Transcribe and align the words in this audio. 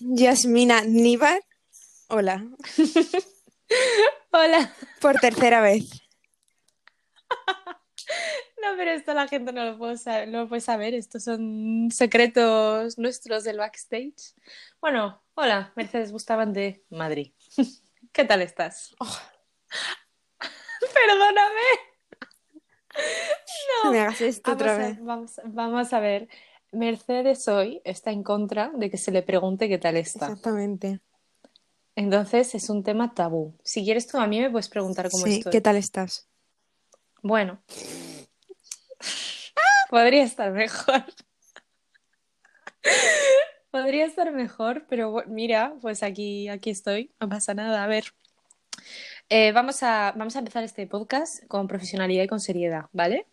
Yasmina 0.00 0.82
Níbar. 0.82 1.40
Hola. 2.08 2.44
Hola. 4.32 4.74
Por 5.00 5.18
tercera 5.20 5.60
vez. 5.60 5.90
No, 8.62 8.76
pero 8.78 8.92
esto 8.92 9.12
la 9.12 9.28
gente 9.28 9.52
no 9.52 9.62
lo 9.62 9.76
puede 9.76 9.98
saber, 9.98 10.28
no 10.28 10.40
lo 10.42 10.48
puede 10.48 10.62
saber. 10.62 10.94
Estos 10.94 11.24
son 11.24 11.90
secretos 11.90 12.96
nuestros 12.96 13.44
del 13.44 13.58
backstage. 13.58 14.34
Bueno, 14.80 15.22
hola, 15.34 15.70
Mercedes 15.76 16.12
Bustamante, 16.12 16.82
Madrid. 16.88 17.34
¿Qué 18.12 18.24
tal 18.24 18.40
estás? 18.40 18.94
Oh. 19.00 19.18
Perdóname. 20.80 21.60
No 23.84 23.90
me 23.92 24.00
hagas 24.00 24.20
esto 24.22 24.52
Vamos 24.52 24.62
otra 24.62 24.74
a, 24.74 24.78
vez. 24.78 25.04
vamos, 25.04 25.40
vamos 25.44 25.92
a 25.92 26.00
ver. 26.00 26.28
Mercedes 26.74 27.46
hoy 27.48 27.80
está 27.84 28.10
en 28.10 28.22
contra 28.22 28.70
de 28.74 28.90
que 28.90 28.96
se 28.98 29.10
le 29.12 29.22
pregunte 29.22 29.68
qué 29.68 29.78
tal 29.78 29.96
está. 29.96 30.26
Exactamente. 30.26 31.00
Entonces 31.96 32.54
es 32.54 32.68
un 32.70 32.82
tema 32.82 33.14
tabú. 33.14 33.54
Si 33.62 33.84
quieres 33.84 34.06
tú 34.06 34.18
a 34.18 34.26
mí 34.26 34.40
me 34.40 34.50
puedes 34.50 34.68
preguntar 34.68 35.08
cómo 35.10 35.24
Sí, 35.24 35.38
estoy. 35.38 35.52
¿qué 35.52 35.60
tal 35.60 35.76
estás? 35.76 36.28
Bueno, 37.22 37.62
podría 39.90 40.22
estar 40.24 40.52
mejor. 40.52 41.04
Podría 43.70 44.04
estar 44.06 44.30
mejor, 44.32 44.86
pero 44.88 45.24
mira, 45.26 45.74
pues 45.80 46.02
aquí, 46.02 46.48
aquí 46.48 46.70
estoy, 46.70 47.10
no 47.20 47.28
pasa 47.28 47.54
nada. 47.54 47.82
A 47.82 47.86
ver, 47.86 48.04
Eh, 49.30 49.52
vamos 49.52 49.82
a, 49.82 50.12
vamos 50.16 50.36
a 50.36 50.40
empezar 50.40 50.62
este 50.64 50.86
podcast 50.86 51.44
con 51.48 51.66
profesionalidad 51.66 52.24
y 52.24 52.26
con 52.28 52.40
seriedad, 52.40 52.86
¿vale? 52.92 53.26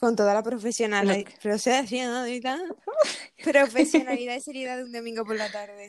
Con 0.00 0.16
toda 0.16 0.32
la 0.32 0.42
profesionalidad. 0.42 1.14
Que- 1.16 1.34
Profesionalidad. 1.42 2.58
Profesionalidad 3.44 4.34
y 4.34 4.40
seriedad 4.40 4.78
de 4.78 4.84
un 4.84 4.92
domingo 4.92 5.26
por 5.26 5.36
la 5.36 5.52
tarde. 5.52 5.88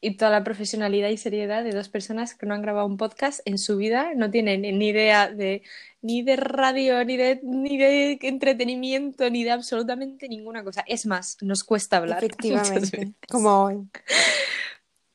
Y 0.00 0.16
toda 0.16 0.30
la 0.30 0.44
profesionalidad 0.44 1.08
y 1.10 1.16
seriedad 1.16 1.62
de 1.62 1.72
dos 1.72 1.88
personas 1.88 2.34
que 2.34 2.46
no 2.46 2.54
han 2.54 2.62
grabado 2.62 2.86
un 2.86 2.96
podcast 2.96 3.40
en 3.44 3.58
su 3.58 3.76
vida, 3.76 4.12
no 4.14 4.30
tienen 4.30 4.62
ni 4.62 4.88
idea 4.88 5.28
de 5.30 5.62
ni 6.00 6.22
de 6.22 6.36
radio, 6.36 7.04
ni 7.04 7.16
de, 7.16 7.40
ni 7.42 7.76
de 7.76 8.18
entretenimiento, 8.22 9.28
ni 9.30 9.42
de 9.44 9.50
absolutamente 9.50 10.28
ninguna 10.28 10.62
cosa. 10.64 10.84
Es 10.86 11.06
más, 11.06 11.36
nos 11.40 11.64
cuesta 11.64 11.96
hablar. 11.96 12.18
Efectivamente. 12.24 13.14
Como 13.28 13.64
hoy. 13.64 13.88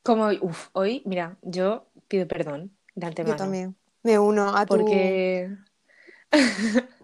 Como 0.03 0.25
hoy, 0.25 0.39
uf, 0.41 0.67
hoy, 0.73 1.01
mira, 1.05 1.37
yo 1.41 1.87
pido 2.07 2.27
perdón 2.27 2.75
de 2.95 3.07
antemano. 3.07 3.35
Yo 3.35 3.37
también. 3.37 3.75
Me 4.03 4.19
uno 4.19 4.55
a 4.55 4.65
tu. 4.65 4.75
Porque 4.77 5.49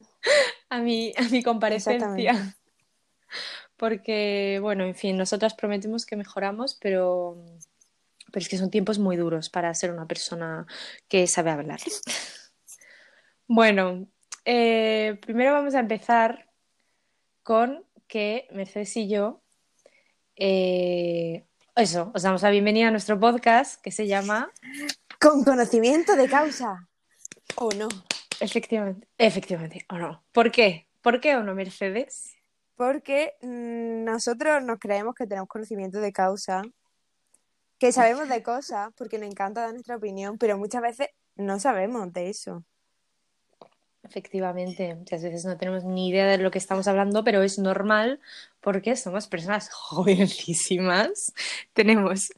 a 0.69 0.79
mi, 0.79 1.13
a 1.17 1.23
mi 1.29 1.43
comparecencia. 1.43 2.55
Porque, 3.75 4.59
bueno, 4.61 4.83
en 4.85 4.95
fin, 4.95 5.17
nosotras 5.17 5.53
prometemos 5.53 6.05
que 6.05 6.15
mejoramos, 6.15 6.75
pero, 6.81 7.37
pero 8.31 8.41
es 8.41 8.49
que 8.49 8.57
son 8.57 8.71
tiempos 8.71 8.97
muy 8.97 9.15
duros 9.15 9.49
para 9.49 9.73
ser 9.73 9.91
una 9.91 10.07
persona 10.07 10.65
que 11.07 11.27
sabe 11.27 11.51
hablar. 11.51 11.79
Bueno, 13.49 14.09
eh, 14.43 15.17
primero 15.21 15.53
vamos 15.53 15.73
a 15.73 15.79
empezar 15.79 16.49
con 17.43 17.85
que 18.09 18.45
Mercedes 18.51 18.97
y 18.97 19.07
yo, 19.07 19.41
eh, 20.35 21.45
eso, 21.73 22.11
os 22.13 22.23
damos 22.23 22.41
la 22.41 22.49
bienvenida 22.49 22.89
a 22.89 22.91
nuestro 22.91 23.17
podcast 23.17 23.81
que 23.81 23.91
se 23.91 24.05
llama 24.05 24.51
Con 25.19 25.45
conocimiento 25.45 26.17
de 26.17 26.27
causa. 26.27 26.89
¿O 27.55 27.69
no? 27.71 27.87
Efectivamente, 28.39 29.07
efectivamente, 29.17 29.85
o 29.89 29.97
no. 29.97 30.23
¿Por 30.31 30.51
qué? 30.51 30.87
¿Por 31.01 31.19
qué 31.19 31.35
o 31.35 31.43
no, 31.43 31.55
Mercedes? 31.55 32.35
Porque 32.75 33.33
mm, 33.41 34.03
nosotros 34.03 34.63
nos 34.63 34.79
creemos 34.79 35.15
que 35.15 35.25
tenemos 35.25 35.49
conocimiento 35.49 35.99
de 35.99 36.11
causa, 36.11 36.61
que 37.79 37.91
sabemos 37.91 38.29
de 38.29 38.43
cosas, 38.43 38.89
porque 38.97 39.17
nos 39.17 39.29
encanta 39.29 39.61
dar 39.61 39.73
nuestra 39.73 39.95
opinión, 39.95 40.37
pero 40.37 40.57
muchas 40.57 40.81
veces 40.81 41.07
no 41.35 41.59
sabemos 41.59 42.11
de 42.13 42.29
eso. 42.29 42.63
Efectivamente, 44.03 44.95
muchas 44.95 45.21
veces 45.21 45.43
no 45.43 45.57
tenemos 45.57 45.83
ni 45.83 46.09
idea 46.09 46.27
de 46.27 46.37
lo 46.37 46.49
que 46.49 46.59
estamos 46.59 46.87
hablando, 46.87 47.23
pero 47.23 47.43
es 47.43 47.59
normal 47.59 48.21
porque 48.61 48.95
somos 48.95 49.27
personas 49.27 49.69
jovencísimas. 49.73 51.33
Tenemos 51.73 52.29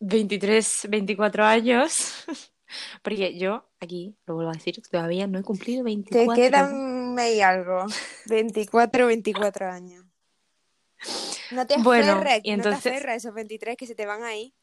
23, 0.00 0.86
24 0.88 1.44
años. 1.44 2.24
Porque 3.02 3.38
yo, 3.38 3.68
aquí, 3.80 4.16
lo 4.26 4.34
vuelvo 4.34 4.50
a 4.50 4.54
decir, 4.54 4.80
todavía 4.90 5.26
no 5.26 5.38
he 5.38 5.42
cumplido 5.42 5.80
Te 5.80 5.84
24. 5.84 6.34
quedan 6.34 7.18
ahí 7.18 7.40
algo. 7.40 7.86
24, 8.26 9.06
24 9.06 9.66
años. 9.70 10.04
No 11.50 11.66
te 11.66 11.78
Bueno, 11.78 12.12
aferres, 12.12 12.40
y 12.44 12.50
no 12.56 12.62
te 12.62 12.68
entonces- 12.68 12.92
aferres 12.92 13.16
esos 13.16 13.34
23 13.34 13.76
que 13.76 13.86
se 13.86 13.94
te 13.94 14.06
van 14.06 14.22
ahí. 14.22 14.54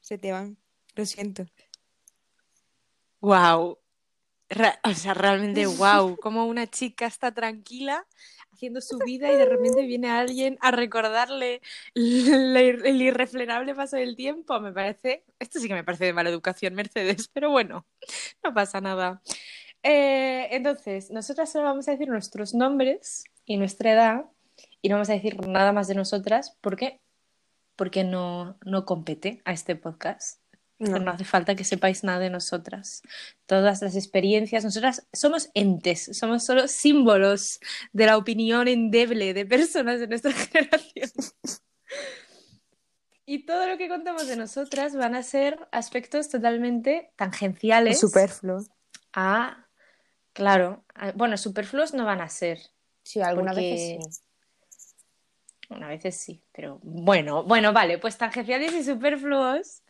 Se 0.00 0.18
te 0.18 0.32
van. 0.32 0.56
Lo 0.96 1.06
siento. 1.06 1.46
Wow. 3.20 3.78
O 4.84 4.94
sea, 4.94 5.14
realmente 5.14 5.66
wow. 5.66 6.16
Como 6.16 6.46
una 6.46 6.66
chica 6.66 7.06
está 7.06 7.32
tranquila 7.32 8.06
haciendo 8.52 8.80
su 8.80 8.98
vida 8.98 9.32
y 9.32 9.36
de 9.36 9.46
repente 9.46 9.86
viene 9.86 10.10
alguien 10.10 10.58
a 10.60 10.70
recordarle 10.70 11.62
el, 11.94 12.56
el 12.56 13.02
irrefrenable 13.02 13.74
paso 13.74 13.96
del 13.96 14.16
tiempo. 14.16 14.60
Me 14.60 14.72
parece, 14.72 15.24
esto 15.38 15.60
sí 15.60 15.68
que 15.68 15.74
me 15.74 15.84
parece 15.84 16.06
de 16.06 16.12
mala 16.12 16.30
educación, 16.30 16.74
Mercedes, 16.74 17.28
pero 17.32 17.50
bueno, 17.50 17.86
no 18.42 18.52
pasa 18.52 18.80
nada. 18.80 19.22
Eh, 19.82 20.48
entonces, 20.50 21.10
nosotras 21.10 21.50
solo 21.50 21.64
vamos 21.64 21.88
a 21.88 21.92
decir 21.92 22.08
nuestros 22.08 22.54
nombres 22.54 23.24
y 23.46 23.56
nuestra 23.56 23.92
edad 23.92 24.24
y 24.82 24.88
no 24.88 24.96
vamos 24.96 25.10
a 25.10 25.14
decir 25.14 25.46
nada 25.46 25.72
más 25.72 25.88
de 25.88 25.94
nosotras 25.94 26.56
porque, 26.60 27.00
porque 27.76 28.04
no, 28.04 28.58
no 28.64 28.84
compete 28.84 29.40
a 29.44 29.52
este 29.52 29.76
podcast. 29.76 30.39
No. 30.80 30.98
No 30.98 31.10
hace 31.12 31.24
falta 31.24 31.54
que 31.54 31.62
sepáis 31.64 32.02
nada 32.04 32.18
de 32.20 32.30
nosotras. 32.30 33.02
Todas 33.46 33.82
las 33.82 33.94
experiencias, 33.96 34.64
nosotras 34.64 35.06
somos 35.12 35.50
entes, 35.54 36.10
somos 36.18 36.42
solo 36.44 36.66
símbolos 36.68 37.60
de 37.92 38.06
la 38.06 38.16
opinión 38.16 38.66
endeble 38.66 39.34
de 39.34 39.44
personas 39.46 40.00
de 40.00 40.06
nuestra 40.08 40.32
generación. 40.32 41.10
Y 43.26 43.44
todo 43.44 43.66
lo 43.68 43.78
que 43.78 43.88
contamos 43.88 44.26
de 44.26 44.36
nosotras 44.36 44.96
van 44.96 45.14
a 45.14 45.22
ser 45.22 45.68
aspectos 45.70 46.28
totalmente 46.28 47.12
tangenciales 47.16 48.00
Superfluo. 48.00 48.64
a, 49.12 49.68
claro, 50.32 50.84
a- 50.94 51.12
bueno, 51.12 51.36
superfluos 51.36 51.94
no 51.94 52.04
van 52.04 52.20
a 52.22 52.28
ser. 52.28 52.58
Sí, 53.02 53.20
algunas 53.20 53.54
Porque- 53.54 53.70
veces 53.72 54.16
sí. 54.16 54.22
Bueno, 55.68 55.86
a 55.86 55.90
veces 55.90 56.16
sí, 56.16 56.42
pero 56.52 56.80
bueno, 56.82 57.44
bueno, 57.44 57.72
vale, 57.72 57.98
pues 57.98 58.18
tangenciales 58.18 58.72
y 58.74 58.82
superfluos, 58.82 59.84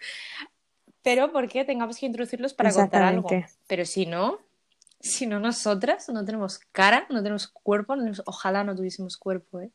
pero 1.02 1.32
porque 1.32 1.64
tengamos 1.64 1.98
que 1.98 2.06
introducirlos 2.06 2.54
para 2.54 2.72
contar 2.72 3.02
algo. 3.02 3.28
Pero 3.66 3.84
si 3.84 4.06
no, 4.06 4.38
si 5.00 5.26
no 5.26 5.40
nosotras 5.40 6.08
no 6.08 6.24
tenemos 6.24 6.60
cara, 6.72 7.06
no 7.10 7.22
tenemos 7.22 7.48
cuerpo, 7.48 7.96
no 7.96 8.02
tenemos- 8.02 8.22
ojalá 8.26 8.64
no 8.64 8.74
tuviésemos 8.76 9.16
cuerpo, 9.16 9.60
¿eh? 9.60 9.70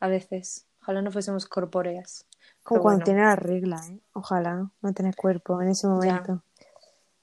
A 0.00 0.08
veces, 0.08 0.66
ojalá 0.82 1.02
no 1.02 1.12
fuésemos 1.12 1.46
corpóreas. 1.46 2.26
Como 2.62 2.80
cuando 2.80 2.98
bueno. 2.98 3.04
tiene 3.04 3.20
la 3.22 3.36
regla, 3.36 3.80
¿eh? 3.88 4.00
Ojalá 4.14 4.70
no 4.80 4.92
tener 4.94 5.14
cuerpo 5.14 5.60
en 5.62 5.68
ese 5.68 5.86
momento. 5.86 6.42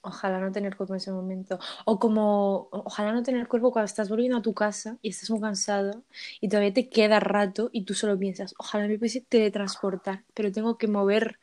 Ojalá 0.04 0.40
no 0.40 0.52
tener 0.52 0.76
cuerpo 0.76 0.94
en 0.96 0.98
ese 0.98 1.12
momento. 1.12 1.60
O 1.86 2.00
como, 2.00 2.70
ojalá 2.72 3.12
no 3.12 3.22
tener 3.22 3.48
cuerpo 3.48 3.72
cuando 3.72 3.86
estás 3.86 4.10
volviendo 4.10 4.38
a 4.38 4.42
tu 4.42 4.54
casa 4.54 4.98
y 5.04 5.10
estás 5.10 5.30
muy 5.30 5.40
cansado 5.40 6.04
y 6.40 6.48
todavía 6.50 6.74
te 6.74 6.90
queda 6.90 7.20
rato 7.20 7.70
y 7.72 7.84
tú 7.86 7.94
solo 7.94 8.18
piensas, 8.18 8.56
ojalá 8.58 8.88
me 8.88 8.98
pudiese 8.98 9.22
teletransportar, 9.22 10.24
pero 10.34 10.52
tengo 10.52 10.78
que 10.80 10.88
mover 10.88 11.38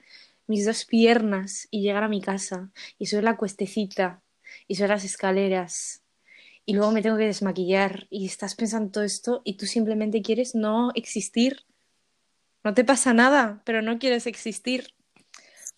mis 0.49 0.67
dos 0.67 0.85
piernas 0.85 1.69
y 1.71 1.83
llegar 1.83 2.03
a 2.03 2.09
mi 2.09 2.21
casa 2.21 2.73
y 2.99 3.07
subir 3.07 3.23
la 3.23 3.37
cuestecita 3.37 4.23
y 4.67 4.75
subir 4.75 4.91
las 4.91 5.05
escaleras 5.05 6.03
y 6.69 6.75
luego 6.75 6.93
me 6.93 7.01
tengo 7.01 7.17
que 7.17 7.25
desmaquillar 7.25 8.09
y 8.11 8.27
estás 8.27 8.55
pensando 8.55 8.91
todo 8.91 9.05
esto 9.05 9.41
y 9.43 9.57
tú 9.57 9.65
simplemente 9.65 10.21
quieres 10.21 10.55
no 10.55 10.91
existir. 10.95 11.65
No 12.63 12.75
te 12.75 12.85
pasa 12.85 13.15
nada, 13.15 13.63
pero 13.65 13.81
no 13.81 13.99
quieres 13.99 14.27
existir. 14.27 14.93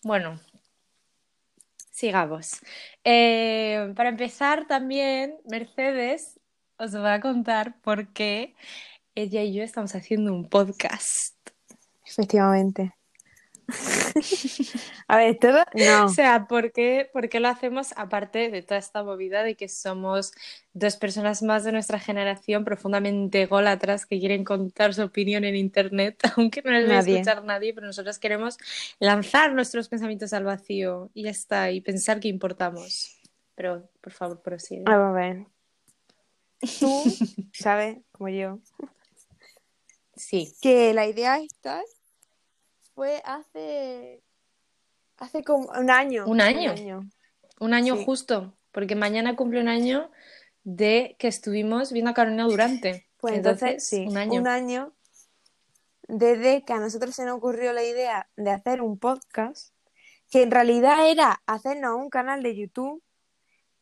Bueno, 0.03 0.41
sigamos. 1.91 2.59
Eh, 3.05 3.93
para 3.95 4.09
empezar, 4.09 4.67
también 4.67 5.37
Mercedes 5.49 6.41
os 6.75 6.93
va 6.93 7.13
a 7.13 7.21
contar 7.21 7.79
por 7.79 8.11
qué 8.11 8.53
ella 9.15 9.43
y 9.43 9.53
yo 9.53 9.63
estamos 9.63 9.95
haciendo 9.95 10.33
un 10.33 10.49
podcast. 10.49 11.37
Efectivamente. 12.05 12.93
A 15.07 15.17
ver, 15.17 15.37
todo. 15.39 15.63
No. 15.73 16.05
O 16.05 16.09
sea, 16.09 16.47
¿por 16.47 16.71
qué, 16.71 17.09
por 17.11 17.29
qué 17.29 17.39
lo 17.39 17.47
hacemos 17.49 17.93
aparte 17.97 18.49
de 18.49 18.61
toda 18.61 18.79
esta 18.79 19.03
movida 19.03 19.43
de 19.43 19.55
que 19.55 19.67
somos 19.67 20.33
dos 20.73 20.95
personas 20.95 21.41
más 21.43 21.63
de 21.63 21.71
nuestra 21.71 21.99
generación 21.99 22.63
profundamente 22.63 23.43
ególatras 23.43 24.05
que 24.05 24.19
quieren 24.19 24.43
contar 24.43 24.93
su 24.93 25.03
opinión 25.03 25.43
en 25.43 25.55
internet, 25.55 26.19
aunque 26.37 26.61
no 26.61 26.71
les 26.71 26.87
va 26.87 26.93
a 26.93 26.97
Nadie. 26.97 27.19
escuchar 27.19 27.43
nadie, 27.43 27.73
pero 27.73 27.87
nosotros 27.87 28.19
queremos 28.19 28.57
lanzar 28.99 29.53
nuestros 29.53 29.89
pensamientos 29.89 30.33
al 30.33 30.43
vacío 30.43 31.09
y 31.13 31.23
ya 31.23 31.31
está, 31.31 31.71
y 31.71 31.81
pensar 31.81 32.19
que 32.19 32.27
importamos. 32.27 33.17
Pero, 33.55 33.89
por 34.01 34.13
favor, 34.13 34.41
prosigue. 34.41 34.83
Vamos 34.85 35.09
a 35.17 35.19
ver. 35.19 35.45
Tú 36.79 37.03
sabes, 37.53 37.97
como 38.11 38.29
yo, 38.29 38.59
Sí, 40.15 40.53
que 40.61 40.93
la 40.93 41.07
idea 41.07 41.39
esta 41.39 41.81
fue 42.95 43.21
hace. 43.25 44.21
Hace 45.17 45.43
como 45.43 45.69
un 45.77 45.89
año. 45.91 46.25
¿Un 46.25 46.41
año? 46.41 46.73
Un 47.59 47.73
año 47.73 47.95
Sí. 47.95 48.05
justo, 48.05 48.57
porque 48.71 48.95
mañana 48.95 49.35
cumple 49.35 49.61
un 49.61 49.67
año 49.67 50.09
de 50.63 51.15
que 51.19 51.27
estuvimos 51.27 51.91
viendo 51.91 52.11
a 52.11 52.13
Carolina 52.13 52.45
Durante. 52.45 53.07
Pues 53.17 53.35
entonces, 53.35 53.85
sí, 53.87 54.07
un 54.07 54.17
año. 54.47 54.93
desde 56.07 56.63
que 56.65 56.73
a 56.73 56.79
nosotros 56.79 57.15
se 57.15 57.23
nos 57.25 57.37
ocurrió 57.37 57.71
la 57.71 57.83
idea 57.83 58.27
de 58.35 58.49
hacer 58.49 58.81
un 58.81 58.97
podcast, 58.97 59.73
que 60.31 60.41
en 60.41 60.49
realidad 60.51 61.07
era 61.09 61.41
hacernos 61.45 61.95
un 61.97 62.09
canal 62.09 62.41
de 62.41 62.55
YouTube, 62.55 63.03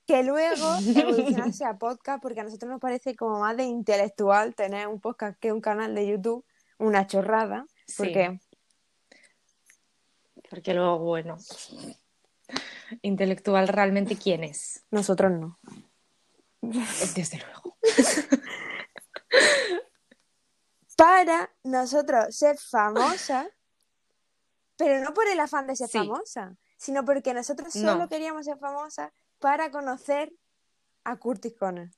que 0.05 0.23
luego 0.23 0.65
evolucionase 1.53 1.63
a 1.65 1.77
podcast, 1.77 2.21
porque 2.21 2.41
a 2.41 2.43
nosotros 2.43 2.69
nos 2.69 2.81
parece 2.81 3.15
como 3.15 3.39
más 3.39 3.55
de 3.55 3.63
intelectual 3.63 4.55
tener 4.55 4.87
un 4.87 4.99
podcast 4.99 5.39
que 5.39 5.53
un 5.53 5.61
canal 5.61 5.95
de 5.95 6.05
YouTube, 6.07 6.43
una 6.77 7.07
chorrada, 7.07 7.65
Sí. 7.87 8.13
Porque 10.49 10.73
luego, 10.73 10.99
bueno, 10.99 11.37
intelectual 13.01 13.67
realmente 13.67 14.17
quién 14.17 14.43
es, 14.43 14.83
nosotros 14.91 15.31
no. 15.31 15.59
desde 16.61 17.37
luego. 17.39 17.77
Para 20.97 21.49
nosotros 21.63 22.35
ser 22.35 22.57
famosas, 22.57 23.47
pero 24.75 25.01
no 25.03 25.13
por 25.13 25.27
el 25.27 25.39
afán 25.39 25.67
de 25.67 25.75
ser 25.75 25.87
Sí. 25.89 25.97
famosa, 25.99 26.55
sino 26.77 27.05
porque 27.05 27.33
nosotros 27.33 27.73
No. 27.75 27.91
solo 27.93 28.09
queríamos 28.09 28.45
ser 28.45 28.57
famosas 28.57 29.11
para 29.39 29.71
conocer 29.71 30.33
a 31.05 31.15
Curtis 31.17 31.53
Conner. 31.57 31.89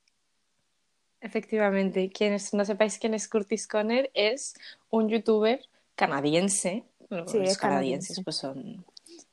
Efectivamente, 1.19 2.11
quienes 2.11 2.53
no 2.53 2.65
sepáis 2.65 2.97
quién 2.99 3.13
es 3.13 3.27
Curtis 3.27 3.67
Conner, 3.67 4.11
es 4.13 4.53
un 4.89 5.09
youtuber 5.09 5.67
canadiense. 5.95 6.83
Sí, 7.27 7.37
los 7.39 7.49
es 7.49 7.57
canadienses 7.57 7.59
canadiense. 7.59 8.23
pues 8.23 8.35
son, 8.37 8.85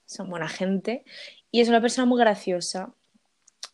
son 0.04 0.28
buena 0.28 0.48
gente 0.48 1.04
y 1.50 1.60
es 1.60 1.68
una 1.68 1.80
persona 1.80 2.06
muy 2.06 2.18
graciosa. 2.18 2.92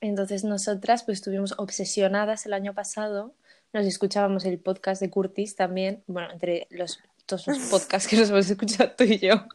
Entonces 0.01 0.45
nosotras 0.45 1.05
pues 1.05 1.19
estuvimos 1.19 1.55
obsesionadas 1.56 2.45
el 2.45 2.53
año 2.53 2.75
pasado, 2.75 3.35
nos 3.73 3.87
escuchábamos 3.87 4.45
el 4.45 4.59
podcast 4.59 5.01
de 5.01 5.09
Curtis 5.09 5.56
también, 5.56 6.03
bueno, 6.06 6.31
entre 6.31 6.67
los, 6.71 7.01
todos 7.25 7.47
los 7.47 7.59
podcasts 7.71 8.09
que 8.09 8.17
nos 8.17 8.29
hemos 8.29 8.51
escuchado 8.51 8.93
tú 8.97 9.05
y 9.05 9.19
yo. 9.19 9.47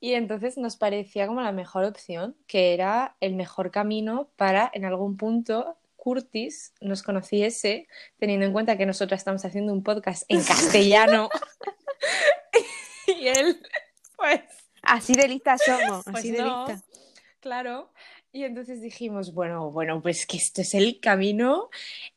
Y 0.00 0.14
entonces 0.14 0.56
nos 0.56 0.76
parecía 0.76 1.26
como 1.26 1.42
la 1.42 1.52
mejor 1.52 1.84
opción, 1.84 2.34
que 2.46 2.72
era 2.72 3.16
el 3.20 3.34
mejor 3.34 3.70
camino 3.70 4.30
para 4.36 4.70
en 4.72 4.86
algún 4.86 5.16
punto 5.16 5.76
Curtis 6.06 6.72
nos 6.80 7.02
conociese, 7.02 7.88
teniendo 8.18 8.46
en 8.46 8.52
cuenta 8.52 8.78
que 8.78 8.86
nosotras 8.86 9.20
estamos 9.20 9.44
haciendo 9.44 9.72
un 9.72 9.82
podcast 9.82 10.22
en 10.28 10.42
castellano. 10.44 11.28
y 13.26 13.28
él, 13.28 13.60
pues, 14.16 14.40
Así 14.82 15.14
de 15.14 15.28
lista 15.28 15.56
somos, 15.58 16.04
pues 16.04 16.16
así 16.16 16.30
de 16.30 16.42
no, 16.42 16.66
lista. 16.66 16.84
claro. 17.40 17.92
Y 18.32 18.44
entonces 18.44 18.80
dijimos, 18.80 19.34
bueno, 19.34 19.70
bueno, 19.70 20.00
pues 20.02 20.26
que 20.26 20.36
esto 20.36 20.60
es 20.60 20.74
el 20.74 21.00
camino 21.00 21.70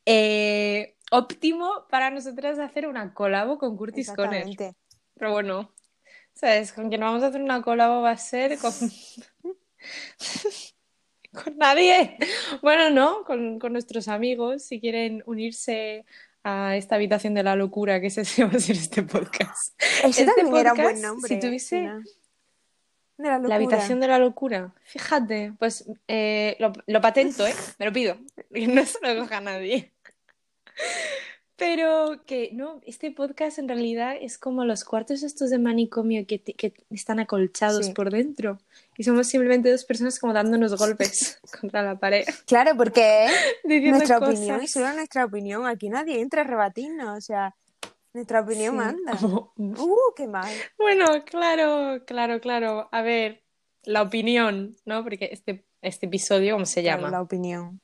eh, 0.05 0.97
óptimo 1.11 1.85
para 1.89 2.11
nosotras 2.11 2.59
hacer 2.59 2.87
una 2.87 3.13
colabo 3.13 3.57
con 3.57 3.77
Curtis 3.77 4.11
Conner. 4.11 4.45
Pero 5.15 5.31
bueno, 5.31 5.73
¿sabes? 6.33 6.73
Con 6.73 6.89
quien 6.89 7.01
vamos 7.01 7.23
a 7.23 7.27
hacer 7.27 7.41
una 7.41 7.61
colabo 7.61 8.01
va 8.01 8.11
a 8.11 8.17
ser 8.17 8.57
con. 8.59 8.73
con 11.43 11.57
nadie. 11.57 12.17
Bueno, 12.61 12.89
no, 12.89 13.23
con, 13.23 13.57
con 13.57 13.71
nuestros 13.71 14.09
amigos, 14.09 14.65
si 14.65 14.81
quieren 14.81 15.23
unirse 15.25 16.05
a 16.43 16.75
esta 16.75 16.95
habitación 16.95 17.33
de 17.33 17.43
la 17.43 17.55
locura 17.55 17.99
que 17.99 18.09
se 18.09 18.21
va 18.43 18.51
a 18.51 18.59
ser 18.59 18.75
este 18.75 19.03
podcast. 19.03 19.81
Ese 20.03 20.21
Este 20.21 20.25
también 20.25 20.55
era 20.55 20.73
un 20.73 20.77
buen 20.77 20.95
podcast, 20.95 21.03
nombre. 21.03 21.27
si 21.27 21.39
tuviese-. 21.39 21.89
De 23.17 23.27
la, 23.27 23.55
habitación 23.55 23.99
de 23.99 24.07
la 24.07 24.17
locura. 24.17 24.73
Fíjate, 24.85 25.53
pues 25.59 25.85
eh, 26.07 26.55
lo, 26.59 26.71
lo 26.87 27.01
patento, 27.01 27.45
¿eh? 27.45 27.53
Me 27.77 27.85
lo 27.85 27.91
pido. 27.91 28.17
Que 28.53 28.67
no 28.67 28.85
se 28.85 28.97
lo 29.01 29.21
coja 29.21 29.41
nadie. 29.41 29.91
Pero 31.59 32.21
que 32.25 32.49
no, 32.53 32.81
este 32.85 33.11
podcast 33.11 33.59
en 33.59 33.67
realidad 33.67 34.15
es 34.19 34.37
como 34.37 34.63
los 34.65 34.83
cuartos 34.85 35.23
estos 35.23 35.49
de 35.49 35.59
manicomio 35.59 36.25
que, 36.25 36.41
que 36.41 36.73
están 36.89 37.19
acolchados 37.19 37.87
Sí. 37.87 37.93
por 37.93 38.09
dentro. 38.11 38.57
Y 38.97 39.03
somos 39.03 39.27
simplemente 39.27 39.69
dos 39.71 39.85
personas 39.85 40.19
como 40.19 40.33
dándonos 40.33 40.75
golpes 40.77 41.39
contra 41.61 41.83
la 41.83 41.99
pared. 41.99 42.25
Claro, 42.47 42.71
porque 42.77 43.27
nuestra 43.65 44.19
cosas. 44.19 44.35
opinión 44.35 44.63
y 44.63 44.67
solo 44.67 44.91
nuestra 44.93 45.25
opinión. 45.25 45.65
Aquí 45.67 45.89
nadie 45.89 46.19
entra 46.21 46.41
a 46.41 46.45
rebatirnos, 46.45 47.17
o 47.17 47.21
sea, 47.21 47.55
nuestra 48.13 48.41
opinión 48.41 48.71
Sí. 48.73 48.77
manda. 48.77 49.11
Como- 49.19 49.53
Uh, 49.57 50.13
qué 50.15 50.27
mal. 50.27 50.51
Bueno, 50.77 51.05
claro, 51.25 52.03
claro, 52.05 52.39
claro. 52.41 52.89
A 52.91 53.01
ver, 53.01 53.43
la 53.83 54.01
opinión, 54.01 54.75
¿no? 54.85 55.03
Porque 55.03 55.29
este, 55.31 55.65
este 55.81 56.05
episodio, 56.07 56.53
¿cómo 56.55 56.65
se 56.65 56.83
llama? 56.83 57.09
la 57.09 57.21
opinión. 57.21 57.79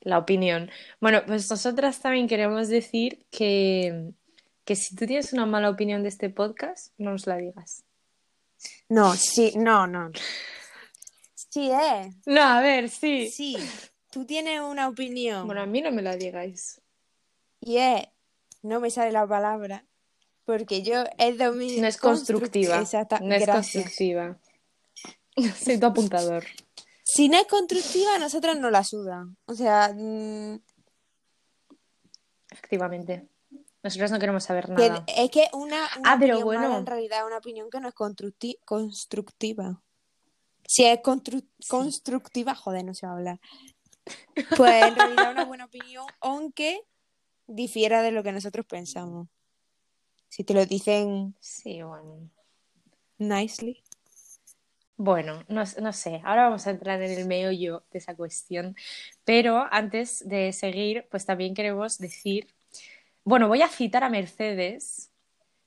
La 0.00 0.18
opinión. 0.18 0.70
Bueno, 1.00 1.22
pues 1.26 1.50
nosotras 1.50 2.00
también 2.00 2.26
queremos 2.28 2.68
decir 2.68 3.26
que, 3.30 4.12
que 4.64 4.76
si 4.76 4.94
tú 4.96 5.06
tienes 5.06 5.32
una 5.32 5.46
mala 5.46 5.68
opinión 5.70 6.02
de 6.02 6.08
este 6.08 6.30
podcast, 6.30 6.92
no 6.98 7.10
nos 7.12 7.26
la 7.26 7.36
digas. 7.36 7.84
No, 8.88 9.14
sí, 9.14 9.52
no, 9.56 9.86
no. 9.86 10.10
Sí, 11.34 11.70
es. 11.70 12.14
No, 12.26 12.42
a 12.42 12.60
ver, 12.60 12.88
sí. 12.88 13.28
Sí, 13.30 13.56
tú 14.10 14.24
tienes 14.24 14.60
una 14.60 14.88
opinión 14.88 15.46
Bueno, 15.46 15.62
a 15.62 15.66
mí 15.66 15.82
no 15.82 15.90
me 15.90 16.02
la 16.02 16.16
digáis. 16.16 16.80
y 17.60 17.76
es, 17.78 18.06
no 18.62 18.80
me 18.80 18.90
sale 18.90 19.12
la 19.12 19.26
palabra, 19.26 19.84
porque 20.44 20.82
yo 20.82 21.04
es 21.18 21.38
dominio 21.38 21.80
No 21.82 21.88
es 21.88 21.96
constructiva. 21.96 22.78
Exacta, 22.80 23.20
No 23.20 23.34
es 23.34 23.42
gracias. 23.42 23.84
constructiva. 23.84 24.38
Soy 25.64 25.78
tu 25.78 25.86
apuntador. 25.86 26.44
Si 27.12 27.28
no 27.28 27.38
es 27.38 27.46
constructiva, 27.46 28.14
a 28.14 28.18
nosotros 28.18 28.58
no 28.58 28.70
la 28.70 28.84
sudan. 28.84 29.36
O 29.46 29.54
sea, 29.54 29.92
mm, 29.94 30.60
Efectivamente. 32.50 33.28
Nosotros 33.82 34.10
no 34.10 34.18
queremos 34.18 34.44
saber 34.44 34.66
que- 34.66 34.72
nada. 34.90 35.04
es 35.06 35.30
que 35.30 35.48
una, 35.52 35.88
una 35.98 36.12
Ah, 36.12 36.16
pero 36.20 36.34
opinión 36.34 36.44
bueno. 36.44 36.60
mala 36.62 36.78
en 36.78 36.86
realidad 36.86 37.20
es 37.20 37.24
una 37.26 37.38
opinión 37.38 37.70
que 37.70 37.80
no 37.80 37.88
es 37.88 37.94
constructi- 37.94 38.58
constructiva. 38.64 39.82
Si 40.66 40.84
es 40.84 40.98
constru- 41.00 41.46
constructiva, 41.68 42.54
joder, 42.54 42.84
no 42.84 42.94
se 42.94 43.06
va 43.06 43.12
a 43.12 43.16
hablar. 43.16 43.40
Pues 44.56 44.84
en 44.84 44.94
realidad 44.96 45.30
una 45.32 45.44
buena 45.44 45.64
opinión, 45.66 46.04
aunque 46.20 46.82
difiera 47.46 48.02
de 48.02 48.10
lo 48.12 48.22
que 48.22 48.32
nosotros 48.32 48.66
pensamos. 48.66 49.28
Si 50.28 50.44
te 50.44 50.52
lo 50.54 50.64
dicen 50.66 51.34
Sí, 51.40 51.82
bueno. 51.82 52.30
nicely. 53.18 53.82
Bueno, 55.02 55.46
no, 55.48 55.62
no 55.80 55.92
sé, 55.94 56.20
ahora 56.24 56.42
vamos 56.42 56.66
a 56.66 56.70
entrar 56.72 57.00
en 57.00 57.10
el 57.10 57.26
meollo 57.26 57.84
de 57.90 57.98
esa 58.00 58.14
cuestión, 58.14 58.76
pero 59.24 59.64
antes 59.70 60.28
de 60.28 60.52
seguir, 60.52 61.06
pues 61.10 61.24
también 61.24 61.54
queremos 61.54 61.96
decir, 61.96 62.48
bueno, 63.24 63.48
voy 63.48 63.62
a 63.62 63.68
citar 63.68 64.04
a 64.04 64.10
Mercedes, 64.10 65.10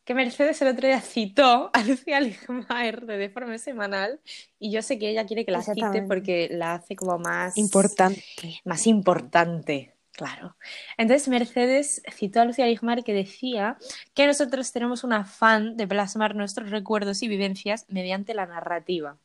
que 0.04 0.14
Mercedes 0.14 0.62
el 0.62 0.68
otro 0.68 0.86
día 0.86 1.02
citó 1.02 1.72
a 1.74 1.84
Lucía 1.84 2.20
Ligmaer 2.20 3.08
de 3.08 3.18
Deforme 3.18 3.58
Semanal, 3.58 4.22
y 4.60 4.70
yo 4.72 4.84
sé 4.84 5.00
que 5.00 5.10
ella 5.10 5.26
quiere 5.26 5.46
que 5.46 5.52
la 5.52 5.64
cite 5.64 6.04
porque 6.04 6.50
la 6.52 6.76
hace 6.76 6.96
como 6.96 7.18
más 7.18 7.58
Importante. 7.58 8.24
más 8.66 8.86
importante, 8.86 9.93
claro. 10.14 10.56
Entonces 10.98 11.28
Mercedes 11.28 12.02
citó 12.14 12.42
a 12.42 12.46
Lucía 12.46 12.66
Ligmar 12.66 13.04
que 13.04 13.14
decía 13.14 13.78
que 14.14 14.26
nosotros 14.28 14.72
tenemos 14.72 15.04
un 15.04 15.14
afán 15.14 15.76
de 15.78 15.88
plasmar 15.88 16.36
nuestros 16.36 16.70
recuerdos 16.70 17.22
y 17.24 17.28
vivencias 17.28 17.86
mediante 17.90 18.34
la 18.34 18.46
narrativa, 18.46 19.18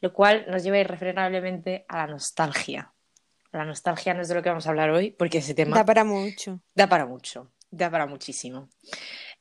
lo 0.00 0.12
cual 0.12 0.46
nos 0.48 0.62
lleva 0.64 0.78
irrefrenablemente 0.78 1.84
a 1.88 1.98
la 1.98 2.06
nostalgia. 2.08 2.92
La 3.52 3.64
nostalgia 3.64 4.14
no 4.14 4.22
es 4.22 4.28
de 4.28 4.34
lo 4.34 4.42
que 4.42 4.48
vamos 4.48 4.66
a 4.66 4.70
hablar 4.70 4.90
hoy, 4.90 5.12
porque 5.12 5.38
ese 5.38 5.54
tema 5.54 5.76
Da 5.76 5.84
para 5.84 6.02
mucho. 6.04 6.60
da 6.74 6.88
para 6.88 7.06
mucho, 7.06 7.52
da 7.70 7.88
para 7.90 8.06
muchísimo. 8.06 8.68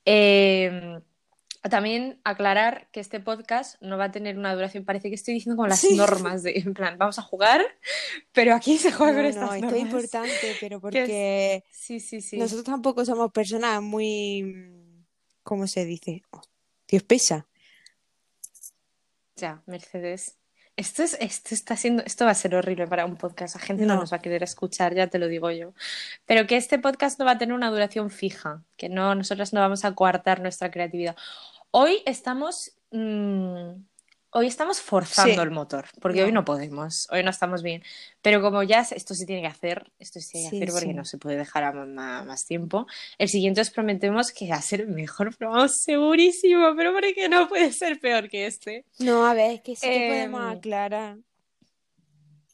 Eh, 0.05 0.99
también 1.69 2.19
aclarar 2.23 2.87
que 2.91 2.99
este 2.99 3.19
podcast 3.19 3.81
no 3.81 3.97
va 3.97 4.05
a 4.05 4.11
tener 4.11 4.37
una 4.37 4.53
duración, 4.53 4.83
parece 4.85 5.09
que 5.09 5.15
estoy 5.15 5.35
diciendo 5.35 5.55
como 5.55 5.67
las 5.67 5.79
Sí. 5.79 5.95
normas 5.95 6.43
de, 6.43 6.53
en 6.59 6.73
plan, 6.73 6.97
vamos 6.97 7.19
a 7.19 7.21
jugar, 7.21 7.61
pero 8.33 8.53
aquí 8.53 8.77
se 8.77 8.91
juega 8.91 9.13
No, 9.13 9.17
con 9.17 9.23
no, 9.23 9.29
estas 9.29 9.43
esto 9.55 9.55
es 9.55 9.61
normas. 9.73 9.81
importante, 9.81 10.55
pero 10.59 10.75
es- 10.77 10.81
porque 10.81 11.63
Sí, 11.71 11.99
sí, 11.99 12.21
sí. 12.21 12.37
nosotros 12.37 12.65
tampoco 12.65 13.05
somos 13.05 13.31
personas 13.31 13.81
muy, 13.81 14.71
¿cómo 15.43 15.67
se 15.67 15.85
dice? 15.85 16.23
Dios 16.87 17.03
pesa. 17.03 17.47
Ya, 19.35 19.61
Mercedes. 19.65 20.37
Esto 20.75 21.03
es, 21.03 21.15
esto 21.19 21.53
está 21.53 21.77
siendo, 21.77 22.01
esto 22.03 22.25
va 22.25 22.31
a 22.31 22.35
ser 22.35 22.55
horrible 22.55 22.87
para 22.87 23.05
un 23.05 23.15
podcast. 23.15 23.55
La 23.55 23.61
gente 23.61 23.85
no 23.85 23.93
No. 23.93 23.99
nos 24.01 24.11
va 24.11 24.17
a 24.17 24.21
querer 24.21 24.41
escuchar, 24.41 24.95
ya 24.95 25.05
te 25.05 25.19
lo 25.19 25.27
digo 25.27 25.51
yo. 25.51 25.73
Pero 26.25 26.47
que 26.47 26.57
este 26.57 26.79
podcast 26.79 27.19
no 27.19 27.25
va 27.25 27.31
a 27.31 27.37
tener 27.37 27.53
una 27.53 27.69
duración 27.69 28.09
fija, 28.09 28.63
que 28.75 28.89
no, 28.89 29.13
nosotras 29.13 29.53
no 29.53 29.59
vamos 29.59 29.85
a 29.85 29.93
coartar 29.93 30.39
nuestra 30.41 30.71
creatividad. 30.71 31.15
Hoy 31.75 32.03
estamos, 32.05 32.71
mm, 32.91 33.71
hoy 34.29 34.45
estamos 34.45 34.79
forzando 34.79 35.33
Sí. 35.33 35.39
el 35.41 35.49
motor, 35.49 35.85
porque 35.99 36.19
No. 36.19 36.25
hoy 36.25 36.31
no 36.31 36.45
podemos, 36.45 37.07
hoy 37.11 37.23
no 37.23 37.31
estamos 37.31 37.63
bien. 37.63 37.81
Pero 38.21 38.43
como 38.43 38.61
ya 38.61 38.81
esto 38.81 39.15
se 39.15 39.25
tiene 39.25 39.41
que 39.41 39.47
hacer, 39.47 39.91
esto 39.97 40.19
se 40.19 40.29
tiene 40.33 40.45
que 40.45 40.49
Sí, 40.51 40.57
hacer 40.57 40.69
porque 40.69 40.87
sí. 40.91 40.93
no 40.93 41.03
se 41.03 41.17
puede 41.17 41.35
dejar 41.37 41.63
a 41.63 41.71
más, 41.73 42.45
tiempo. 42.45 42.85
El 43.17 43.27
siguiente 43.27 43.61
os 43.61 43.71
prometemos 43.71 44.31
que 44.31 44.47
va 44.47 44.57
a 44.57 44.61
ser 44.61 44.85
mejor, 44.85 45.35
pero 45.35 45.49
vamos, 45.49 45.77
segurísimo, 45.77 46.75
pero 46.77 46.93
porque 46.93 47.27
no 47.27 47.47
puede 47.49 47.71
ser 47.73 47.99
peor 47.99 48.29
que 48.29 48.45
este. 48.45 48.85
No, 48.99 49.25
a 49.25 49.33
ver, 49.33 49.53
es 49.55 49.61
que 49.61 49.75
sí 49.75 49.87
que 49.87 50.07
podemos 50.09 50.41
Em, 50.41 50.47
aclarar 50.49 51.17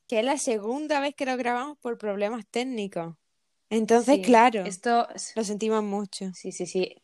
que 0.07 0.19
es 0.19 0.25
la 0.25 0.37
segunda 0.37 1.01
vez 1.01 1.13
que 1.13 1.25
lo 1.25 1.35
grabamos 1.35 1.77
por 1.77 1.97
problemas 1.97 2.45
técnicos. 2.49 3.15
Entonces, 3.69 4.19
claro, 4.25 4.63
Esto, 4.63 5.09
lo 5.35 5.43
sentimos 5.43 5.83
mucho. 5.83 6.31
sí, 6.33 6.53
sí, 6.53 6.65
sí. 6.65 6.95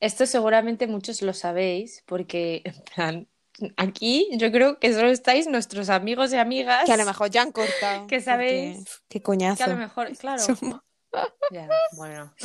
Esto 0.00 0.26
seguramente 0.26 0.86
muchos 0.86 1.22
lo 1.22 1.34
sabéis, 1.34 2.02
porque 2.06 2.62
en 2.64 2.82
plan, 2.94 3.28
aquí 3.76 4.28
yo 4.32 4.50
creo 4.50 4.78
que 4.78 4.92
solo 4.92 5.08
estáis 5.08 5.46
nuestros 5.46 5.90
amigos 5.90 6.32
y 6.32 6.36
amigas. 6.36 6.84
Que 6.86 6.92
a 6.92 6.96
lo 6.96 7.04
mejor 7.04 7.30
ya 7.30 7.42
han 7.42 7.52
cortado. 7.52 8.06
Que 8.06 8.20
sabéis 8.20 8.78
porque, 8.78 8.90
Qué 9.08 9.18
que 9.18 9.22
coñazo. 9.22 9.64
a 9.64 9.68
lo 9.68 9.76
mejor, 9.76 10.10
claro, 10.18 10.42
somos. 10.42 10.80
Ya, 11.50 11.68
bueno. 11.96 12.32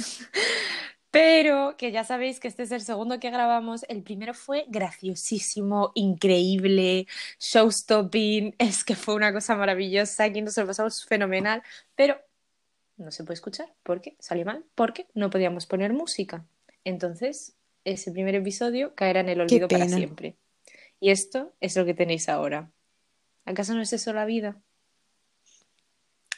Pero 1.12 1.78
que 1.78 1.94
ya 1.94 2.04
sabéis 2.04 2.42
que 2.42 2.50
este 2.50 2.64
es 2.64 2.72
el 2.72 2.82
segundo 2.82 3.22
que 3.22 3.30
grabamos. 3.30 3.86
El 3.88 4.04
primero 4.04 4.34
fue 4.34 4.66
graciosísimo, 4.68 5.94
increíble, 5.96 7.08
showstopping. 7.40 8.54
Es 8.58 8.84
que 8.84 8.98
fue 8.98 9.16
una 9.16 9.32
cosa 9.32 9.56
maravillosa. 9.56 10.26
Aquí 10.26 10.42
nos 10.42 10.58
lo 10.58 10.68
pasamos 10.68 11.06
fenomenal. 11.06 11.64
Pero 11.96 12.20
no 12.98 13.12
se 13.12 13.24
puede 13.24 13.36
escuchar 13.36 13.74
porque 13.82 14.18
salió 14.20 14.44
mal, 14.44 14.66
porque 14.76 15.08
no 15.14 15.30
podíamos 15.30 15.66
poner 15.68 15.94
música. 15.94 16.44
Entonces, 16.86 17.58
ese 17.84 18.12
primer 18.12 18.36
episodio 18.36 18.96
caerá 18.96 19.20
en 19.20 19.30
el 19.30 19.42
olvido 19.42 19.68
para 19.68 19.88
siempre. 19.90 20.38
Y 21.02 21.10
esto 21.12 21.54
es 21.60 21.76
lo 21.76 21.84
que 21.86 21.94
tenéis 21.94 22.30
ahora. 22.30 22.72
¿Acaso 23.44 23.74
no 23.74 23.82
es 23.82 23.92
eso 23.92 24.14
la 24.14 24.26
vida? 24.26 24.62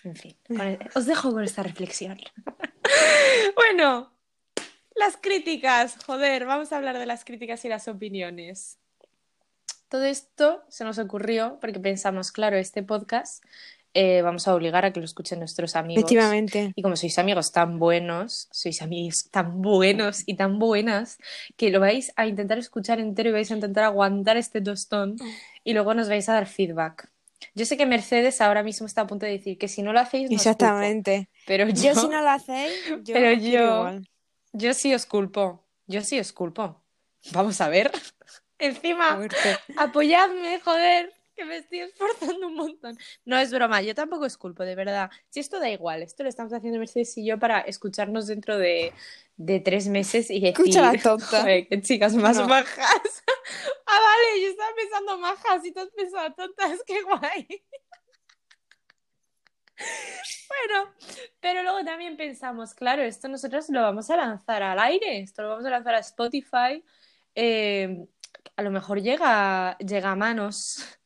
En 0.03 0.15
fin, 0.15 0.35
el- 0.49 0.79
os 0.95 1.05
dejo 1.05 1.31
con 1.31 1.43
esta 1.43 1.63
reflexión. 1.63 2.17
bueno, 3.55 4.11
las 4.95 5.17
críticas, 5.17 5.97
joder, 6.05 6.45
vamos 6.45 6.71
a 6.71 6.77
hablar 6.77 6.97
de 6.97 7.05
las 7.05 7.23
críticas 7.25 7.63
y 7.65 7.69
las 7.69 7.87
opiniones. 7.87 8.79
Todo 9.89 10.05
esto 10.05 10.63
se 10.69 10.83
nos 10.83 10.97
ocurrió 10.97 11.59
porque 11.61 11.79
pensamos, 11.79 12.31
claro, 12.31 12.57
este 12.57 12.83
podcast 12.83 13.43
eh, 13.99 14.21
vamos 14.21 14.47
a 14.47 14.53
obligar 14.53 14.85
a 14.85 14.93
que 14.93 14.99
lo 14.99 15.05
escuchen 15.05 15.39
nuestros 15.39 15.75
amigos. 15.75 16.03
Efectivamente. 16.03 16.71
Y 16.75 16.81
como 16.83 16.95
sois 16.95 17.17
amigos 17.17 17.51
tan 17.51 17.79
buenos, 17.79 18.47
sois 18.51 18.81
amigos 18.81 19.27
tan 19.31 19.61
buenos 19.61 20.21
y 20.25 20.35
tan 20.35 20.59
buenas, 20.59 21.17
que 21.57 21.71
lo 21.71 21.79
vais 21.79 22.13
a 22.15 22.27
intentar 22.27 22.57
escuchar 22.59 22.99
entero 22.99 23.29
y 23.29 23.33
vais 23.33 23.49
a 23.51 23.55
intentar 23.55 23.83
aguantar 23.85 24.37
este 24.37 24.61
tostón 24.61 25.15
y 25.63 25.73
luego 25.73 25.93
nos 25.95 26.07
vais 26.09 26.29
a 26.29 26.33
dar 26.33 26.45
feedback. 26.45 27.09
Yo 27.55 27.65
sé 27.65 27.75
que 27.77 27.85
Mercedes 27.85 28.39
ahora 28.41 28.61
mismo 28.63 28.85
está 28.87 29.01
a 29.01 29.07
punto 29.07 29.25
de 29.25 29.31
decir 29.33 29.57
que 29.57 29.67
si 29.67 29.81
no 29.81 29.93
lo 29.93 29.99
hacéis, 29.99 30.29
no 30.29 30.35
os 30.37 30.43
culpo. 30.43 30.51
Exactamente. 30.51 31.29
Pero 31.45 31.67
Yo, 31.69 31.93
yo, 31.93 31.95
si 32.01 32.07
no 32.07 32.21
lo 32.21 32.29
hacéis, 32.29 32.73
yo 33.03 33.13
Pero 33.13 33.33
yo- 33.33 33.77
igual. 33.77 34.09
yo 34.53 34.73
sí 34.73 34.93
os 34.93 35.05
culpo. 35.05 35.63
Yo 35.87 36.01
sí 36.01 36.19
os 36.19 36.33
culpo. 36.33 36.81
Vamos 37.31 37.61
a 37.61 37.69
ver. 37.69 37.91
Encima, 38.59 39.15
Fuerte. 39.15 39.57
apoyadme, 39.77 40.59
joder, 40.61 41.13
que 41.37 41.45
me 41.45 41.57
estoy 41.57 41.79
esforzando 41.79 42.47
un 42.47 42.55
montón. 42.55 42.97
No 43.23 43.37
es 43.37 43.51
broma, 43.53 43.81
yo 43.81 43.95
tampoco 43.95 44.25
os 44.25 44.35
culpo, 44.37 44.63
de 44.63 44.75
verdad. 44.75 45.09
Si 45.29 45.39
esto 45.39 45.59
da 45.59 45.69
igual, 45.69 46.01
esto 46.01 46.23
lo 46.23 46.29
estamos 46.29 46.51
haciendo 46.51 46.79
Mercedes 46.79 47.17
y 47.17 47.25
yo 47.25 47.39
para 47.39 47.61
escucharnos 47.61 48.27
dentro 48.27 48.57
de, 48.57 48.91
de 49.37 49.59
tres 49.61 49.87
meses 49.87 50.29
y 50.31 50.39
decir, 50.41 50.49
Escucha 50.49 50.81
la 50.81 50.99
tonta. 51.01 51.25
"Joder, 51.41 51.67
qué 51.67 51.81
chicas 51.81 52.15
más 52.15 52.37
No. 52.37 52.47
majas. 52.47 53.23
ah, 53.85 53.99
vale, 54.01 54.41
yo 54.41 54.49
estaba 54.49 54.71
pensando 54.75 55.17
majas 55.19 55.63
y 55.65 55.71
tú 55.71 55.79
has 55.79 55.89
pensado 55.91 56.33
tontas, 56.33 56.79
qué 56.87 57.01
guay. 57.03 57.47
Bueno, 60.49 60.89
pero 61.39 61.61
luego 61.61 61.83
también 61.85 62.17
pensamos, 62.17 62.73
claro, 62.73 63.03
esto 63.03 63.27
nosotros 63.27 63.69
lo 63.69 63.81
vamos 63.81 64.09
a 64.09 64.17
lanzar 64.17 64.63
al 64.63 64.79
aire, 64.79 65.19
esto 65.19 65.43
lo 65.43 65.49
vamos 65.49 65.65
a 65.65 65.69
lanzar 65.69 65.93
a 65.95 65.99
Spotify. 65.99 66.83
eh, 67.35 68.07
a 68.55 68.63
lo 68.63 68.71
mejor 68.71 69.01
llega, 69.01 69.77
llega 69.77 70.11
a 70.11 70.15
manos 70.15 70.96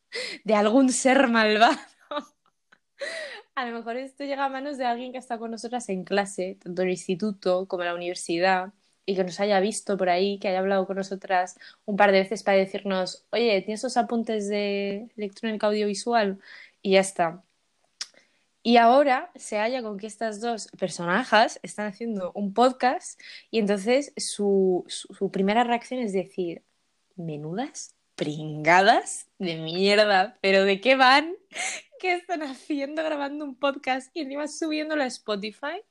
de 0.44 0.56
algún 0.56 0.92
ser 0.92 1.28
malvado. 1.28 1.78
A 3.56 3.66
lo 3.66 3.78
mejor 3.78 3.98
esto 3.98 4.24
llega 4.24 4.46
a 4.46 4.50
manos 4.50 4.78
de 4.78 4.86
alguien 4.86 5.12
que 5.12 5.18
está 5.18 5.38
con 5.38 5.52
nosotras 5.52 5.90
en 5.90 6.04
clase, 6.04 6.58
tanto 6.64 6.82
en 6.82 6.88
el 6.88 6.94
instituto 6.94 7.68
como 7.68 7.84
en 7.84 7.90
la 7.90 7.96
universidad, 7.96 8.74
y 9.06 9.16
que 9.16 9.24
nos 9.24 9.40
haya 9.40 9.60
visto 9.60 9.98
por 9.98 10.10
ahí, 10.10 10.40
que 10.40 10.48
haya 10.48 10.60
hablado 10.60 10.88
con 10.88 10.98
nosotras 10.98 11.58
un 11.86 11.98
par 11.98 12.12
de 12.12 12.20
veces 12.22 12.44
para 12.44 12.58
decirnos, 12.58 13.26
oye, 13.32 13.62
¿tienes 13.62 13.82
esos 13.82 13.98
apuntes 13.98 14.48
de 14.48 15.10
electrónica 15.18 15.68
audiovisual? 15.68 16.40
Y 16.82 16.92
ya 16.92 17.02
está. 17.02 17.44
Y 18.64 18.78
ahora 18.78 19.32
se 19.36 19.58
halla 19.58 19.82
con 19.82 19.98
que 19.98 20.08
estas 20.08 20.40
dos 20.40 20.68
personajes 20.80 21.60
están 21.64 21.88
haciendo 21.88 22.32
un 22.36 22.54
podcast 22.54 23.20
y 23.50 23.60
entonces 23.60 24.14
su, 24.18 24.86
su, 24.88 25.14
su 25.14 25.32
primera 25.32 25.64
reacción 25.64 26.00
es 26.00 26.14
decir, 26.14 26.64
menudas 27.16 27.96
pringadas 28.22 29.26
de 29.40 29.56
mierda, 29.56 30.38
pero 30.42 30.64
¿de 30.64 30.80
qué 30.80 30.96
van? 30.96 31.34
¿Qué 32.00 32.14
están 32.14 32.44
haciendo 32.44 33.04
grabando 33.04 33.44
un 33.44 33.56
podcast 33.56 34.16
y 34.16 34.22
encima 34.22 34.48
subiéndolo 34.48 35.02
a 35.02 35.08
Spotify? 35.08 35.82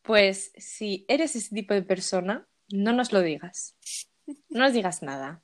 Pues 0.00 0.50
si 0.56 1.04
eres 1.08 1.36
ese 1.36 1.54
tipo 1.54 1.74
de 1.74 1.82
persona, 1.82 2.48
no 2.72 2.94
nos 2.94 3.12
lo 3.12 3.20
digas. 3.20 3.76
No 4.48 4.60
nos 4.60 4.72
digas 4.72 5.02
nada. 5.02 5.42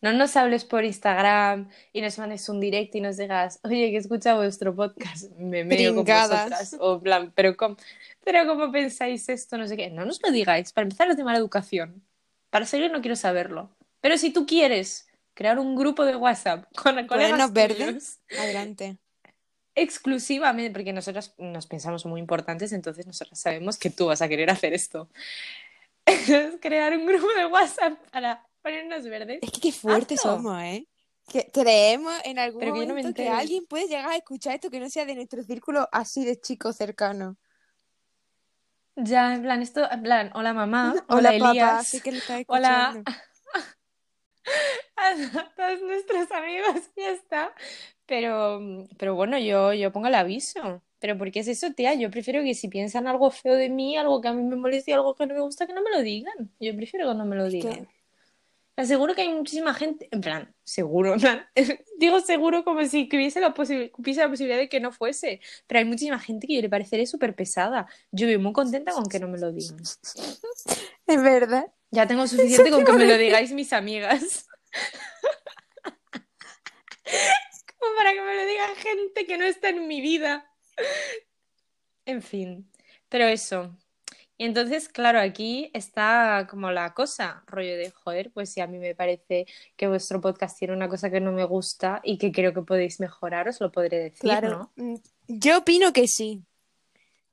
No 0.00 0.12
nos 0.12 0.36
hables 0.36 0.64
por 0.64 0.84
Instagram 0.84 1.70
y 1.92 2.02
nos 2.02 2.16
mandes 2.20 2.48
un 2.48 2.60
direct 2.60 2.94
y 2.94 3.00
nos 3.00 3.16
digas, 3.16 3.58
oye, 3.64 3.90
que 3.90 3.96
escucha 3.96 4.36
vuestro 4.36 4.76
podcast, 4.76 5.32
me 5.32 5.64
meo 5.64 5.92
con 5.92 6.04
Pringadas. 6.04 6.50
vosotras. 6.50 6.76
O 6.78 7.00
plan, 7.00 7.32
pero 7.34 7.56
¿cómo, 7.56 7.76
pero 8.24 8.46
¿cómo 8.46 8.70
pensáis 8.70 9.28
esto? 9.28 9.58
No 9.58 9.66
sé 9.66 9.76
qué. 9.76 9.90
No 9.90 10.04
nos 10.04 10.22
lo 10.22 10.30
digáis. 10.30 10.72
Para 10.72 10.84
empezar, 10.84 11.10
es 11.10 11.16
de 11.16 11.24
mala 11.24 11.38
educación. 11.38 12.04
Para 12.48 12.64
seguir, 12.64 12.92
no 12.92 13.00
quiero 13.00 13.16
saberlo. 13.16 13.76
Pero 14.00 14.18
si 14.18 14.32
tú 14.32 14.46
quieres 14.46 15.08
crear 15.36 15.58
un 15.58 15.76
grupo 15.76 16.04
de 16.04 16.16
WhatsApp 16.16 16.64
con 16.82 17.06
colegas 17.06 17.52
verdes. 17.52 18.20
Adelante. 18.36 18.98
exclusivamente, 19.74 20.72
porque 20.72 20.92
nosotras 20.92 21.34
nos 21.36 21.66
pensamos 21.66 22.06
muy 22.06 22.18
importantes, 22.18 22.72
entonces 22.72 23.06
nosotras 23.06 23.38
sabemos 23.38 23.76
que 23.76 23.90
tú 23.90 24.06
vas 24.06 24.22
a 24.22 24.28
querer 24.28 24.50
hacer 24.50 24.72
esto. 24.72 25.08
Es 26.06 26.56
crear 26.60 26.96
un 26.96 27.04
grupo 27.04 27.26
de 27.36 27.46
WhatsApp 27.46 27.98
para 28.12 28.46
ponernos 28.62 29.04
verdes. 29.04 29.40
Es 29.42 29.50
que 29.50 29.60
qué 29.60 29.72
fuertes 29.72 30.20
somos, 30.20 30.60
¿eh? 30.62 30.86
Que 31.28 31.50
creemos 31.52 32.14
en 32.24 32.38
algún 32.38 32.60
Pero 32.60 32.74
que 32.74 32.80
no 32.80 32.86
momento 32.86 33.12
que 33.12 33.22
entere. 33.24 33.28
alguien 33.30 33.66
puede 33.66 33.88
llegar 33.88 34.08
a 34.10 34.16
escuchar 34.16 34.54
esto 34.54 34.70
que 34.70 34.78
no 34.78 34.88
sea 34.88 35.04
de 35.04 35.16
nuestro 35.16 35.42
círculo 35.42 35.88
así 35.90 36.24
de 36.24 36.40
chicos 36.40 36.76
cercanos. 36.76 37.36
Ya, 38.94 39.34
en 39.34 39.42
plan, 39.42 39.60
esto, 39.62 39.90
en 39.90 40.02
plan, 40.02 40.30
hola 40.34 40.54
mamá, 40.54 40.94
Hola, 41.08 41.30
hola, 41.30 41.38
papá, 41.38 41.50
Elías, 41.50 41.88
sí 41.88 42.00
que 42.00 42.12
lo 42.12 42.18
estás 42.18 42.44
hola. 42.46 43.02
A 44.96 45.52
todos 45.56 45.80
nuestros 45.82 46.30
amigos, 46.32 46.90
ya 46.96 47.10
está. 47.10 47.54
Pero, 48.06 48.60
pero 48.98 49.14
bueno, 49.14 49.38
yo, 49.38 49.72
yo 49.72 49.92
pongo 49.92 50.06
el 50.06 50.14
aviso. 50.14 50.82
Pero 50.98 51.18
¿por 51.18 51.30
qué 51.30 51.40
es 51.40 51.48
eso, 51.48 51.72
tía? 51.72 51.94
Yo 51.94 52.10
prefiero 52.10 52.42
que 52.42 52.54
si 52.54 52.68
piensan 52.68 53.06
algo 53.06 53.30
feo 53.30 53.54
de 53.54 53.68
mí, 53.68 53.96
algo 53.96 54.20
que 54.20 54.28
a 54.28 54.32
mí 54.32 54.42
me 54.42 54.56
moleste 54.56 54.90
y 54.90 54.94
algo 54.94 55.14
que 55.14 55.26
no 55.26 55.34
me 55.34 55.40
gusta, 55.40 55.66
que 55.66 55.74
no 55.74 55.82
me 55.82 55.90
lo 55.90 56.02
digan. 56.02 56.50
Yo 56.58 56.74
prefiero 56.74 57.08
que 57.08 57.14
no 57.14 57.26
me 57.26 57.36
lo 57.36 57.48
digan. 57.48 57.88
Te 58.76 58.82
aseguro 58.82 59.14
que 59.14 59.22
hay 59.22 59.30
muchísima 59.30 59.72
gente, 59.72 60.06
en 60.10 60.20
plan, 60.20 60.54
seguro, 60.62 61.14
en 61.14 61.20
plan, 61.20 61.46
digo 61.98 62.20
seguro 62.20 62.62
como 62.62 62.84
si 62.84 63.08
hubiese 63.10 63.40
la, 63.40 63.54
hubiese 63.56 64.20
la 64.20 64.28
posibilidad 64.28 64.58
de 64.58 64.68
que 64.68 64.80
no 64.80 64.92
fuese, 64.92 65.40
pero 65.66 65.78
hay 65.78 65.86
muchísima 65.86 66.18
gente 66.18 66.46
que 66.46 66.56
yo 66.56 66.60
le 66.60 66.68
pareceré 66.68 67.06
súper 67.06 67.34
pesada. 67.34 67.86
Yo 68.12 68.26
vivo 68.26 68.42
muy 68.42 68.52
contenta 68.52 68.92
con 68.92 69.06
que 69.06 69.18
no 69.18 69.28
me 69.28 69.38
lo 69.38 69.50
digan. 69.52 69.78
Es 71.06 71.22
verdad. 71.22 71.72
Ya 71.90 72.06
tengo 72.06 72.26
suficiente 72.26 72.70
con 72.72 72.84
que 72.84 72.92
me 72.92 73.06
lo 73.06 73.16
digáis 73.16 73.52
mis 73.52 73.72
amigas. 73.72 74.46
Como 77.78 77.94
para 77.96 78.12
que 78.12 78.20
me 78.20 78.34
lo 78.34 78.46
diga 78.46 78.66
gente 78.76 79.26
que 79.26 79.38
no 79.38 79.44
está 79.44 79.68
en 79.68 79.86
mi 79.86 80.00
vida. 80.00 80.50
En 82.04 82.22
fin, 82.22 82.70
pero 83.08 83.26
eso. 83.26 83.76
Y 84.38 84.44
entonces, 84.44 84.88
claro, 84.90 85.18
aquí 85.18 85.70
está 85.72 86.46
como 86.50 86.70
la 86.70 86.92
cosa, 86.92 87.42
rollo 87.46 87.76
de, 87.76 87.90
joder, 87.90 88.30
pues 88.32 88.52
si 88.52 88.60
a 88.60 88.66
mí 88.66 88.78
me 88.78 88.94
parece 88.94 89.46
que 89.76 89.86
vuestro 89.88 90.20
podcast 90.20 90.58
tiene 90.58 90.74
una 90.74 90.90
cosa 90.90 91.08
que 91.10 91.20
no 91.20 91.32
me 91.32 91.44
gusta 91.44 92.00
y 92.04 92.18
que 92.18 92.32
creo 92.32 92.52
que 92.52 92.60
podéis 92.60 93.00
mejorar, 93.00 93.48
os 93.48 93.60
lo 93.60 93.72
podré 93.72 93.98
decir, 93.98 94.20
Claro. 94.20 94.70
¿no? 94.76 94.84
Mm, 94.84 94.96
Yo 95.28 95.58
opino 95.58 95.92
que 95.94 96.06
sí. 96.06 96.44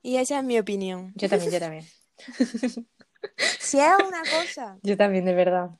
Y 0.00 0.16
esa 0.16 0.38
es 0.38 0.44
mi 0.44 0.58
opinión. 0.58 1.12
Yo 1.14 1.28
también, 1.28 1.52
yo 1.52 1.58
también. 1.60 1.84
Si 3.58 3.80
es 3.80 3.88
una 4.06 4.20
cosa 4.20 4.78
Yo 4.82 4.98
también, 4.98 5.24
de 5.24 5.32
verdad. 5.34 5.70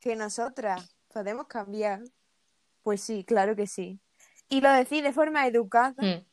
Que 0.00 0.16
nosotras 0.16 0.94
podemos 1.08 1.46
cambiar, 1.46 2.00
pues 2.82 3.00
sí, 3.02 3.24
claro 3.24 3.54
que 3.56 3.66
sí. 3.66 4.00
Y 4.48 4.60
lo 4.60 4.70
decís 4.72 5.02
de 5.02 5.12
forma 5.12 5.46
educada, 5.46 5.94
Mm. 6.02 6.24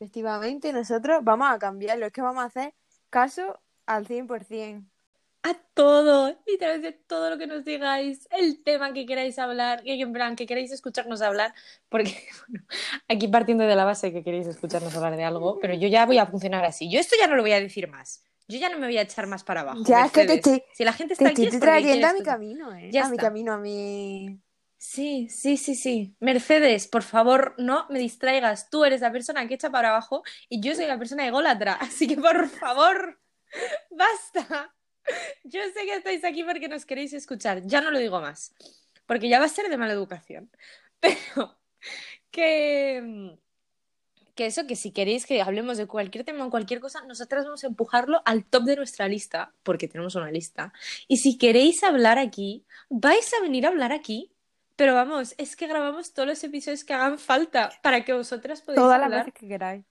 efectivamente, 0.00 0.72
nosotros 0.72 1.20
vamos 1.22 1.50
a 1.50 1.58
cambiarlo. 1.58 2.06
Es 2.06 2.12
que 2.12 2.22
vamos 2.22 2.42
a 2.42 2.46
hacer 2.46 2.74
caso 3.10 3.60
al 3.86 4.06
100%. 4.06 4.84
a 5.46 5.52
todo, 5.74 6.34
literalmente 6.46 6.92
todo 7.06 7.28
lo 7.28 7.36
que 7.36 7.46
nos 7.46 7.66
digáis, 7.66 8.26
el 8.30 8.62
tema 8.62 8.94
que 8.94 9.04
queráis 9.04 9.38
hablar, 9.38 9.82
que 9.82 10.00
en 10.00 10.10
plan, 10.10 10.36
que 10.36 10.46
queréis 10.46 10.72
escucharnos 10.72 11.20
hablar, 11.20 11.52
porque 11.90 12.14
bueno, 12.48 12.64
aquí 13.08 13.28
partiendo 13.28 13.64
de 13.64 13.76
la 13.76 13.84
base 13.84 14.10
que 14.10 14.24
queréis 14.24 14.46
escucharnos 14.46 14.96
hablar 14.96 15.16
de 15.16 15.24
algo, 15.24 15.58
pero 15.60 15.74
yo 15.74 15.86
ya 15.88 16.06
voy 16.06 16.16
a 16.16 16.24
funcionar 16.24 16.64
así. 16.64 16.90
Yo 16.90 16.98
esto 16.98 17.14
ya 17.20 17.26
no 17.26 17.36
lo 17.36 17.42
voy 17.42 17.52
a 17.52 17.60
decir 17.60 17.88
más. 17.88 18.24
Yo 18.48 18.58
ya 18.58 18.68
no 18.68 18.78
me 18.78 18.86
voy 18.86 18.98
a 18.98 19.02
echar 19.02 19.26
más 19.26 19.44
para 19.44 19.62
abajo. 19.62 19.82
Ya 19.84 20.04
es 20.06 20.12
que 20.12 20.26
te 20.26 20.34
Mercedes. 20.34 20.58
estoy, 20.58 20.62
si 20.72 20.84
la 20.84 20.92
gente 20.92 21.14
te 21.16 21.24
está 21.24 21.30
aquí 21.30 21.46
es 21.46 21.56
porque 21.58 21.60
trayendo 21.60 21.92
quiere 21.92 22.06
a 22.06 22.12
mi 22.12 22.22
camino, 22.22 22.74
¿eh? 22.74 22.90
Ya 22.92 23.06
a 23.06 23.08
mi 23.08 23.18
camino, 23.18 23.52
a 23.54 23.58
mi... 23.58 24.40
Sí, 24.76 25.28
sí, 25.30 25.56
sí, 25.56 25.74
sí. 25.74 26.14
Mercedes, 26.20 26.88
por 26.88 27.02
favor, 27.02 27.54
no 27.56 27.86
me 27.88 27.98
distraigas. 27.98 28.68
Tú 28.68 28.84
eres 28.84 29.00
la 29.00 29.10
persona 29.10 29.48
que 29.48 29.54
echa 29.54 29.70
para 29.70 29.88
abajo 29.88 30.22
y 30.48 30.60
yo 30.60 30.74
soy 30.74 30.86
la 30.86 30.98
persona 30.98 31.26
ególatra. 31.26 31.72
Así 31.80 32.06
que, 32.06 32.16
por 32.16 32.48
favor, 32.48 33.18
basta. 33.90 34.74
Yo 35.42 35.60
sé 35.72 35.84
que 35.86 35.94
estáis 35.94 36.24
aquí 36.24 36.44
porque 36.44 36.68
nos 36.68 36.84
queréis 36.84 37.14
escuchar. 37.14 37.62
Ya 37.66 37.80
no 37.80 37.90
lo 37.90 37.98
digo 37.98 38.20
más, 38.20 38.54
porque 39.06 39.28
ya 39.28 39.38
va 39.38 39.46
a 39.46 39.48
ser 39.48 39.68
de 39.70 39.76
mala 39.78 39.94
educación. 39.94 40.50
Pero 41.00 41.58
que, 42.30 43.36
que 44.34 44.46
eso, 44.46 44.66
que 44.66 44.76
si 44.76 44.90
queréis 44.90 45.26
que 45.26 45.40
hablemos 45.40 45.76
de 45.76 45.86
cualquier 45.86 46.24
tema 46.24 46.44
o 46.44 46.50
cualquier 46.50 46.80
cosa, 46.80 47.04
nosotras 47.06 47.44
vamos 47.44 47.64
a 47.64 47.68
empujarlo 47.68 48.22
al 48.24 48.44
top 48.44 48.64
de 48.64 48.76
nuestra 48.76 49.08
lista, 49.08 49.52
porque 49.62 49.88
tenemos 49.88 50.14
una 50.14 50.30
lista. 50.30 50.72
Y 51.08 51.18
si 51.18 51.38
queréis 51.38 51.82
hablar 51.84 52.18
aquí, 52.18 52.64
vais 52.88 53.32
a 53.34 53.42
venir 53.42 53.66
a 53.66 53.68
hablar 53.68 53.92
aquí. 53.92 54.30
Pero 54.76 54.94
vamos, 54.94 55.36
es 55.38 55.54
que 55.54 55.68
grabamos 55.68 56.12
todos 56.12 56.28
los 56.28 56.42
episodios 56.42 56.82
que 56.82 56.92
hagan 56.94 57.18
falta 57.18 57.70
para 57.80 58.04
que 58.04 58.12
vosotras 58.12 58.60
podáis 58.60 58.80
Todas 58.80 58.98
las 58.98 59.06
hablar. 59.06 59.26
veces 59.26 59.40
que 59.40 59.46
queráis. 59.46 59.84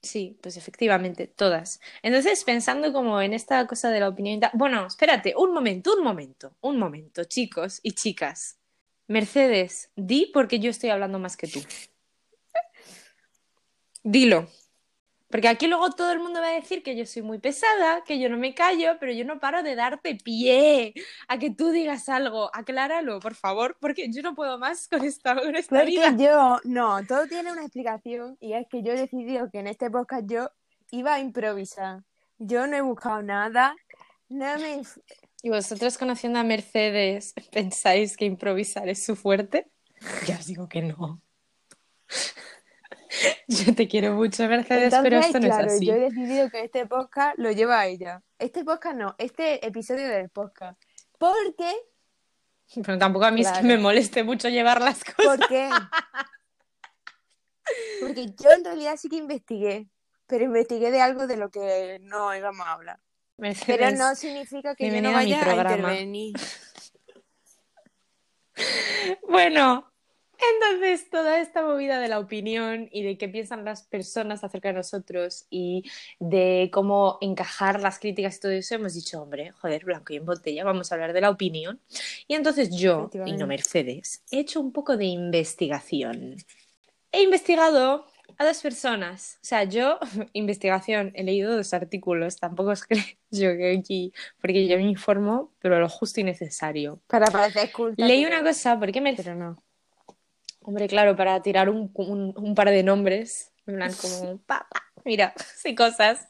Sí, 0.00 0.38
pues 0.40 0.56
efectivamente, 0.56 1.26
todas. 1.26 1.80
Entonces, 2.02 2.44
pensando 2.44 2.92
como 2.92 3.20
en 3.20 3.34
esta 3.34 3.66
cosa 3.66 3.90
de 3.90 4.00
la 4.00 4.08
opinión... 4.08 4.40
Bueno, 4.52 4.86
espérate, 4.86 5.34
un 5.36 5.52
momento, 5.52 5.94
un 5.96 6.04
momento, 6.04 6.56
un 6.60 6.78
momento, 6.78 7.24
chicos 7.24 7.80
y 7.82 7.92
chicas. 7.92 8.58
Mercedes, 9.08 9.90
di 9.96 10.30
porque 10.32 10.58
yo 10.60 10.70
estoy 10.70 10.90
hablando 10.90 11.18
más 11.18 11.36
que 11.36 11.48
tú. 11.48 11.60
Dilo. 14.02 14.48
Porque 15.32 15.48
aquí 15.48 15.66
luego 15.66 15.88
todo 15.92 16.12
el 16.12 16.18
mundo 16.18 16.40
va 16.42 16.48
a 16.48 16.54
decir 16.54 16.82
que 16.82 16.94
yo 16.94 17.06
soy 17.06 17.22
muy 17.22 17.38
pesada, 17.38 18.04
que 18.04 18.20
yo 18.20 18.28
no 18.28 18.36
me 18.36 18.54
callo, 18.54 18.98
pero 19.00 19.12
yo 19.12 19.24
no 19.24 19.40
paro 19.40 19.62
de 19.62 19.74
darte 19.74 20.14
pie 20.14 20.92
a 21.26 21.38
que 21.38 21.50
tú 21.50 21.70
digas 21.70 22.10
algo. 22.10 22.50
Acláralo, 22.54 23.18
por 23.18 23.34
favor, 23.34 23.78
porque 23.80 24.12
yo 24.12 24.20
no 24.20 24.34
puedo 24.34 24.58
más 24.58 24.88
con 24.88 25.02
esta, 25.06 25.34
con 25.34 25.56
esta 25.56 25.74
Porque 25.76 25.90
vida. 25.90 26.14
yo, 26.18 26.60
no, 26.64 27.02
todo 27.06 27.26
tiene 27.28 27.50
una 27.50 27.62
explicación 27.62 28.36
y 28.40 28.52
es 28.52 28.66
que 28.68 28.82
yo 28.82 28.92
he 28.92 28.96
decidido 28.96 29.50
que 29.50 29.60
en 29.60 29.68
este 29.68 29.90
podcast 29.90 30.30
yo 30.30 30.50
iba 30.90 31.14
a 31.14 31.20
improvisar. 31.20 32.02
Yo 32.36 32.66
no 32.66 32.76
he 32.76 32.82
buscado 32.82 33.22
nada, 33.22 33.74
no 34.28 34.58
me... 34.58 34.82
¿Y 35.42 35.48
vosotros 35.48 35.96
conociendo 35.96 36.40
a 36.40 36.44
Mercedes 36.44 37.32
pensáis 37.52 38.18
que 38.18 38.26
improvisar 38.26 38.86
es 38.90 39.02
su 39.02 39.16
fuerte? 39.16 39.70
Ya 40.26 40.36
os 40.36 40.46
digo 40.46 40.68
que 40.68 40.82
no. 40.82 41.22
Yo 43.48 43.74
te 43.74 43.88
quiero 43.88 44.14
mucho, 44.14 44.46
Mercedes, 44.48 44.94
Entonces, 44.94 45.00
pero 45.02 45.18
esto 45.20 45.40
no 45.40 45.46
claro, 45.46 45.66
es 45.66 45.72
así. 45.74 45.86
yo 45.86 45.94
he 45.94 46.00
decidido 46.00 46.50
que 46.50 46.64
este 46.64 46.86
podcast 46.86 47.38
lo 47.38 47.50
lleva 47.50 47.86
ella. 47.86 48.22
Este 48.38 48.64
podcast 48.64 48.96
no, 48.96 49.14
este 49.18 49.64
episodio 49.66 50.08
del 50.08 50.30
podcast. 50.30 50.80
¿Por 51.18 51.54
qué? 51.56 51.72
Pero 52.74 52.98
tampoco 52.98 53.26
a 53.26 53.30
mí 53.30 53.42
es 53.42 53.52
que 53.52 53.62
me 53.62 53.76
moleste 53.76 54.24
mucho 54.24 54.48
llevar 54.48 54.80
las 54.80 55.04
cosas. 55.04 55.38
¿Por 55.38 55.48
qué? 55.48 55.68
Porque 58.00 58.26
yo 58.26 58.50
en 58.50 58.64
realidad 58.64 58.96
sí 58.96 59.08
que 59.08 59.16
investigué, 59.16 59.88
pero 60.26 60.44
investigué 60.44 60.90
de 60.90 61.00
algo 61.00 61.26
de 61.26 61.36
lo 61.36 61.50
que 61.50 61.98
no 62.00 62.34
íbamos 62.34 62.66
a 62.66 62.72
hablar. 62.72 62.96
Pero 63.36 63.48
Mercedes, 63.48 63.98
no 63.98 64.14
significa 64.14 64.74
que 64.74 64.90
yo 64.90 65.02
no 65.02 65.08
a 65.08 65.10
mi 65.10 65.16
vaya 65.16 65.40
a 65.40 65.44
programa. 65.44 65.92
intervenir. 65.94 66.34
Bueno, 69.28 69.91
entonces 70.54 71.08
toda 71.10 71.40
esta 71.40 71.62
movida 71.62 72.00
de 72.00 72.08
la 72.08 72.18
opinión 72.18 72.88
y 72.92 73.02
de 73.02 73.18
qué 73.18 73.28
piensan 73.28 73.64
las 73.64 73.82
personas 73.84 74.44
acerca 74.44 74.68
de 74.68 74.74
nosotros 74.74 75.46
y 75.50 75.84
de 76.18 76.70
cómo 76.72 77.18
encajar 77.20 77.80
las 77.80 77.98
críticas 77.98 78.36
y 78.36 78.40
todo 78.40 78.52
eso, 78.52 78.74
hemos 78.74 78.94
dicho, 78.94 79.22
hombre, 79.22 79.52
joder, 79.52 79.84
blanco 79.84 80.12
y 80.12 80.16
en 80.16 80.26
botella, 80.26 80.64
vamos 80.64 80.90
a 80.90 80.94
hablar 80.94 81.12
de 81.12 81.20
la 81.20 81.30
opinión. 81.30 81.80
Y 82.26 82.34
entonces 82.34 82.70
yo, 82.74 83.10
y 83.26 83.32
no. 83.32 83.46
Mercedes, 83.46 84.22
he 84.30 84.40
hecho 84.40 84.60
un 84.60 84.72
poco 84.72 84.96
de 84.96 85.04
investigación. 85.06 86.36
He 87.12 87.22
investigado 87.22 88.06
a 88.38 88.44
dos 88.44 88.60
personas. 88.60 89.38
O 89.42 89.44
sea, 89.44 89.64
yo, 89.64 89.98
investigación, 90.32 91.12
he 91.14 91.24
leído 91.24 91.56
dos 91.56 91.74
artículos, 91.74 92.36
tampoco 92.36 92.72
es 92.72 92.84
que 92.84 92.94
yo 93.30 93.56
que 93.56 93.76
aquí, 93.78 94.12
porque 94.40 94.66
yo 94.66 94.76
me 94.76 94.84
informo, 94.84 95.52
pero 95.60 95.78
lo 95.78 95.88
justo 95.88 96.20
y 96.20 96.24
necesario. 96.24 97.00
Para 97.06 97.26
parecer 97.26 97.70
culta. 97.72 98.04
Leí 98.04 98.24
una 98.24 98.42
cosa, 98.42 98.78
porque 98.78 99.00
me 99.00 99.14
Pero 99.14 99.34
no. 99.34 99.62
Hombre, 100.64 100.86
claro, 100.88 101.16
para 101.16 101.40
tirar 101.42 101.68
un, 101.68 101.90
un- 101.94 102.34
un 102.36 102.54
par 102.54 102.70
de 102.70 102.82
nombres, 102.82 103.52
en 103.66 103.76
plan 103.76 103.92
como, 103.94 104.38
pa, 104.38 104.66
pa, 104.70 104.82
mira, 105.04 105.34
sé 105.56 105.74
cosas. 105.74 106.28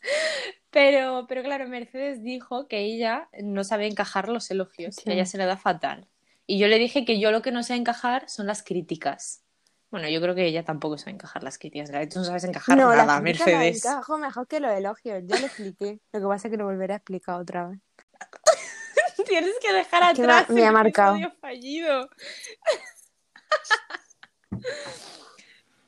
Pero, 0.71 1.27
pero 1.29 1.43
claro, 1.43 1.69
Mercedes 1.69 2.23
dijo 2.23 2.67
que 2.67 2.79
ella 2.81 3.29
no 3.43 3.63
sabe 3.65 3.87
encajar 3.87 4.29
los 4.29 4.51
elogios, 4.51 4.97
Sí. 4.97 5.05
que 5.05 5.11
a 5.11 5.15
ella 5.15 5.27
se 5.27 5.37
le 5.39 5.45
da 5.45 5.57
fatal. 5.59 6.09
Y 6.47 6.59
yo 6.59 6.67
le 6.69 6.79
dije 6.79 7.05
que 7.05 7.21
yo 7.21 7.31
lo 7.31 7.43
que 7.43 7.53
no 7.53 7.63
sé 7.63 7.75
encajar 7.75 8.29
son 8.29 8.47
las 8.47 8.63
críticas. 8.63 9.43
Bueno, 9.91 10.09
yo 10.09 10.23
creo 10.23 10.35
que 10.35 10.47
ella 10.47 10.65
tampoco 10.65 10.97
sabe 10.97 11.11
encajar 11.13 11.43
las 11.43 11.59
críticas. 11.59 11.91
Tú 12.09 12.19
no 12.21 12.25
sabes 12.25 12.45
encajar 12.45 12.79
No, 12.79 12.89
nada, 12.89 13.05
las 13.05 13.23
Mercedes. 13.23 13.85
encajo 13.85 14.17
mejor 14.17 14.49
que 14.49 14.59
los 14.61 14.73
elogios. 14.73 15.23
Ya 15.27 15.39
lo 15.39 15.47
expliqué. 15.47 16.01
Lo 16.13 16.21
que 16.21 16.27
pasa 16.27 16.49
es 16.49 16.51
que 16.53 16.57
lo 16.57 16.65
volveré 16.65 16.95
a 16.95 16.97
explicar 16.97 17.39
otra 17.39 17.69
vez. 17.69 17.79
Tienes 19.29 19.55
que 19.61 19.73
dejar 19.73 20.03
Es 20.13 20.17
que 20.19 20.27
me 20.27 20.33
atrás 20.33 20.49
me 20.51 20.65
ha 20.67 20.73
marcado. 20.73 21.19
fallido. 21.41 22.09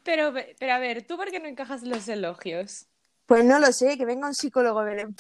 Pero, 0.03 0.35
pero 0.59 0.73
a 0.73 0.79
ver, 0.79 1.07
¿tú 1.07 1.17
por 1.17 1.31
qué 1.31 1.41
no 1.41 1.47
encajas 1.49 1.83
los 1.83 2.07
elogios? 2.09 2.87
Pues 3.27 3.45
no 3.45 3.59
lo 3.59 3.73
sé, 3.73 3.97
que 3.97 4.05
venga 4.05 4.27
un 4.29 4.35
psicólogo 4.35 4.79
a 4.81 4.85
ver. 4.85 4.99
en- 5.01 5.17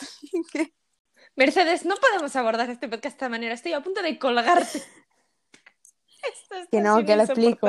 Mercedes, 1.36 1.84
no 1.84 1.96
podemos 1.96 2.36
abordar 2.36 2.68
este 2.70 2.86
podcast 2.88 3.02
de 3.04 3.08
esta 3.08 3.28
manera. 3.28 3.54
Estoy 3.54 3.72
a 3.72 3.82
punto 3.82 4.02
de 4.02 4.18
colgarte. 4.18 4.78
Esto 6.22 6.54
está 6.54 6.66
Que 6.70 6.80
no, 6.80 7.04
que 7.04 7.16
lo 7.16 7.22
explico. 7.22 7.66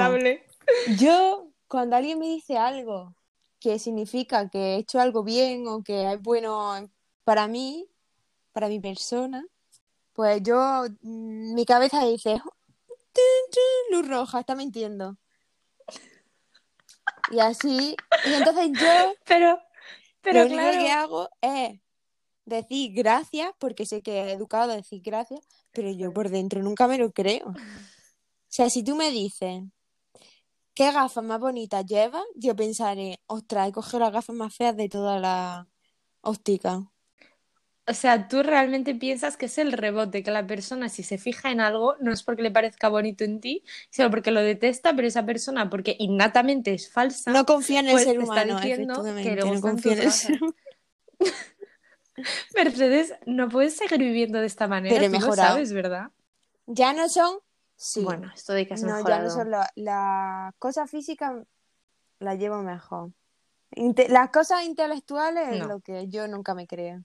Yo, 0.98 1.50
cuando 1.68 1.96
alguien 1.96 2.20
me 2.20 2.26
dice 2.28 2.58
algo 2.58 3.16
que 3.60 3.80
significa 3.80 4.50
que 4.50 4.58
he 4.60 4.76
hecho 4.78 5.00
algo 5.00 5.24
bien 5.24 5.68
o 5.68 5.84
que 5.84 6.12
es 6.12 6.22
bueno 6.22 6.90
para 7.24 7.48
mí, 7.48 7.90
para 8.52 8.68
mi 8.68 8.80
persona, 8.80 9.44
pues 10.14 10.42
yo, 10.44 10.84
mm, 11.02 11.54
mi 11.56 11.66
cabeza 11.66 12.06
dice, 12.06 12.42
"Tun, 12.88 13.24
tun, 13.52 13.98
luz 14.00 14.08
roja, 14.08 14.42
está 14.42 14.54
mintiendo. 14.56 15.18
Y 17.36 17.39
así, 17.41 17.98
y 18.26 18.34
entonces 18.34 18.69
yo 18.80 19.13
Pero, 19.26 19.60
pero 20.21 20.39
lo 20.39 20.45
único 20.45 20.62
claro. 20.62 20.80
que 20.80 20.91
hago 20.91 21.30
es 21.41 21.80
decir 22.45 22.93
gracias, 22.93 23.52
porque 23.60 23.86
sé 23.86 24.02
que 24.02 24.21
he 24.21 24.32
educado 24.32 24.71
a 24.71 24.76
decir 24.78 25.02
gracias, 25.04 25.41
pero 25.74 25.91
yo 25.91 26.13
por 26.13 26.30
dentro 26.30 26.63
nunca 26.63 26.88
me 26.88 26.98
lo 26.98 27.12
creo. 27.12 27.48
O 27.50 27.54
sea, 28.48 28.69
si 28.69 28.86
tú 28.86 28.95
me 28.95 29.12
dices 29.12 29.63
qué 30.74 30.93
gafas 30.93 31.26
más 31.26 31.41
bonitas 31.41 31.86
llevas, 31.86 32.24
yo 32.36 32.56
pensaré, 32.56 33.19
ostras, 33.28 33.67
he 33.67 33.71
cogido 33.74 34.00
las 34.00 34.13
gafas 34.13 34.36
más 34.36 34.56
feas 34.56 34.78
de 34.78 34.88
toda 34.88 35.19
la 35.19 35.67
óptica. 36.21 36.89
O 37.88 37.93
sea, 37.93 38.28
tú 38.28 38.41
realmente 38.41 38.95
piensas 38.95 39.38
que 39.38 39.45
es 39.45 39.58
el 39.60 39.71
rebote, 39.71 40.24
que 40.24 40.32
la 40.32 40.48
persona 40.48 40.89
si 40.89 41.04
se 41.04 41.19
fija 41.19 41.52
en 41.52 41.62
algo 41.62 41.95
no 42.00 42.12
es 42.12 42.24
porque 42.24 42.41
le 42.41 42.50
parezca 42.50 42.89
bonito 42.89 43.24
en 43.24 43.39
ti, 43.39 43.63
sino 43.91 44.10
porque 44.10 44.32
lo 44.32 44.41
detesta, 44.41 44.95
pero 44.95 45.08
esa 45.08 45.24
persona, 45.26 45.69
porque 45.69 45.95
innatamente 46.00 46.74
es 46.74 46.91
falsa, 46.91 47.32
No 47.32 47.45
confía 47.45 47.82
en 47.82 47.88
el 47.88 47.91
pues 47.93 48.06
ser 48.06 48.19
humano, 48.19 48.60
diciendo 48.60 49.04
que 49.04 49.36
no 49.36 49.62
confía 49.62 49.93
en 49.93 50.00
el 50.00 50.12
ser 50.12 50.32
humano. 50.41 50.56
Mercedes, 52.56 53.13
no 53.26 53.50
puedes 53.50 53.76
seguir 53.76 54.00
viviendo 54.00 54.39
de 54.39 54.48
esta 54.48 54.67
manera, 54.67 54.95
Pero 54.95 55.06
he 55.06 55.10
tú 55.10 55.15
lo 55.15 55.19
mejorado. 55.21 55.54
sabes, 55.54 55.74
¿verdad? 55.74 56.12
Ya 56.67 56.93
no 56.93 57.08
son, 57.10 57.38
sí, 57.76 58.04
Bueno, 58.04 58.32
esto 58.34 58.54
de 58.54 58.65
que 58.67 58.74
has 58.74 58.82
no, 58.82 59.00
ya 59.02 59.19
no 59.21 59.30
son 59.30 59.52
la- 59.52 59.69
las 59.76 60.54
cosas 60.58 60.89
físicas, 60.89 61.34
las 62.19 62.39
llevo 62.39 62.63
mejor. 62.63 63.12
Inte- 63.71 64.08
las 64.10 64.30
cosas 64.32 64.63
intelectuales 64.65 65.50
es 65.50 65.67
lo 65.67 65.80
que 65.82 66.08
yo 66.08 66.28
nunca 66.28 66.56
me 66.56 66.65
creo. 66.65 67.04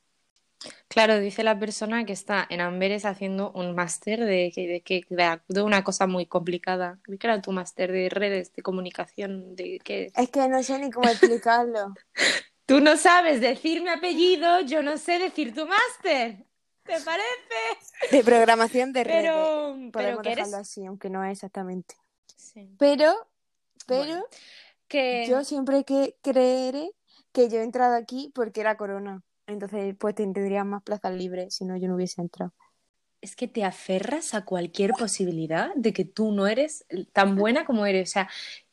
Claro, 0.89 1.19
dice 1.19 1.43
la 1.43 1.59
persona 1.59 2.05
que 2.05 2.13
está 2.13 2.47
en 2.51 2.61
Amberes 2.61 3.05
haciendo 3.05 3.51
un 3.53 3.75
máster 3.75 4.25
de, 4.25 4.53
que- 4.55 4.67
de, 4.69 4.81
que- 4.83 5.07
de, 5.09 5.41
de 5.49 5.63
una 5.63 5.85
cosa 5.85 6.07
muy 6.07 6.27
complicada. 6.27 6.99
¿Qué 7.05 7.27
era 7.27 7.41
tu 7.41 7.53
máster 7.53 7.91
de 7.93 8.09
redes, 8.11 8.53
de 8.53 8.63
comunicación? 8.63 9.57
De 9.57 9.81
qué? 9.83 10.13
Es 10.17 10.31
que 10.31 10.49
no 10.49 10.63
sé 10.63 10.79
ni 10.79 10.91
cómo 10.91 11.07
explicarlo. 11.09 11.95
Tú 12.67 12.81
no 12.81 12.97
sabes 12.97 13.41
decir 13.41 13.83
mi 13.83 13.89
apellido, 13.89 14.61
yo 14.61 14.83
no 14.83 14.97
sé 14.97 15.19
decir 15.19 15.55
tu 15.55 15.67
máster. 15.67 16.45
¿Te 16.85 17.01
parece? 17.01 18.13
De 18.13 18.23
programación 18.23 18.93
de 18.93 19.05
redes. 19.05 19.23
Pero, 19.23 19.75
pero 19.75 19.93
Podemos 19.93 20.27
eres... 20.27 20.37
dejarlo 20.37 20.57
así, 20.59 20.87
aunque 20.87 21.11
no 21.11 21.25
es 21.25 21.33
exactamente. 21.33 21.97
Sí. 22.37 22.69
Pero, 22.79 23.29
pero 23.87 24.01
Bueno, 24.03 24.25
que... 24.89 25.27
yo 25.29 25.43
siempre 25.45 25.85
que 25.85 26.17
creeré 26.23 26.91
que 27.33 27.49
yo 27.49 27.59
he 27.59 27.63
entrado 27.63 27.95
aquí 27.97 28.31
porque 28.35 28.61
era 28.61 28.77
corona. 28.77 29.23
Entonces, 29.53 29.95
pues 29.99 30.15
tendría 30.15 30.65
más 30.65 30.83
plazas 30.83 31.15
libres, 31.15 31.55
si 31.55 31.65
no 31.65 31.77
yo 31.77 31.89
no 31.89 31.97
hubiese 31.97 32.21
entrado. 32.21 32.53
es 33.21 33.37
que 33.37 33.49
te 33.49 33.65
aferras 33.65 34.35
a 34.35 34.45
cualquier 34.45 34.93
posibilidad 34.93 35.75
de 35.75 35.93
que 35.93 36.05
tú 36.05 36.33
no 36.33 36.47
eres 36.47 36.87
tan 37.13 37.37
buena 37.37 37.65
como 37.65 37.85
eres. 37.85 38.11
O 38.11 38.13
sea, 38.13 38.29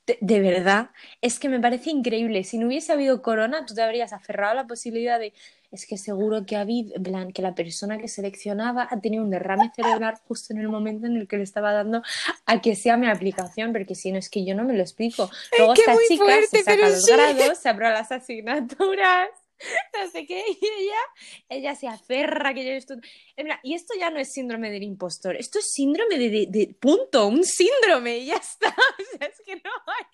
de, 0.05 0.17
de 0.21 0.39
verdad, 0.39 0.91
es 1.21 1.37
que 1.37 1.49
me 1.49 1.59
parece 1.59 1.89
increíble. 1.89 2.43
Si 2.45 2.57
no 2.57 2.67
hubiese 2.67 2.93
habido 2.93 3.21
corona, 3.21 3.65
tú 3.65 3.73
te 3.73 3.81
habrías 3.81 4.13
aferrado 4.13 4.53
a 4.53 4.55
la 4.55 4.65
posibilidad 4.67 5.19
de, 5.19 5.33
es 5.69 5.85
que 5.85 5.97
seguro 5.97 6.45
que 6.45 6.55
ha 6.55 6.61
habido, 6.61 6.93
plan, 7.03 7.33
que 7.33 7.41
la 7.41 7.55
persona 7.55 7.97
que 7.97 8.07
seleccionaba 8.07 8.87
ha 8.89 9.01
tenido 9.01 9.21
un 9.21 9.29
derrame 9.31 9.69
cerebral 9.75 10.15
justo 10.25 10.53
en 10.53 10.59
el 10.59 10.69
momento 10.69 11.07
en 11.07 11.17
el 11.17 11.27
que 11.27 11.35
le 11.35 11.43
estaba 11.43 11.73
dando 11.73 12.03
a 12.45 12.61
que 12.61 12.73
sea 12.77 12.95
mi 12.95 13.07
aplicación, 13.07 13.73
porque 13.73 13.95
si 13.95 14.13
no 14.13 14.17
es 14.17 14.29
que 14.29 14.45
yo 14.45 14.55
no 14.55 14.63
me 14.63 14.75
lo 14.75 14.81
explico. 14.81 15.29
Luego 15.57 15.73
que 15.73 15.81
esta 15.81 15.97
chica 16.07 16.23
fuerte, 16.23 16.47
se 16.47 16.63
saca 16.63 16.87
los 16.87 17.03
sí. 17.03 17.11
grados, 17.11 17.57
se 17.57 17.67
aprueba 17.67 17.93
las 17.93 18.13
asignaturas, 18.13 19.27
no 19.93 20.11
sé 20.11 20.25
qué, 20.25 20.43
y 20.47 20.65
ella, 20.65 20.99
ella 21.49 21.75
se 21.75 21.87
aferra 21.87 22.53
que 22.53 22.65
yo 22.65 22.71
estoy... 22.71 22.97
Y 23.63 23.73
esto 23.73 23.93
ya 23.99 24.09
no 24.09 24.19
es 24.19 24.31
síndrome 24.31 24.71
del 24.71 24.83
impostor, 24.83 25.35
esto 25.35 25.59
es 25.59 25.71
síndrome 25.71 26.17
de, 26.17 26.29
de- 26.29 26.47
de- 26.49 26.73
punto, 26.79 27.27
un 27.27 27.43
síndrome 27.43 28.19
y 28.19 28.25
ya 28.27 28.35
está. 28.35 28.73
O 28.99 29.17
sea, 29.19 29.27
es 29.27 29.41
que 29.45 29.55
no 29.55 29.71
hay 29.87 30.05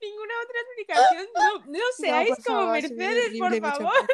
ninguna 0.00 0.34
otra 0.44 0.60
explicación. 0.60 1.26
No, 1.34 1.72
no 1.72 1.84
seáis 1.96 2.30
No, 2.30 2.36
como 2.44 2.58
favor, 2.58 2.72
Mercedes, 2.72 3.38
por 3.38 3.60
favor. 3.60 4.06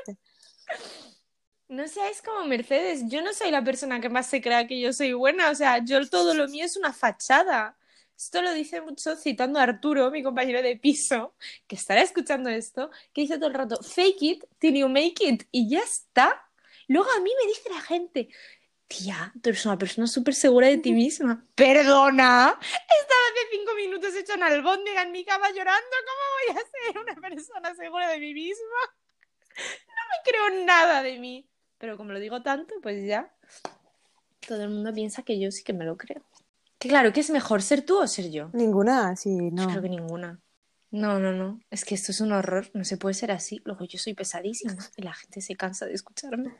No 1.69 1.87
seáis 1.87 2.23
como 2.23 2.45
Mercedes, 2.47 3.03
yo 3.09 3.21
no 3.21 3.35
soy 3.35 3.51
la 3.51 3.63
persona 3.63 4.01
que 4.01 4.09
más 4.09 4.27
se 4.29 4.41
crea 4.41 4.67
que 4.67 4.81
yo 4.81 4.93
soy 4.95 5.13
buena, 5.13 5.51
o 5.51 5.55
sea, 5.55 5.85
yo 5.85 6.09
todo 6.09 6.33
lo 6.35 6.49
mío 6.49 6.65
es 6.65 6.77
una 6.77 6.93
fachada. 6.95 7.77
Esto 8.19 8.43
lo 8.43 8.53
dice 8.53 8.81
mucho 8.81 9.15
citando 9.15 9.61
a 9.61 9.63
Arturo, 9.63 10.11
mi 10.11 10.25
compañero 10.25 10.61
de 10.61 10.77
piso, 10.77 11.37
que 11.69 11.77
estará 11.77 12.03
escuchando 12.03 12.51
esto, 12.51 12.91
que 13.13 13.21
dice 13.21 13.37
todo 13.37 13.47
el 13.47 13.55
rato, 13.55 13.81
fake 13.81 14.23
it 14.23 14.45
till 14.59 14.75
you 14.75 14.89
make 14.89 15.25
it, 15.25 15.45
y 15.53 15.71
ya 15.71 15.79
está. 15.79 16.51
Luego 16.89 17.09
a 17.17 17.21
mí 17.21 17.31
me 17.41 17.49
dice 17.49 17.71
la 17.71 17.81
gente, 17.81 18.29
tía, 18.89 19.33
tú 19.41 19.51
eres 19.51 19.65
una 19.67 19.79
persona 19.79 20.09
súper 20.09 20.35
segura 20.35 20.67
de 20.67 20.79
ti 20.79 20.93
misma. 20.93 21.45
Perdona, 21.55 22.59
estaba 22.61 23.23
hace 23.31 23.57
cinco 23.57 23.75
minutos 23.77 24.13
hecha 24.17 24.35
una 24.35 24.47
albóndiga 24.49 25.03
en 25.03 25.13
mi 25.13 25.25
cama 25.25 25.51
llorando, 25.51 25.97
¿cómo 26.09 26.57
voy 26.57 26.63
a 26.63 26.91
ser 26.91 26.99
una 26.99 27.15
persona 27.21 27.75
segura 27.77 28.09
de 28.09 28.19
mí 28.19 28.35
misma? 28.35 28.81
No 29.87 30.03
me 30.11 30.31
creo 30.31 30.65
nada 30.65 31.05
de 31.05 31.21
mí. 31.21 31.49
Pero 31.79 31.97
como 31.97 32.13
lo 32.13 32.19
digo 32.19 32.43
tanto, 32.43 32.75
pues 32.83 33.07
ya 33.07 33.33
todo 34.45 34.65
el 34.65 34.71
mundo 34.71 34.93
piensa 34.93 35.23
que 35.23 35.39
yo 35.39 35.53
sí 35.53 35.63
que 35.63 35.73
me 35.73 35.85
lo 35.85 35.97
creo. 35.97 36.25
Que 36.79 36.89
claro, 36.89 37.13
¿qué 37.13 37.21
es 37.21 37.31
mejor, 37.31 37.63
ser 37.63 37.83
tú 37.83 37.99
o 38.01 38.07
ser 38.07 38.31
yo? 38.31 38.51
Ninguna, 38.53 39.17
sí, 39.17 39.37
Yo 39.37 39.51
no. 39.51 39.67
creo 39.69 39.83
que 39.83 39.89
ninguna. 39.89 40.41
No, 40.91 41.19
no, 41.19 41.33
no. 41.33 41.61
Es 41.71 41.85
que 41.85 41.95
esto 41.95 42.13
es 42.13 42.21
un 42.23 42.33
horror. 42.33 42.71
No 42.73 42.83
se 42.85 42.97
puede 42.97 43.13
ser 43.15 43.31
así. 43.31 43.61
Luego 43.65 43.85
yo 43.85 43.99
soy 43.99 44.15
pesadísima 44.15 44.75
y 44.97 45.03
la 45.03 45.13
gente 45.13 45.41
se 45.43 45.55
cansa 45.55 45.85
de 45.85 45.93
escucharme. 45.93 46.55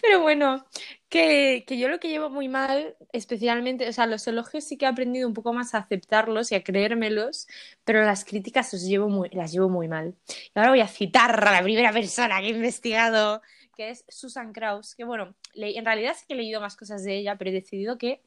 Pero 0.00 0.20
bueno, 0.22 0.64
que, 1.08 1.64
que 1.66 1.76
yo 1.78 1.88
lo 1.88 1.98
que 1.98 2.08
llevo 2.08 2.30
muy 2.30 2.48
mal, 2.48 2.94
especialmente, 3.12 3.88
o 3.88 3.92
sea, 3.92 4.06
los 4.06 4.26
elogios 4.28 4.64
sí 4.64 4.76
que 4.76 4.84
he 4.84 4.88
aprendido 4.88 5.26
un 5.26 5.34
poco 5.34 5.52
más 5.52 5.74
a 5.74 5.78
aceptarlos 5.78 6.52
y 6.52 6.54
a 6.54 6.62
creérmelos, 6.62 7.48
pero 7.84 8.04
las 8.04 8.24
críticas 8.24 8.72
los 8.72 8.82
llevo 8.82 9.08
muy, 9.08 9.28
las 9.30 9.50
llevo 9.50 9.68
muy 9.68 9.88
mal. 9.88 10.14
Y 10.28 10.58
ahora 10.58 10.70
voy 10.70 10.80
a 10.80 10.88
citar 10.88 11.44
a 11.44 11.52
la 11.52 11.62
primera 11.62 11.92
persona 11.92 12.40
que 12.40 12.46
he 12.48 12.50
investigado, 12.50 13.42
que 13.76 13.90
es 13.90 14.04
Susan 14.08 14.52
Kraus, 14.52 14.94
que 14.94 15.04
bueno, 15.04 15.34
en 15.54 15.84
realidad 15.84 16.14
sí 16.16 16.26
que 16.28 16.34
he 16.34 16.36
leído 16.36 16.60
más 16.60 16.76
cosas 16.76 17.02
de 17.02 17.16
ella, 17.16 17.36
pero 17.36 17.50
he 17.50 17.54
decidido 17.54 17.98
que 17.98 18.20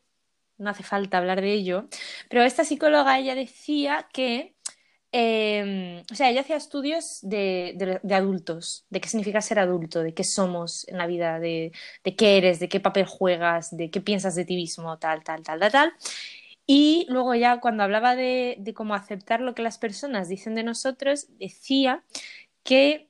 no 0.57 0.69
hace 0.69 0.83
falta 0.83 1.17
hablar 1.17 1.41
de 1.41 1.53
ello. 1.53 1.87
Pero 2.29 2.43
esta 2.43 2.63
psicóloga, 2.65 3.19
ella 3.19 3.35
decía 3.35 4.07
que 4.13 4.55
eh, 5.13 6.03
o 6.11 6.15
sea, 6.15 6.29
ella 6.29 6.41
hacía 6.41 6.57
estudios 6.57 7.19
de, 7.21 7.73
de- 7.77 7.99
de 8.03 8.15
adultos, 8.15 8.85
de 8.89 9.01
qué 9.01 9.09
significa 9.09 9.41
ser 9.41 9.59
adulto, 9.59 10.01
de 10.03 10.13
qué 10.13 10.23
somos 10.23 10.87
en 10.89 10.97
la 10.97 11.07
vida, 11.07 11.39
de, 11.39 11.71
de 12.03 12.15
qué 12.15 12.37
eres, 12.37 12.59
de 12.59 12.69
qué 12.69 12.79
papel 12.79 13.05
juegas, 13.05 13.75
de 13.75 13.89
qué 13.89 14.01
piensas 14.01 14.35
de 14.35 14.45
ti 14.45 14.55
mismo, 14.55 14.97
tal, 14.99 15.23
tal, 15.23 15.43
tal, 15.43 15.59
tal, 15.59 15.71
tal. 15.71 15.93
Y 16.65 17.05
luego 17.09 17.35
ya 17.35 17.59
cuando 17.59 17.83
hablaba 17.83 18.15
de, 18.15 18.57
de 18.59 18.73
cómo 18.73 18.95
aceptar 18.95 19.41
lo 19.41 19.55
que 19.55 19.61
las 19.63 19.77
personas 19.77 20.29
dicen 20.29 20.55
de 20.55 20.63
nosotros, 20.63 21.27
decía 21.39 22.03
que, 22.63 23.09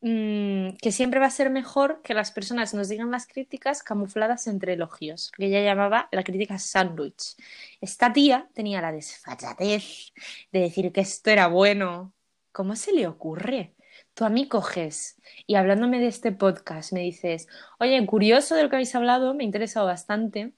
mm, 0.00 0.76
que 0.80 0.92
siempre 0.92 1.20
va 1.20 1.26
a 1.26 1.30
ser 1.30 1.50
mejor 1.50 2.02
que 2.02 2.14
las 2.14 2.32
personas 2.32 2.74
nos 2.74 2.88
digan 2.88 3.10
las 3.10 3.26
críticas 3.26 3.82
camufladas 3.82 4.46
entre 4.46 4.74
elogios, 4.74 5.30
que 5.36 5.46
ella 5.46 5.62
llamaba 5.62 6.08
la 6.12 6.24
crítica 6.24 6.58
sándwich. 6.58 7.36
Esta 7.80 8.12
tía 8.12 8.48
tenía 8.54 8.80
la 8.80 8.92
desfachatez 8.92 10.12
de 10.52 10.60
decir 10.60 10.92
que 10.92 11.00
esto 11.02 11.30
era 11.30 11.48
bueno. 11.48 12.14
¿Cómo 12.52 12.76
se 12.76 12.92
le 12.92 13.06
ocurre? 13.06 13.74
Tú 14.14 14.24
a 14.24 14.28
mí 14.30 14.48
coges 14.48 15.16
y 15.46 15.54
hablándome 15.54 16.00
de 16.00 16.08
este 16.08 16.32
podcast 16.32 16.92
me 16.92 17.00
dices, 17.00 17.48
oye, 17.78 18.04
curioso 18.06 18.54
de 18.54 18.62
lo 18.64 18.70
que 18.70 18.76
habéis 18.76 18.94
hablado, 18.94 19.34
me 19.34 19.44
ha 19.44 19.46
interesado 19.46 19.86
bastante 19.86 20.52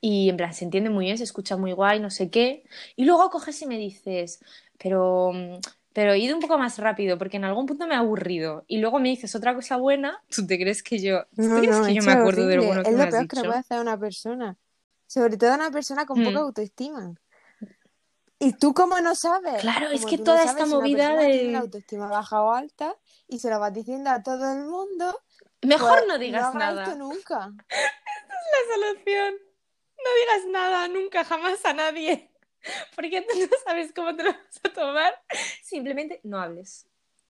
y 0.00 0.28
en 0.28 0.36
plan 0.36 0.54
se 0.54 0.64
entiende 0.64 0.90
muy 0.90 1.06
bien, 1.06 1.18
se 1.18 1.24
escucha 1.24 1.56
muy 1.56 1.72
guay, 1.72 2.00
no 2.00 2.10
sé 2.10 2.30
qué. 2.30 2.64
Y 2.96 3.04
luego 3.04 3.30
coges 3.30 3.60
y 3.62 3.66
me 3.66 3.78
dices, 3.78 4.40
pero, 4.78 5.32
pero 5.92 6.14
id 6.14 6.32
un 6.32 6.40
poco 6.40 6.56
más 6.58 6.78
rápido 6.78 7.18
porque 7.18 7.36
en 7.36 7.44
algún 7.44 7.66
punto 7.66 7.86
me 7.86 7.94
ha 7.94 7.98
aburrido. 7.98 8.64
Y 8.68 8.78
luego 8.78 8.98
me 9.00 9.08
dices 9.08 9.34
otra 9.34 9.54
cosa 9.54 9.76
buena, 9.76 10.22
¿tú 10.34 10.46
te 10.46 10.58
crees 10.58 10.82
que 10.82 10.98
yo, 10.98 11.24
¿tú 11.36 11.42
No, 11.42 11.56
crees 11.56 11.80
no, 11.80 11.86
que 11.86 11.94
yo 11.94 12.02
me 12.02 12.12
es 12.12 12.18
acuerdo 12.18 12.46
de 12.46 12.56
lo 12.56 12.62
horrible. 12.62 12.66
bueno 12.66 12.82
que 12.82 12.88
Es 12.90 12.94
me 12.94 12.98
lo 12.98 13.04
has 13.04 13.10
peor 13.10 13.28
que 13.28 13.36
le 13.36 13.40
dicho? 13.42 13.48
puede 13.48 13.58
hacer 13.60 13.78
a 13.78 13.80
una 13.82 13.98
persona. 13.98 14.56
Sobre 15.06 15.36
todo 15.36 15.52
a 15.52 15.54
una 15.56 15.70
persona 15.70 16.06
con 16.06 16.22
poca 16.22 16.38
Hmm. 16.38 16.42
autoestima. 16.44 17.14
Y 18.38 18.54
tú 18.54 18.72
como 18.72 18.98
no 19.00 19.14
sabes, 19.14 19.60
Claro, 19.60 19.88
es 19.90 20.00
como 20.00 20.06
que 20.10 20.16
tú 20.16 20.22
no 20.22 20.24
toda 20.24 20.38
sabes 20.44 20.52
esta 20.62 20.64
una 20.64 20.78
movida 20.78 21.08
persona 21.08 21.22
tiene 21.26 21.44
de- 21.46 21.52
la 21.52 21.58
autoestima 21.58 22.06
baja 22.08 22.42
o 22.42 22.52
alta 22.54 22.96
y 23.28 23.38
se 23.38 23.50
lo 23.50 23.60
vas 23.60 23.72
diciendo 23.72 24.08
a 24.10 24.22
todo 24.22 24.50
el 24.52 24.64
mundo, 24.64 25.20
Mejor 25.62 25.90
pues 25.90 26.04
no 26.08 26.18
digas 26.18 26.42
hagas 26.44 26.54
nada. 26.54 26.84
esto 26.84 26.96
nunca. 26.98 27.50
la 27.68 28.74
solución. 28.74 29.34
No 30.02 30.10
digas 30.20 30.50
nada 30.52 30.88
nunca, 30.88 31.22
jamás 31.24 31.62
a 31.66 31.74
nadie. 31.74 32.29
Porque 32.96 33.22
tú 33.22 33.38
no 33.38 33.48
sabes 33.64 33.92
cómo 33.94 34.14
te 34.14 34.24
lo 34.24 34.30
vas 34.32 34.60
a 34.64 34.72
tomar. 34.72 35.14
Simplemente 35.62 36.20
no 36.24 36.38
hables. 36.40 36.86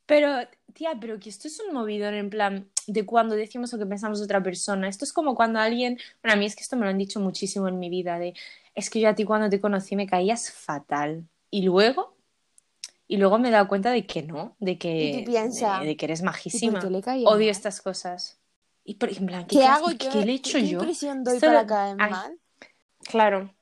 Pero, 0.06 0.28
tía, 0.72 0.92
pero 1.00 1.18
que 1.18 1.28
esto 1.28 1.48
es 1.48 1.58
un 1.60 1.74
movidor 1.74 2.14
en 2.14 2.30
plan 2.30 2.70
de 2.86 3.04
cuando 3.04 3.34
decimos 3.34 3.72
lo 3.72 3.78
que 3.80 3.86
pensamos 3.86 4.20
de 4.20 4.24
otra 4.24 4.40
persona. 4.42 4.88
Esto 4.88 5.04
es 5.04 5.12
como 5.12 5.34
cuando 5.34 5.58
alguien, 5.58 5.98
bueno, 6.22 6.34
a 6.34 6.36
mí 6.36 6.46
es 6.46 6.54
que 6.54 6.62
esto 6.62 6.76
me 6.76 6.84
lo 6.84 6.90
han 6.90 6.98
dicho 6.98 7.18
muchísimo 7.18 7.66
en 7.66 7.80
mi 7.80 7.90
vida, 7.90 8.18
de, 8.20 8.34
es 8.76 8.88
que 8.88 9.00
yo 9.00 9.08
a 9.08 9.14
ti 9.16 9.24
cuando 9.24 9.50
te 9.50 9.60
conocí 9.60 9.96
me 9.96 10.06
caías 10.06 10.52
fatal. 10.52 11.24
Y 11.50 11.62
luego, 11.62 12.14
y 13.08 13.16
luego 13.16 13.38
me 13.40 13.48
he 13.48 13.50
dado 13.50 13.66
cuenta 13.66 13.90
de 13.90 14.06
que 14.06 14.22
no, 14.22 14.54
de 14.60 14.78
que, 14.78 15.24
piensas, 15.26 15.80
de, 15.80 15.86
de 15.86 15.96
que 15.96 16.04
eres 16.06 16.20
¿Y 16.20 16.22
por 16.22 16.26
majísima. 16.26 16.80
qué 16.80 17.02
Odio 17.24 17.46
mal? 17.46 17.48
estas 17.48 17.80
cosas. 17.80 18.38
Y 18.84 18.94
por, 18.94 19.10
en 19.10 19.26
plan, 19.26 19.46
¿qué, 19.48 19.56
¿Qué 19.58 19.64
hago 19.64 19.90
yo? 19.90 20.10
¿Qué 20.10 20.24
le 20.24 20.30
he 20.32 20.34
hecho 20.36 20.58
¿Qué 20.58 20.68
yo? 20.68 20.78
impresión 20.78 21.24
doy 21.24 21.34
Esto 21.34 21.46
para 21.46 21.62
lo- 21.62 21.66
caer 21.66 21.96
mal? 21.96 22.38
Claro. 23.00 23.52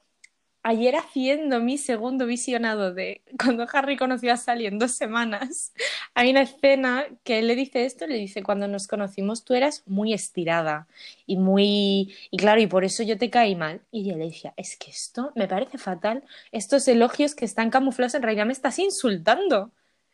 Ayer 0.66 0.96
haciendo 0.96 1.60
mi 1.60 1.76
segundo 1.76 2.24
visionado 2.24 2.94
de 2.94 3.20
cuando 3.38 3.66
Harry 3.70 3.98
conoció 3.98 4.32
a 4.32 4.38
Sally 4.38 4.64
en 4.64 4.78
dos 4.78 4.92
semanas, 4.92 5.74
hay 6.14 6.30
una 6.30 6.40
escena 6.40 7.06
que 7.22 7.40
él 7.40 7.48
le 7.48 7.54
dice 7.54 7.84
esto, 7.84 8.06
le 8.06 8.14
dice, 8.14 8.42
cuando 8.42 8.66
nos 8.66 8.88
conocimos 8.88 9.44
tú 9.44 9.52
eras 9.52 9.82
muy 9.84 10.14
estirada 10.14 10.88
y 11.26 11.36
muy... 11.36 12.14
Y 12.30 12.38
claro, 12.38 12.62
y 12.62 12.66
por 12.66 12.82
eso 12.82 13.02
yo 13.02 13.18
te 13.18 13.28
caí 13.28 13.54
mal. 13.54 13.82
Y 13.90 14.08
ella 14.08 14.16
le 14.16 14.24
decía, 14.24 14.54
es 14.56 14.78
que 14.78 14.90
esto 14.90 15.32
me 15.34 15.46
parece 15.46 15.76
fatal, 15.76 16.24
estos 16.50 16.88
elogios 16.88 17.34
que 17.34 17.44
están 17.44 17.68
camuflados 17.68 18.14
en 18.14 18.22
realidad 18.22 18.46
me 18.46 18.54
estás 18.54 18.78
insultando. 18.78 19.70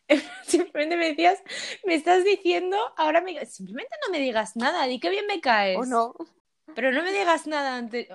Simplemente 0.45 0.97
me 0.97 1.07
decías, 1.07 1.39
me 1.85 1.95
estás 1.95 2.25
diciendo, 2.25 2.75
ahora 2.97 3.21
me... 3.21 3.45
Simplemente 3.45 3.95
no 4.05 4.11
me 4.11 4.19
digas 4.19 4.57
nada, 4.57 4.85
di 4.85 4.99
que 4.99 5.09
bien 5.09 5.27
me 5.27 5.39
caes. 5.39 5.77
¿O 5.77 5.85
no? 5.85 6.13
Pero 6.75 6.91
no 6.91 7.03
me 7.03 7.11
digas 7.11 7.47
nada 7.47 7.75
antes. 7.77 8.07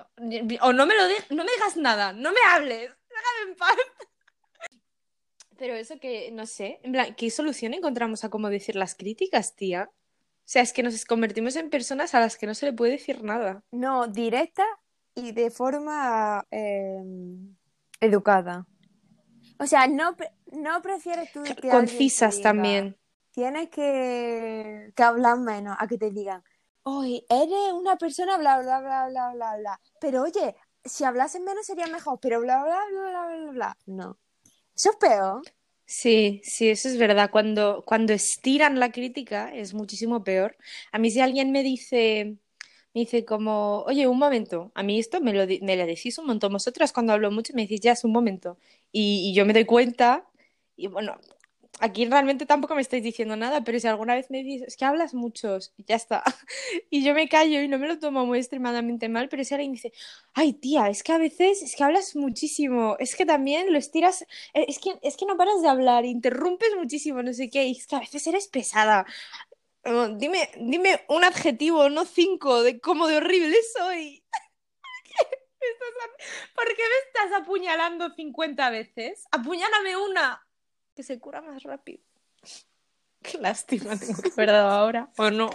O 0.61 0.73
no 0.73 0.85
me 0.85 0.95
lo 0.95 1.07
di- 1.07 1.35
no 1.35 1.43
me 1.43 1.51
digas 1.51 1.77
nada, 1.77 2.13
no 2.13 2.31
me 2.31 2.39
hables. 2.49 2.91
Déjame 3.09 3.51
en 3.51 3.55
paz. 3.55 3.75
Pero 5.57 5.73
eso 5.73 5.99
que, 5.99 6.29
no 6.31 6.45
sé, 6.45 6.79
en 6.83 6.91
plan, 6.91 7.15
¿qué 7.15 7.31
solución 7.31 7.73
encontramos 7.73 8.23
a 8.23 8.29
cómo 8.29 8.49
decir 8.49 8.75
las 8.75 8.93
críticas, 8.93 9.55
tía? 9.55 9.89
O 9.91 10.49
sea, 10.49 10.61
es 10.61 10.71
que 10.71 10.83
nos 10.83 11.03
convertimos 11.05 11.55
en 11.55 11.69
personas 11.69 12.13
a 12.13 12.19
las 12.19 12.37
que 12.37 12.45
no 12.45 12.53
se 12.53 12.67
le 12.67 12.73
puede 12.73 12.91
decir 12.93 13.23
nada. 13.23 13.63
No, 13.71 14.07
directa 14.07 14.63
y 15.15 15.31
de 15.31 15.49
forma 15.49 16.45
eh, 16.51 17.01
educada. 17.99 18.67
O 19.59 19.65
sea, 19.65 19.87
no, 19.87 20.15
no 20.51 20.81
prefieres 20.83 21.31
tú 21.31 21.41
que 21.43 21.49
alguien 21.49 21.65
te 21.65 21.69
Concisas 21.69 22.35
diga, 22.37 22.43
también. 22.43 22.97
Tienes 23.31 23.69
que, 23.69 24.91
que 24.95 25.03
hablar 25.03 25.39
menos 25.39 25.75
a 25.79 25.87
que 25.87 25.97
te 25.97 26.11
digan, 26.11 26.43
oye, 26.87 27.25
eres 27.29 27.73
una 27.73 27.97
persona 27.97 28.37
bla, 28.37 28.59
bla, 28.61 28.79
bla, 28.79 29.07
bla, 29.09 29.33
bla, 29.33 29.57
bla. 29.57 29.79
Pero 29.99 30.23
oye, 30.23 30.55
si 30.83 31.03
hablases 31.03 31.41
menos 31.41 31.65
sería 31.65 31.87
mejor, 31.87 32.19
pero 32.21 32.39
bla, 32.41 32.63
bla, 32.63 32.79
bla, 32.89 33.09
bla, 33.09 33.27
bla, 33.27 33.51
bla. 33.51 33.77
No. 33.85 34.17
Eso 34.75 34.91
es 34.91 34.95
peor. 34.97 35.41
Sí, 35.85 36.41
sí, 36.43 36.69
eso 36.69 36.89
es 36.89 36.97
verdad. 36.97 37.29
Cuando, 37.31 37.83
cuando 37.85 38.13
estiran 38.13 38.79
la 38.79 38.91
crítica 38.91 39.53
es 39.53 39.73
muchísimo 39.73 40.23
peor. 40.23 40.57
A 40.91 40.99
mí 40.99 41.11
si 41.11 41.21
alguien 41.21 41.51
me 41.51 41.63
dice, 41.63 42.37
me 42.93 43.01
dice 43.01 43.25
como, 43.25 43.83
oye, 43.83 44.07
un 44.07 44.17
momento, 44.19 44.71
a 44.75 44.83
mí 44.83 44.99
esto 44.99 45.21
me 45.21 45.33
lo, 45.33 45.45
me 45.61 45.77
lo 45.77 45.85
decís 45.85 46.17
un 46.17 46.27
montón. 46.27 46.53
Vosotras 46.53 46.93
cuando 46.93 47.13
hablo 47.13 47.31
mucho 47.31 47.53
me 47.55 47.63
decís, 47.63 47.81
ya 47.81 47.93
es 47.93 48.03
un 48.03 48.11
momento. 48.11 48.57
Y, 48.91 49.29
y 49.29 49.33
yo 49.33 49.45
me 49.45 49.53
doy 49.53 49.65
cuenta, 49.65 50.25
y 50.75 50.87
bueno, 50.87 51.17
aquí 51.79 52.05
realmente 52.05 52.45
tampoco 52.45 52.75
me 52.75 52.81
estáis 52.81 53.03
diciendo 53.03 53.35
nada, 53.35 53.63
pero 53.63 53.79
si 53.79 53.87
alguna 53.87 54.15
vez 54.15 54.29
me 54.31 54.43
dices, 54.43 54.69
es 54.69 54.77
que 54.77 54.85
hablas 54.85 55.13
muchos, 55.13 55.73
ya 55.77 55.95
está. 55.95 56.23
Y 56.89 57.03
yo 57.03 57.13
me 57.13 57.27
callo 57.29 57.61
y 57.61 57.67
no 57.67 57.77
me 57.79 57.87
lo 57.87 57.99
tomo 57.99 58.25
muy 58.25 58.39
extremadamente 58.39 59.09
mal, 59.09 59.29
pero 59.29 59.43
si 59.43 59.53
alguien 59.53 59.73
dice, 59.73 59.93
ay 60.33 60.53
tía, 60.53 60.89
es 60.89 61.03
que 61.03 61.11
a 61.13 61.17
veces 61.17 61.61
es 61.61 61.75
que 61.75 61.83
hablas 61.83 62.15
muchísimo, 62.15 62.95
es 62.99 63.15
que 63.15 63.25
también 63.25 63.71
lo 63.71 63.77
estiras, 63.79 64.23
eh, 64.53 64.65
es 64.67 64.79
que, 64.79 64.97
es 65.01 65.17
que 65.17 65.25
no 65.25 65.37
paras 65.37 65.61
de 65.61 65.69
hablar, 65.69 66.05
interrumpes 66.05 66.75
muchísimo, 66.75 67.21
no 67.23 67.33
sé 67.33 67.49
qué, 67.49 67.65
y 67.65 67.71
es 67.73 67.87
que 67.87 67.95
a 67.97 67.99
veces 67.99 68.25
eres 68.27 68.47
pesada. 68.47 69.05
Dime, 70.17 70.49
dime 70.57 71.05
un 71.07 71.23
adjetivo, 71.23 71.89
no 71.89 72.03
cinco, 72.05 72.61
de 72.61 72.79
cómo 72.81 73.07
de 73.07 73.17
horrible 73.17 73.55
soy. 73.77 74.23
¿Por 76.55 76.67
qué 76.67 76.83
me 76.83 76.97
estás 77.07 77.41
apuñalando 77.41 78.13
50 78.13 78.69
veces? 78.69 79.25
Apuñálame 79.31 79.97
una, 79.97 80.46
que 80.97 81.03
se 81.03 81.19
cura 81.19 81.41
más 81.41 81.61
rápido. 81.61 81.99
Qué 83.21 83.37
lástima 83.37 83.97
tengo 83.97 84.21
verdad 84.35 84.71
ahora, 84.79 85.09
¿o 85.17 85.29
no? 85.29 85.49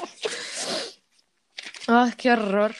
¡Ay, 1.88 2.12
qué 2.16 2.30
horror! 2.30 2.74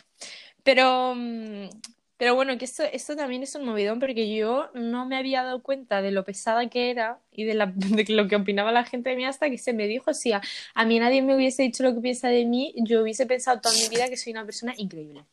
Pero, 0.63 1.15
mm, 1.17 1.69
pero 2.17 2.35
bueno, 2.37 2.57
que 2.57 2.65
esto, 2.65 2.85
esto 2.85 3.17
también 3.17 3.43
es 3.43 3.55
un 3.57 3.65
movidón 3.65 3.99
porque 3.99 4.33
yo 4.33 4.71
no 4.75 5.07
me 5.07 5.17
había 5.17 5.43
dado 5.43 5.63
cuenta 5.63 6.03
de 6.03 6.13
lo 6.13 6.25
pesada 6.25 6.69
que 6.69 6.91
era 6.91 7.21
y 7.33 7.45
de, 7.45 7.55
la, 7.55 7.67
de 7.75 8.05
lo 8.09 8.29
que 8.29 8.37
opinaba 8.37 8.71
la 8.71 8.85
gente 8.85 9.11
de 9.11 9.17
mí 9.17 9.25
hasta 9.25 9.51
que 9.51 9.59
se 9.59 9.73
me 9.73 9.89
dijo, 9.89 10.15
si 10.15 10.33
a, 10.33 10.41
a 10.75 10.85
mí 10.85 11.01
nadie 11.01 11.23
me 11.23 11.35
hubiese 11.35 11.63
dicho 11.63 11.83
lo 11.83 11.95
que 11.95 12.01
piensa 12.01 12.29
de 12.29 12.45
mí, 12.45 12.75
yo 12.77 13.03
hubiese 13.03 13.27
pensado 13.27 13.61
toda 13.61 13.75
mi 13.75 13.89
vida 13.89 14.09
que 14.09 14.17
soy 14.17 14.33
una 14.33 14.45
persona 14.45 14.73
increíble. 14.77 15.25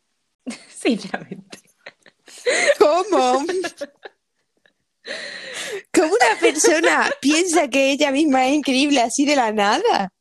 Sinceramente. 0.68 1.60
¿Cómo? 2.80 3.46
¿Cómo 5.94 6.08
una 6.14 6.40
persona 6.40 7.12
piensa 7.22 7.68
que 7.68 7.92
ella 7.92 8.12
misma 8.12 8.48
es 8.48 8.54
increíble 8.56 9.02
así 9.02 9.26
de 9.26 9.36
la 9.36 9.52
nada? 9.52 10.12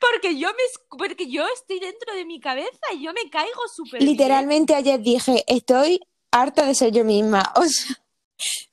Porque 0.00 0.38
yo, 0.38 0.48
me, 0.48 0.98
porque 0.98 1.28
yo 1.28 1.44
estoy 1.54 1.80
dentro 1.80 2.14
de 2.14 2.24
mi 2.24 2.40
cabeza 2.40 2.78
y 2.94 3.02
yo 3.04 3.12
me 3.12 3.28
caigo 3.30 3.60
súper 3.74 4.00
bien. 4.00 4.12
Literalmente 4.12 4.74
ayer 4.74 5.00
dije, 5.00 5.44
estoy 5.48 6.00
harta 6.30 6.64
de 6.66 6.74
ser 6.74 6.92
yo 6.92 7.04
misma. 7.04 7.52
O 7.56 7.64
sea, 7.64 7.96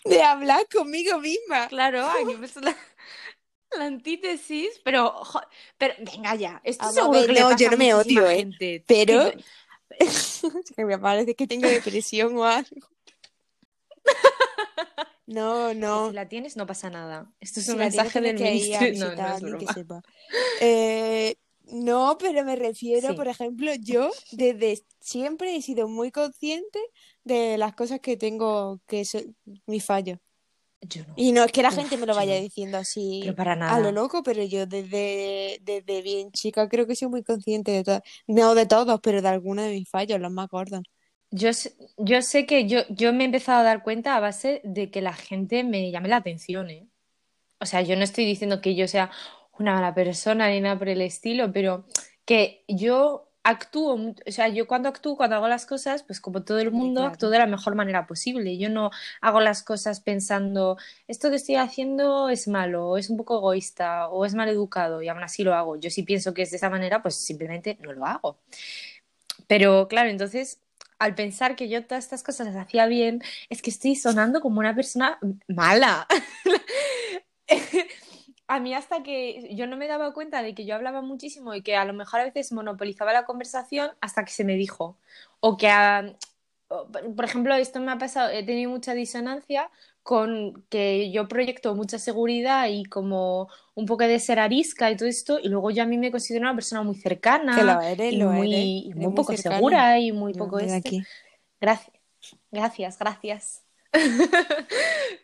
de 0.04 0.22
hablar 0.22 0.68
conmigo 0.72 1.18
misma. 1.20 1.68
Claro, 1.70 2.06
aquí 2.08 2.36
pues 2.38 2.56
la, 2.58 2.76
la 3.78 3.86
antítesis, 3.86 4.80
pero, 4.84 5.12
jo- 5.24 5.41
pero 5.78 5.96
venga 6.00 6.36
ya, 6.36 6.62
esto 6.63 6.86
seguro 6.91 7.12
ver, 7.20 7.28
que 7.28 7.34
le 7.34 7.39
no, 7.39 7.50
pasa 7.50 7.63
yo 7.63 7.72
no 7.72 7.78
me 7.78 7.94
odio, 7.96 8.30
¿eh? 8.30 8.84
Pero- 8.88 9.32
que 10.76 10.86
me 10.86 11.00
parece 11.00 11.36
que 11.36 11.48
tengo 11.48 11.68
depresión 11.68 12.38
o 12.38 12.44
algo. 12.46 12.88
No, 15.28 15.74
no. 15.74 16.10
si 16.10 16.13
la 16.15 16.28
tienes 16.28 16.56
no 16.56 16.68
pasa 16.68 16.89
nada. 16.89 17.34
Esto 17.39 17.60
es 17.60 17.65
Si 17.65 17.72
un 17.72 17.80
mensaje 17.80 18.22
del 18.22 18.38
a 18.38 18.39
ministro. 18.39 18.88
No, 18.94 19.15
no 19.15 19.24
a 19.24 19.38
es 19.38 19.56
que 19.56 19.68
sepa. 19.68 20.02
Eh, 20.60 21.36
no, 21.63 22.18
pero 22.20 22.44
me 22.46 22.56
refiero, 22.56 23.10
Sí. 23.10 23.15
por 23.15 23.28
ejemplo, 23.28 23.72
yo 23.80 24.12
desde 24.32 24.84
siempre 25.00 25.56
he 25.56 25.62
sido 25.63 25.88
muy 25.88 26.12
consciente 26.12 26.80
de 27.24 27.58
las 27.58 27.74
cosas 27.76 28.00
que 28.02 28.18
tengo, 28.18 28.80
que 28.88 29.04
son 29.06 29.36
mis 29.65 29.84
fallos. 29.84 30.20
Yo 30.82 31.04
no. 31.08 31.13
Y 31.18 31.32
no 31.32 31.44
es 31.44 31.52
que 31.52 31.63
la 31.63 31.72
Uf, 31.72 31.76
gente 31.76 31.98
me 31.98 32.06
lo 32.06 32.13
vaya 32.15 32.36
diciendo 32.39 32.78
así 32.78 33.22
Pero 33.22 33.36
para 33.36 33.54
a 33.54 33.56
nada. 33.56 33.80
lo 33.80 33.91
loco, 33.91 34.24
pero 34.24 34.44
yo 34.44 34.68
desde, 34.68 35.60
desde 35.63 36.02
bien 36.04 36.32
chica 36.32 36.70
creo 36.70 36.86
que 36.88 36.96
soy 36.96 37.08
muy 37.10 37.24
consciente 37.24 37.72
de 37.72 37.84
todo. 37.84 38.02
No 38.28 38.56
de 38.56 38.65
todos, 38.68 39.00
pero 39.02 39.22
de 39.22 39.30
algunos 39.30 39.65
de 39.65 39.72
mis 39.72 39.89
fallos, 39.89 40.20
los 40.20 40.32
más 40.32 40.48
gordos. 40.50 40.82
Yo 41.32 41.54
sé, 41.54 41.74
yo 41.98 42.22
sé 42.22 42.46
que 42.46 42.68
yo, 42.68 42.82
yo 42.90 43.12
me 43.14 43.24
he 43.24 43.26
empezado 43.26 43.60
a 43.60 43.64
dar 43.64 43.84
cuenta 43.84 44.16
a 44.16 44.20
base 44.20 44.62
de 44.64 44.90
que 44.90 45.02
la 45.02 45.14
gente 45.14 45.64
me 45.64 45.92
llame 45.92 46.10
la 46.10 46.18
atención, 46.18 46.70
¿eh? 46.70 46.88
O 47.60 47.66
sea, 47.66 47.82
yo 47.82 47.96
no 47.96 48.04
estoy 48.04 48.26
diciendo 48.26 48.62
que 48.62 48.76
yo 48.76 48.88
sea 48.88 49.12
una 49.58 49.74
mala 49.74 49.94
persona 49.94 50.50
ni 50.50 50.62
nada 50.62 50.78
por 50.78 50.90
el 50.90 51.02
estilo, 51.02 51.52
pero 51.52 51.86
que 52.26 52.64
yo 52.68 53.32
actúo, 53.46 53.94
o 53.94 54.32
sea, 54.32 54.48
yo 54.48 54.66
cuando 54.66 54.90
actúo, 54.90 55.16
cuando 55.16 55.36
hago 55.36 55.48
las 55.48 55.68
cosas, 55.68 56.02
pues 56.02 56.20
como 56.20 56.44
todo 56.44 56.58
el 56.60 56.72
mundo, 56.72 57.02
claro. 57.02 57.14
actúo 57.14 57.30
de 57.30 57.38
la 57.38 57.46
mejor 57.46 57.76
manera 57.76 58.08
posible. 58.08 58.58
Yo 58.58 58.70
no 58.70 58.90
hago 59.22 59.40
las 59.40 59.62
cosas 59.62 60.02
pensando, 60.02 60.78
esto 61.08 61.30
que 61.30 61.36
estoy 61.36 61.56
haciendo 61.56 62.30
es 62.30 62.48
malo, 62.48 62.90
o 62.90 62.98
es 62.98 63.10
un 63.12 63.18
poco 63.18 63.38
egoísta, 63.38 64.10
o 64.10 64.26
es 64.26 64.34
mal 64.34 64.50
educado, 64.50 65.04
y 65.04 65.10
aún 65.10 65.24
así 65.24 65.44
lo 65.44 65.54
hago. 65.54 65.76
Yo 65.78 65.92
si 65.92 66.02
pienso 66.02 66.34
que 66.34 66.42
es 66.42 66.52
de 66.52 66.58
esa 66.58 66.72
manera, 66.72 67.04
pues 67.04 67.16
simplemente 67.16 67.78
no 67.82 67.94
lo 67.94 68.06
hago. 68.06 68.40
Pero 69.48 69.88
claro, 69.88 70.10
entonces, 70.10 70.60
al 71.00 71.16
pensar 71.16 71.56
que 71.56 71.70
yo 71.70 71.86
todas 71.86 72.04
estas 72.06 72.24
cosas 72.24 72.48
las 72.48 72.56
hacía 72.56 72.86
bien, 72.88 73.22
es 73.50 73.62
que 73.62 73.70
estoy 73.70 73.96
sonando 73.96 74.42
como 74.42 74.60
una 74.60 74.76
persona 74.76 75.20
mala. 75.48 76.08
A 78.48 78.60
mí 78.60 78.74
hasta 78.76 79.02
que 79.04 79.56
yo 79.56 79.66
no 79.68 79.76
me 79.78 79.88
daba 79.88 80.14
cuenta 80.14 80.44
de 80.44 80.54
que 80.54 80.66
yo 80.66 80.76
hablaba 80.76 81.02
muchísimo 81.02 81.56
y 81.56 81.64
que 81.64 81.76
a 81.76 81.86
lo 81.86 81.94
mejor 81.94 82.20
a 82.20 82.26
veces 82.26 82.52
monopolizaba 82.52 83.12
la 83.14 83.26
conversación 83.26 83.92
hasta 84.02 84.24
que 84.24 84.32
se 84.32 84.44
me 84.44 84.56
dijo. 84.56 85.00
O 85.40 85.58
que, 85.58 85.68
a- 85.70 86.16
o, 86.68 86.88
por 87.16 87.26
ejemplo, 87.26 87.56
esto 87.56 87.80
me 87.80 87.92
ha 87.92 87.98
pasado, 87.98 88.30
he 88.32 88.44
tenido 88.46 88.70
mucha 88.72 88.94
disonancia 88.94 89.72
con 90.06 90.65
que 90.70 91.12
yo 91.12 91.28
proyecto 91.28 91.76
mucha 91.76 92.00
seguridad 92.00 92.70
y 92.70 92.86
como 92.86 93.50
un 93.76 93.88
poco 93.88 94.06
de 94.06 94.20
ser 94.22 94.39
arisca 94.39 94.91
y 94.91 94.98
todo 94.98 95.10
esto, 95.10 95.39
y 95.41 95.50
luego 95.50 95.72
yo 95.72 95.84
a 95.84 95.88
mí 95.88 95.98
me 96.00 96.12
considero 96.12 96.44
una 96.46 96.56
persona 96.56 96.84
muy 96.84 96.96
cercana 96.96 97.56
Que 97.56 97.63
lo 97.63 97.82
eres, 97.82 98.13
y 98.13 98.18
lo 98.18 98.32
muy, 98.32 98.54
eres. 98.54 98.74
y 98.88 98.94
muy 98.96 99.10
muy 99.10 99.13
poco 99.13 99.34
cercana. 99.34 99.65
segura 99.68 100.00
y 100.00 100.12
muy 100.13 100.34
poco 100.36 100.60
desde 100.60 100.78
este. 100.78 100.80
aquí. 100.80 101.08
Gracias, 101.62 101.98
gracias, 102.52 103.00
gracias. 103.00 103.64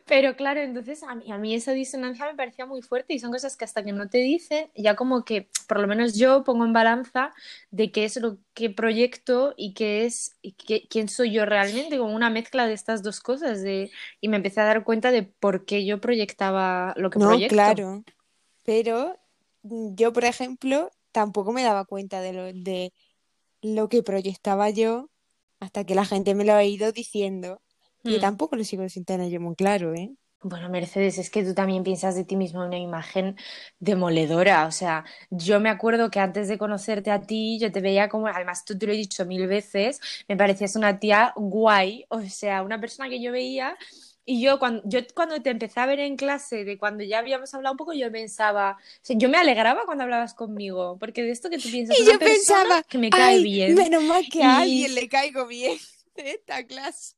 Pero 0.05 0.35
claro, 0.35 0.61
entonces 0.61 1.03
a 1.03 1.15
mí, 1.15 1.31
a 1.31 1.37
mí 1.37 1.53
esa 1.55 1.71
disonancia 1.71 2.25
me 2.25 2.35
parecía 2.35 2.65
muy 2.65 2.81
fuerte 2.81 3.13
y 3.13 3.19
son 3.19 3.31
cosas 3.31 3.55
que 3.57 3.65
hasta 3.65 3.83
que 3.83 3.91
no 3.93 4.09
te 4.09 4.17
dicen, 4.19 4.69
ya 4.75 4.95
como 4.95 5.23
que 5.23 5.49
por 5.67 5.79
lo 5.79 5.87
menos 5.87 6.15
yo 6.17 6.43
pongo 6.43 6.65
en 6.65 6.73
balanza 6.73 7.33
de 7.71 7.91
qué 7.91 8.05
es 8.05 8.17
lo 8.17 8.37
que 8.53 8.69
proyecto 8.69 9.53
y 9.57 9.73
qué 9.73 10.05
es 10.05 10.35
y 10.41 10.53
qué- 10.53 10.87
quién 10.89 11.07
soy 11.09 11.31
yo 11.31 11.45
realmente, 11.45 11.97
como 11.97 12.13
una 12.15 12.29
mezcla 12.29 12.67
de 12.67 12.73
estas 12.73 13.03
dos 13.03 13.19
cosas 13.21 13.61
de, 13.61 13.91
y 14.19 14.27
me 14.27 14.37
empecé 14.37 14.61
a 14.61 14.65
dar 14.65 14.83
cuenta 14.83 15.11
de 15.11 15.23
por 15.23 15.65
qué 15.65 15.85
yo 15.85 16.01
proyectaba 16.01 16.93
lo 16.97 17.09
que 17.09 17.19
No, 17.19 17.27
proyecto. 17.29 17.55
claro. 17.55 18.03
Pero 18.65 19.17
yo, 19.63 20.13
por 20.13 20.25
ejemplo, 20.25 20.91
tampoco 21.11 21.51
me 21.53 21.63
daba 21.63 21.85
cuenta 21.85 22.21
de 22.21 22.33
lo, 22.33 22.45
de 22.53 22.93
lo 23.61 23.89
que 23.89 24.03
proyectaba 24.03 24.69
yo 24.69 25.09
hasta 25.59 25.85
que 25.85 25.95
la 25.95 26.05
gente 26.05 26.35
me 26.35 26.45
lo 26.45 26.53
ha 26.53 26.63
ido 26.63 26.91
diciendo. 26.91 27.61
Y 28.05 28.17
Mm. 28.17 28.19
tampoco 28.19 28.55
lo 28.55 28.63
sigo 28.63 28.87
sin 28.89 29.05
tener 29.05 29.29
yo 29.31 29.41
muy 29.41 29.55
claro, 29.55 29.93
¿eh? 29.95 30.13
Bueno, 30.43 30.69
Mercedes, 30.69 31.19
es 31.19 31.29
que 31.29 31.43
tú 31.43 31.53
también 31.53 31.83
piensas 31.83 32.15
de 32.15 32.25
ti 32.25 32.35
mismo 32.35 32.65
una 32.65 32.77
imagen 32.79 33.35
demoledora. 33.79 34.65
O 34.65 34.71
sea, 34.71 35.05
yo 35.29 35.59
me 35.59 35.69
acuerdo 35.69 36.09
que 36.09 36.19
antes 36.19 36.47
de 36.47 36.57
conocerte 36.57 37.11
a 37.11 37.21
ti, 37.21 37.59
yo 37.59 37.71
te 37.71 37.79
veía 37.79 38.09
como, 38.09 38.25
además 38.27 38.65
tú 38.65 38.75
te 38.75 38.87
lo 38.87 38.93
he 38.93 38.95
dicho 38.97 39.23
mil 39.27 39.45
veces, 39.47 39.99
me 40.27 40.35
parecías 40.35 40.75
una 40.75 40.97
tía 40.99 41.31
guay, 41.35 42.05
o 42.09 42.21
sea, 42.23 42.63
una 42.63 42.79
persona 42.81 43.07
que 43.07 43.21
yo 43.21 43.31
veía. 43.31 43.77
Y 44.25 44.41
yo 44.41 44.57
cuando, 44.57 44.81
yo 44.85 44.99
cuando 45.13 45.39
te 45.43 45.51
empecé 45.51 45.79
a 45.79 45.85
ver 45.85 45.99
en 45.99 46.15
clase, 46.17 46.65
de 46.65 46.77
cuando 46.79 47.03
ya 47.03 47.19
habíamos 47.19 47.53
hablado 47.53 47.73
un 47.73 47.77
poco, 47.77 47.93
yo 47.93 48.11
pensaba, 48.11 48.77
o 48.79 48.99
sea, 49.03 49.15
yo 49.17 49.29
me 49.29 49.37
alegraba 49.37 49.85
cuando 49.85 50.03
hablabas 50.05 50.33
conmigo, 50.33 50.97
porque 50.99 51.21
de 51.23 51.31
esto 51.31 51.49
que 51.51 51.59
tú 51.59 51.69
piensas, 51.69 51.99
Y 51.99 52.01
una 52.01 52.11
yo 52.11 52.21
pensaba, 52.21 52.83
que 52.83 52.97
me 52.97 53.13
cae 53.13 53.37
ay, 53.37 53.41
bien. 53.41 53.77
menos 53.77 54.03
mal 54.03 54.27
que 54.27 54.43
Y- 54.43 54.43
a 54.43 54.59
alguien 54.61 54.95
le 54.95 55.07
caigo 55.09 55.45
bien 55.47 55.77
de 56.15 56.31
esta 56.31 56.65
clase. 56.65 57.15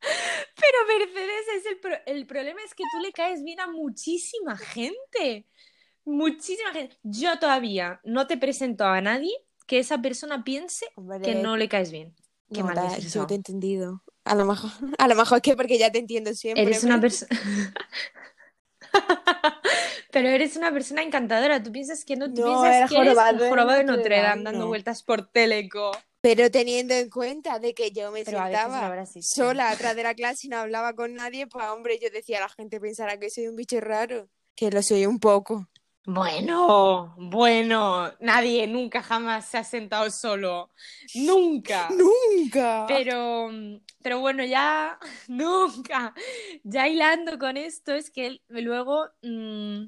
Pero 0.00 0.78
Mercedes, 0.86 1.48
es 1.56 1.66
el, 1.66 1.78
pro- 1.78 2.00
el 2.06 2.26
problema 2.26 2.60
es 2.64 2.74
que 2.74 2.84
tú 2.92 3.00
le 3.00 3.12
caes 3.12 3.42
bien 3.42 3.60
a 3.60 3.66
muchísima 3.66 4.56
gente. 4.56 5.46
Muchísima 6.04 6.72
gente. 6.72 6.98
Yo 7.02 7.38
todavía 7.38 8.00
no 8.04 8.26
te 8.26 8.36
presento 8.36 8.84
a 8.84 9.00
nadie 9.00 9.32
que 9.66 9.78
esa 9.78 9.98
persona 10.02 10.44
piense 10.44 10.86
que 11.22 11.34
no 11.36 11.56
le 11.56 11.68
caes 11.68 11.90
bien. 11.90 12.14
Qué 12.52 12.62
no, 12.62 12.66
mal 12.68 13.00
yo 13.00 13.26
te 13.26 13.34
he 13.34 13.36
entendido. 13.36 14.02
A 14.24 14.34
lo 14.34 14.44
mejor, 14.44 14.70
a 14.98 15.08
lo 15.08 15.14
mejor 15.14 15.38
es 15.38 15.42
que 15.42 15.56
porque 15.56 15.78
ya 15.78 15.90
te 15.90 15.98
entiendo 15.98 16.34
siempre. 16.34 16.62
Eres 16.64 16.84
una 16.84 17.00
persona. 17.00 17.30
Pero 20.12 20.28
eres 20.28 20.56
una 20.56 20.70
persona 20.70 21.02
encantadora. 21.02 21.62
Tú 21.62 21.72
piensas 21.72 22.04
que 22.04 22.16
no, 22.16 22.32
tú 22.32 22.42
No, 22.42 22.60
piensas 22.62 22.90
que 22.90 22.96
eres 22.96 23.14
jorobado 23.14 23.32
un 23.32 23.38
de 23.40 23.48
jorobado 23.48 23.78
de 23.78 23.84
Notre 23.84 24.20
Dame 24.20 24.42
dando 24.44 24.68
vueltas 24.68 25.02
por 25.02 25.26
Teleco. 25.28 25.90
Pero 26.24 26.50
teniendo 26.50 26.94
en 26.94 27.10
cuenta 27.10 27.58
de 27.58 27.74
que 27.74 27.90
yo 27.90 28.10
me 28.10 28.24
Pero 28.24 28.40
a 28.40 28.44
sentaba 28.44 29.04
dicho. 29.04 29.20
sola 29.20 29.68
atrás 29.68 29.94
de 29.94 30.04
la 30.04 30.14
clase 30.14 30.46
y 30.46 30.48
no 30.48 30.56
hablaba 30.56 30.94
con 30.94 31.12
nadie, 31.12 31.46
pues 31.46 31.66
hombre, 31.66 31.98
yo 32.00 32.08
decía, 32.08 32.40
la 32.40 32.48
gente 32.48 32.80
pensará 32.80 33.20
que 33.20 33.28
soy 33.28 33.46
un 33.46 33.56
bicho 33.56 33.78
raro. 33.78 34.30
Que 34.56 34.70
lo 34.70 34.82
soy 34.82 35.04
un 35.04 35.20
poco. 35.20 35.68
Bueno, 36.06 37.14
bueno, 37.18 38.10
nadie 38.20 38.66
nunca 38.66 39.02
jamás 39.02 39.50
se 39.50 39.58
ha 39.58 39.64
sentado 39.64 40.10
solo. 40.10 40.70
Nunca. 41.14 41.90
¡Nunca! 41.90 42.86
Pero, 42.88 43.50
pero 44.02 44.20
bueno, 44.20 44.46
ya 44.46 44.98
nunca. 45.28 46.14
Ya 46.62 46.88
hilando 46.88 47.38
con 47.38 47.58
esto, 47.58 47.94
es 47.94 48.10
que 48.10 48.40
luego 48.48 49.10
mm, 49.20 49.84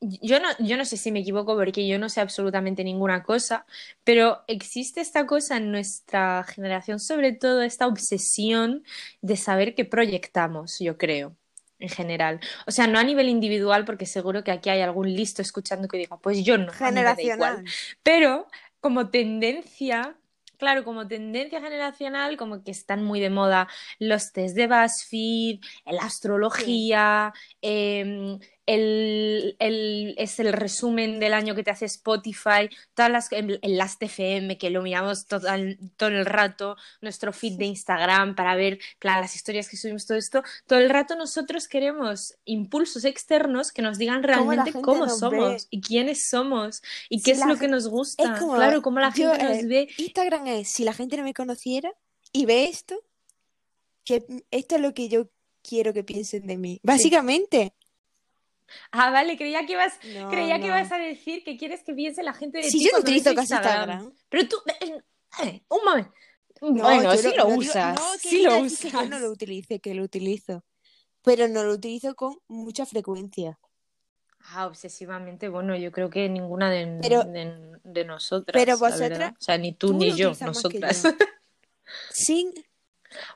yo 0.00 0.40
no, 0.40 0.48
yo 0.60 0.76
no 0.76 0.84
sé 0.84 0.96
si 0.96 1.12
me 1.12 1.20
equivoco 1.20 1.54
porque 1.54 1.86
yo 1.86 1.98
no 1.98 2.08
sé 2.08 2.20
absolutamente 2.20 2.84
ninguna 2.84 3.22
cosa, 3.22 3.66
pero 4.02 4.42
existe 4.46 5.00
esta 5.00 5.26
cosa 5.26 5.58
en 5.58 5.70
nuestra 5.70 6.44
generación, 6.44 6.98
sobre 6.98 7.32
todo 7.32 7.62
esta 7.62 7.86
obsesión 7.86 8.82
de 9.20 9.36
saber 9.36 9.74
qué 9.74 9.84
proyectamos, 9.84 10.78
yo 10.78 10.96
creo 10.96 11.36
en 11.78 11.88
general. 11.88 12.40
O 12.66 12.70
sea, 12.70 12.86
no 12.86 12.98
a 12.98 13.04
nivel 13.04 13.28
individual, 13.28 13.84
porque 13.84 14.06
seguro 14.06 14.42
que 14.42 14.50
aquí 14.50 14.70
hay 14.70 14.80
algún 14.80 15.14
listo 15.14 15.42
escuchando 15.42 15.86
que 15.86 15.98
diga, 15.98 16.16
pues 16.18 16.42
yo 16.44 16.58
no, 16.58 16.66
da 16.66 16.72
igual. 16.72 16.88
Generacional. 16.94 17.64
Pero 18.02 18.48
como 18.80 19.10
tendencia, 19.10 20.16
claro, 20.56 20.82
como 20.84 21.06
tendencia 21.06 21.60
generacional, 21.60 22.36
como 22.36 22.64
que 22.64 22.70
están 22.70 23.04
muy 23.04 23.20
de 23.20 23.30
moda 23.30 23.68
los 23.98 24.32
test 24.32 24.56
de 24.56 24.66
BuzzFeed, 24.66 25.60
la 25.86 26.02
astrología, 26.02 27.32
em, 27.60 28.38
el, 28.68 29.56
el- 29.58 30.14
es 30.18 30.38
el 30.40 30.52
resumen 30.52 31.18
del 31.20 31.32
año 31.32 31.54
que 31.54 31.62
te 31.62 31.70
hace 31.70 31.86
Spotify, 31.86 32.68
todas 32.94 33.10
las, 33.10 33.28
Last 33.62 34.02
FM, 34.02 34.58
que 34.58 34.68
lo 34.68 34.82
miramos 34.82 35.26
todo 35.26 35.48
el, 35.54 35.78
todo 35.96 36.10
el 36.10 36.26
rato, 36.26 36.76
nuestro 37.00 37.32
feed 37.32 37.54
de 37.58 37.64
Instagram 37.64 38.34
para 38.34 38.54
ver, 38.56 38.78
las 39.00 39.34
historias 39.34 39.70
que 39.70 39.78
subimos, 39.78 40.04
todo 40.06 40.18
esto, 40.18 40.42
todo 40.66 40.78
el 40.78 40.90
rato 40.90 41.16
nosotros 41.16 41.66
queremos 41.66 42.34
impulsos 42.44 43.06
externos 43.06 43.72
que 43.72 43.80
nos 43.80 43.96
digan 43.96 44.22
realmente 44.22 44.72
cómo 44.72 45.08
somos 45.08 45.62
ve. 45.62 45.68
y 45.70 45.80
quiénes 45.80 46.28
somos 46.28 46.82
y 47.08 47.18
Si 47.20 47.24
qué 47.24 47.30
es 47.32 47.46
lo 47.46 47.56
que 47.56 47.68
nos 47.68 47.88
gusta. 47.88 48.38
Como, 48.38 48.54
Claro, 48.56 48.82
cómo 48.82 49.00
la 49.00 49.14
yo, 49.14 49.30
gente 49.32 49.44
nos 49.44 49.56
eh, 49.56 49.66
ve. 49.66 49.88
Instagram 49.96 50.46
es, 50.48 50.68
si 50.68 50.84
la 50.84 50.92
gente 50.92 51.16
no 51.16 51.22
me 51.24 51.32
conociera 51.32 51.90
y 52.32 52.44
ve 52.44 52.64
esto, 52.66 52.96
que 54.04 54.24
esto 54.50 54.74
es 54.76 54.80
lo 54.82 54.92
que 54.92 55.08
yo 55.08 55.28
quiero 55.62 55.94
que 55.94 56.04
piensen 56.04 56.46
de 56.46 56.58
mí. 56.58 56.80
Básicamente. 56.82 57.72
Ah, 58.92 59.10
vale, 59.10 59.36
creía 59.36 59.64
que 59.66 59.72
ibas, 59.72 59.98
No, 60.14 60.28
creía 60.30 60.58
que 60.60 60.66
ibas 60.66 60.90
a 60.92 60.98
decir 60.98 61.42
que 61.44 61.56
quieres 61.56 61.82
que 61.82 61.94
piense 61.94 62.22
la 62.22 62.32
gente 62.34 62.58
de 62.58 62.68
ti 62.68 62.84
yo 62.84 62.90
no 62.92 62.98
utilizo 63.00 63.34
casi 63.34 63.54
Instagram. 63.54 63.90
Instagram. 63.90 64.14
Pero 64.28 64.48
tú, 64.48 64.56
eh, 64.80 64.98
eh, 65.44 65.62
un 65.68 65.84
momento. 65.84 66.12
No, 66.60 66.82
bueno, 66.82 67.16
sí 67.16 67.30
lo 67.36 67.44
digo- 67.46 67.56
usas, 67.58 67.94
no 67.98 68.04
sí 68.18 68.42
lo 68.42 68.62
decir 68.62 68.90
que 68.90 68.96
usas. 68.96 69.02
yo 69.04 69.08
no 69.10 69.18
lo 69.20 69.30
utilice, 69.30 69.78
que 69.80 69.94
lo 69.94 70.02
utilizo. 70.02 70.64
Pero 71.22 71.46
no 71.48 71.62
lo 71.62 71.72
utilizo 71.74 72.14
con 72.16 72.36
mucha 72.48 72.84
frecuencia. 72.86 73.58
Ah, 74.50 74.66
obsesivamente, 74.66 75.48
bueno, 75.48 75.76
yo 75.76 75.92
creo 75.92 76.10
que 76.10 76.28
ninguna 76.28 76.70
de, 76.70 76.98
Pero- 77.02 77.24
de, 77.24 77.54
de 77.84 78.04
nosotras, 78.04 78.52
pero 78.60 78.76
vosotras-. 78.78 79.32
O 79.32 79.40
sea, 79.40 79.58
ni 79.58 79.72
tú, 79.72 79.88
tú 79.88 79.98
ni 79.98 80.10
lo 80.10 80.16
yo, 80.16 80.32
nosotras. 80.40 81.02
yo. 81.02 81.10
Sin. 82.10 82.52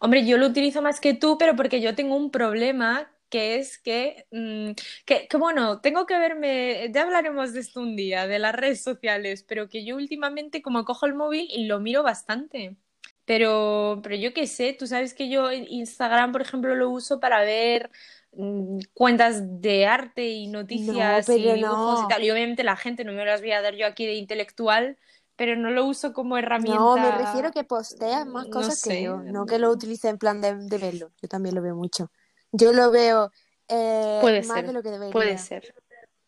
Hombre, 0.01 0.27
yo 0.27 0.37
lo 0.37 0.47
utilizo 0.47 0.83
más 0.83 1.01
que 1.01 1.15
tú, 1.15 1.39
pero 1.39 1.57
porque 1.57 1.81
yo 1.81 1.95
tengo 1.95 2.15
un 2.17 2.31
problema 2.31 3.12
que 3.33 3.57
es 3.57 3.79
que, 3.79 4.27
mm, 4.31 4.73
que, 5.07 5.27
que, 5.27 5.37
bueno, 5.39 5.81
tengo 5.81 6.05
que 6.05 6.19
verme, 6.19 6.91
ya 6.93 7.03
hablaremos 7.03 7.55
de 7.55 7.61
esto 7.61 7.81
un 7.81 7.97
día, 7.97 8.27
de 8.27 8.39
las 8.39 8.55
redes 8.55 8.83
sociales, 8.83 9.43
pero 9.49 9.71
que 9.71 9.87
yo 9.87 9.97
últimamente 9.97 10.61
como 10.61 10.85
cojo 10.85 11.07
el 11.07 11.15
móvil 11.15 11.49
y 11.51 11.65
lo 11.65 11.81
miro 11.81 12.03
bastante. 12.03 12.77
Pero, 13.25 14.01
pero 14.03 14.17
yo 14.17 14.35
qué 14.35 14.47
sé, 14.47 14.75
tú 14.79 14.87
sabes 14.87 15.15
que 15.15 15.31
yo 15.31 15.51
Instagram, 15.51 16.33
por 16.33 16.43
ejemplo, 16.43 16.75
lo 16.75 16.91
uso 16.91 17.21
para 17.21 17.41
ver 17.41 17.91
mm, 18.33 18.81
cuentas 18.93 19.63
de 19.63 19.87
arte 19.87 20.29
y 20.29 20.49
noticias 20.49 21.27
y 21.31 21.43
dibujos 21.55 22.01
no. 22.01 22.05
y 22.05 22.09
tal. 22.09 22.23
Y 22.25 22.31
obviamente 22.31 22.65
la 22.65 22.77
gente 22.77 23.03
no 23.03 23.13
me 23.13 23.25
las 23.25 23.41
voy 23.41 23.53
a 23.53 23.63
dar 23.63 23.77
yo 23.77 23.87
aquí 23.87 24.05
de 24.05 24.15
intelectual, 24.15 24.99
pero 25.37 25.57
no 25.57 25.71
lo 25.71 25.87
uso 25.87 26.13
como 26.13 26.37
herramienta. 26.37 26.79
No, 26.79 26.97
me 26.97 27.13
refiero 27.13 27.51
que 27.51 27.65
posteas 27.65 28.27
más 28.27 28.49
no 28.49 28.51
cosas 28.51 28.79
sé. 28.79 28.91
que 28.91 29.03
yo. 29.05 29.17
No 29.23 29.47
que 29.47 29.59
lo 29.59 29.71
utilice 29.71 30.11
en 30.11 30.19
plan 30.19 30.43
de, 30.43 30.55
de 30.55 30.77
verlo. 30.77 31.13
Yo 31.23 31.29
también 31.29 31.55
lo 31.55 31.63
veo 31.63 31.77
mucho. 31.77 32.11
Yo 32.53 32.73
lo 32.73 32.91
veo 32.91 33.33
eh, 33.69 34.19
Puede 34.21 34.43
más 34.43 34.59
ser, 34.59 34.67
de 34.67 34.73
lo 34.73 34.83
que 34.83 34.91
debería. 34.91 35.13
Puede 35.13 35.39
ser. 35.39 35.75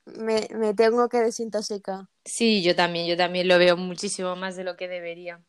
Me, 0.06 0.48
me 0.50 0.74
tengo 0.74 1.08
que 1.08 1.18
desintoxicar. 1.18 2.06
Sí, 2.24 2.62
yo 2.62 2.74
también, 2.74 3.06
yo 3.06 3.16
también 3.16 3.48
lo 3.48 3.58
veo 3.58 3.76
muchísimo 3.76 4.34
más 4.36 4.56
de 4.56 4.64
lo 4.64 4.76
que 4.76 4.88
debería. 4.88 5.40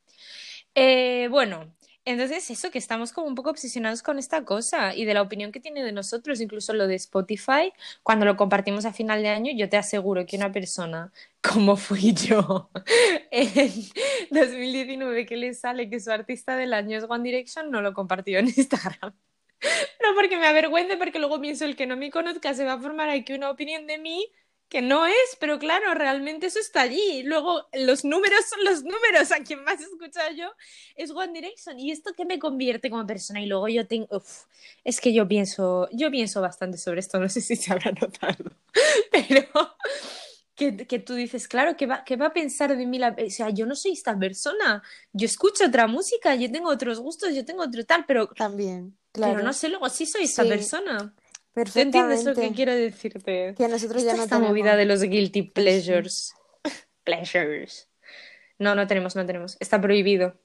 Eh, 0.76 1.28
bueno, 1.30 1.74
entonces 2.04 2.50
eso, 2.52 2.70
que 2.70 2.78
estamos 2.78 3.12
como 3.14 3.28
un 3.28 3.36
poco 3.36 3.50
obsesionados 3.50 4.04
con 4.04 4.20
esta 4.20 4.46
cosa 4.46 4.94
y 4.94 5.06
de 5.06 5.14
la 5.14 5.24
opinión 5.24 5.52
que 5.52 5.60
tiene 5.60 5.84
de 5.84 5.92
nosotros, 5.92 6.40
incluso 6.40 6.74
lo 6.74 6.88
de 6.88 6.96
Spotify, 6.96 7.74
cuando 8.04 8.26
lo 8.26 8.38
compartimos 8.38 8.86
a 8.86 8.94
final 8.94 9.24
de 9.24 9.30
año, 9.30 9.52
yo 9.56 9.70
te 9.70 9.78
aseguro 9.78 10.26
que 10.26 10.36
una 10.38 10.52
persona 10.52 11.12
como 11.42 11.78
fui 11.78 12.14
yo 12.14 12.70
en 13.32 13.72
2019 14.30 15.26
que 15.26 15.38
le 15.38 15.54
sale 15.54 15.90
que 15.90 16.00
su 16.00 16.12
artista 16.12 16.56
del 16.56 16.74
año 16.74 16.98
es 16.98 17.06
One 17.10 17.24
Direction, 17.24 17.72
no 17.72 17.82
lo 17.82 17.94
compartió 17.94 18.38
en 18.38 18.48
Instagram. 18.56 19.14
No 20.02 20.14
porque 20.16 20.38
me 20.38 20.48
avergüence, 20.48 20.98
porque 20.98 21.20
luego 21.20 21.42
pienso 21.42 21.66
el 21.66 21.76
que 21.76 21.88
no 21.88 21.98
me 21.98 22.12
conozca 22.12 22.54
se 22.54 22.66
va 22.66 22.74
a 22.74 22.80
formar 22.80 23.10
aquí 23.10 23.34
una 23.34 23.50
opinión 23.50 23.88
de 23.88 23.98
mí 23.98 24.32
que 24.70 24.82
no 24.82 25.06
es, 25.06 25.38
pero 25.40 25.60
claro, 25.60 25.94
realmente 25.94 26.48
eso 26.48 26.60
está 26.60 26.82
allí. 26.82 27.24
Luego, 27.24 27.68
los 27.74 28.04
números 28.04 28.46
son 28.50 28.64
los 28.64 28.84
números. 28.84 29.32
A 29.32 29.44
quien 29.44 29.64
más 29.64 29.80
he 29.80 29.84
escuchado 29.84 30.32
yo 30.32 30.52
es 30.96 31.12
One 31.12 31.34
Direction. 31.34 31.80
¿Y 31.80 31.92
esto 31.92 32.14
qué 32.16 32.26
me 32.26 32.40
convierte 32.40 32.90
como 32.90 33.06
persona? 33.06 33.42
Y 33.42 33.46
luego 33.46 33.68
yo 33.68 33.88
tengo. 33.88 34.08
uf, 34.12 34.46
es 34.84 35.00
que 35.00 35.14
yo 35.14 35.28
pienso, 35.28 35.88
yo 35.92 36.10
pienso 36.10 36.42
bastante 36.42 36.78
sobre 36.78 37.00
esto, 37.00 37.20
no 37.20 37.30
sé 37.30 37.42
si 37.42 37.56
se 37.56 37.72
habrá 37.72 37.92
notado. 37.92 38.52
Pero 39.12 39.76
que, 40.56 40.76
que 40.88 41.00
tú 41.00 41.14
dices, 41.14 41.48
claro, 41.48 41.78
¿qué 41.78 41.86
va, 41.86 42.04
qué 42.04 42.16
va 42.16 42.28
a 42.28 42.34
pensar 42.34 42.76
de 42.76 42.86
mí? 42.86 42.98
La... 42.98 43.16
O 43.24 43.30
sea, 43.30 43.50
yo 43.52 43.66
no 43.66 43.76
soy 43.76 43.92
esta 43.92 44.18
persona. 44.18 44.82
Yo 45.14 45.26
escucho 45.26 45.66
otra 45.66 45.88
música, 45.88 46.36
yo 46.36 46.52
tengo 46.52 46.70
otros 46.70 47.00
gustos, 47.00 47.36
yo 47.36 47.46
tengo 47.46 47.64
otro 47.64 47.86
tal, 47.86 48.06
pero, 48.08 48.28
También, 48.28 48.98
claro. 49.16 49.34
pero 49.34 49.46
no 49.46 49.54
sé, 49.54 49.70
luego 49.70 49.90
sí 49.90 50.06
soy 50.06 50.24
esta 50.26 50.44
Sí, 50.44 50.50
persona. 50.50 51.14
¿Tú 51.54 51.62
entiendes 51.80 52.26
lo 52.26 52.32
que 52.34 52.42
Perfectamente. 52.42 52.56
quiero 52.56 52.74
decirte? 52.76 53.56
Que 53.58 53.68
nosotros 53.68 54.02
Esta 54.02 54.12
ya 54.12 54.18
no 54.18 54.24
esta 54.24 54.36
tenemos. 54.36 54.50
movida 54.50 54.76
de 54.76 54.86
los 54.86 55.02
guilty 55.02 55.44
pleasures. 55.44 56.34
Pleasures. 57.04 57.88
No, 58.60 58.76
no 58.76 58.88
tenemos, 58.88 59.16
no 59.16 59.26
tenemos. 59.26 59.56
Está 59.60 59.80
prohibido. 59.80 60.36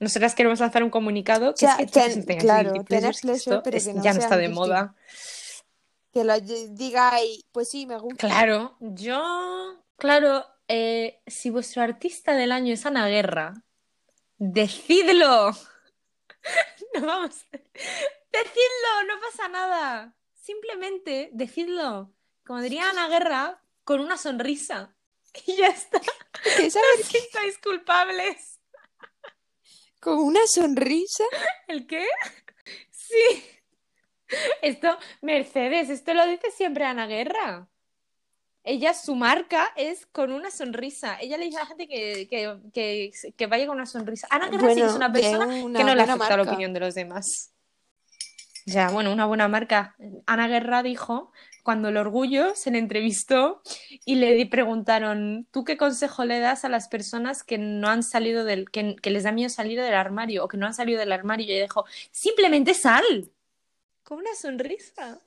Nosotras 0.00 0.34
queremos 0.34 0.60
lanzar 0.60 0.82
un 0.82 0.90
comunicado 0.90 1.54
que 1.54 1.66
O 1.66 1.68
sea, 1.68 1.76
es 1.78 1.90
que 1.90 2.22
ten- 2.22 2.38
claro, 2.38 2.72
guilty 2.72 2.86
pleasures, 2.86 3.20
pleasure, 3.20 3.56
esto 3.56 3.62
pero 3.62 3.76
es- 3.76 3.86
que 3.86 3.94
no 3.94 4.02
ya 4.02 4.12
no 4.14 4.20
está 4.20 4.36
de 4.36 4.42
guilty. 4.44 4.54
moda. 4.58 4.94
Que 6.12 6.24
lo 6.24 6.38
digáis, 6.40 7.44
pues 7.52 7.68
sí, 7.70 7.86
me 7.86 7.98
gusta. 7.98 8.26
Claro, 8.28 8.76
yo, 8.80 9.84
claro, 9.96 10.46
eh, 10.68 11.20
si 11.26 11.50
vuestro 11.50 11.82
artista 11.82 12.34
del 12.34 12.52
año 12.52 12.72
es 12.72 12.86
Ana 12.86 13.06
Guerra, 13.08 13.54
decidlo. 14.38 15.52
No 17.00 17.06
vamos. 17.06 17.44
Decidlo, 17.50 19.02
no 19.08 19.20
pasa 19.20 19.48
nada. 19.48 20.16
Simplemente 20.34 21.30
decidlo. 21.32 22.12
Como 22.46 22.60
diría 22.60 22.90
Ana 22.90 23.08
Guerra, 23.08 23.62
con 23.84 24.00
una 24.00 24.16
sonrisa. 24.16 24.94
Y 25.46 25.56
ya 25.56 25.66
está. 25.68 26.00
Que 26.56 26.70
sabes 26.70 27.06
Si 27.06 27.16
estáis 27.16 27.58
culpables. 27.58 28.60
con 30.00 30.18
una 30.18 30.46
sonrisa. 30.46 31.24
¿El 31.66 31.86
qué? 31.86 32.06
Sí. 32.90 33.44
Esto, 34.62 34.96
Mercedes, 35.22 35.90
esto 35.90 36.14
lo 36.14 36.26
dice 36.26 36.50
siempre 36.50 36.84
Ana 36.84 37.06
Guerra. 37.06 37.68
Ella, 38.66 38.94
su 38.94 39.14
marca 39.14 39.68
es 39.76 40.06
con 40.06 40.32
una 40.32 40.50
sonrisa. 40.50 41.18
Ella 41.20 41.36
le 41.36 41.44
dice 41.44 41.58
a 41.58 41.60
la 41.60 41.66
gente 41.66 41.86
que, 41.86 42.26
que, 42.28 42.58
que, 42.72 43.12
que 43.36 43.46
vaya 43.46 43.66
con 43.66 43.76
una 43.76 43.84
sonrisa. 43.84 44.26
Ana 44.30 44.48
Guerra 44.48 44.72
sí 44.72 44.80
es 44.80 44.94
una 44.94 45.12
persona 45.12 45.46
una 45.46 45.78
que 45.78 45.84
no 45.84 45.94
le 45.94 46.02
afecta 46.02 46.36
la 46.36 46.44
opinión 46.44 46.72
de 46.72 46.80
los 46.80 46.94
demás. 46.94 47.52
Ya, 48.66 48.88
bueno, 48.88 49.12
una 49.12 49.26
buena 49.26 49.46
marca. 49.48 49.94
Ana 50.24 50.48
Guerra 50.48 50.82
dijo, 50.82 51.30
cuando 51.62 51.90
el 51.90 51.98
orgullo 51.98 52.54
se 52.54 52.70
le 52.70 52.78
entrevistó 52.78 53.60
y 54.06 54.14
le 54.14 54.46
preguntaron, 54.46 55.46
¿tú 55.50 55.64
qué 55.64 55.76
consejo 55.76 56.24
le 56.24 56.38
das 56.38 56.64
a 56.64 56.70
las 56.70 56.88
personas 56.88 57.42
que 57.42 57.58
no 57.58 57.88
han 57.88 58.02
salido 58.02 58.44
del, 58.44 58.70
que, 58.70 58.96
que 58.96 59.10
les 59.10 59.24
da 59.24 59.32
miedo 59.32 59.50
salir 59.50 59.78
del 59.78 59.94
armario 59.94 60.42
o 60.42 60.48
que 60.48 60.56
no 60.56 60.64
han 60.64 60.72
salido 60.72 60.98
del 60.98 61.12
armario? 61.12 61.46
Y 61.46 61.52
ella 61.52 61.64
dijo, 61.64 61.84
simplemente 62.10 62.72
sal. 62.72 63.30
Con 64.02 64.18
una 64.18 64.34
sonrisa. 64.34 65.20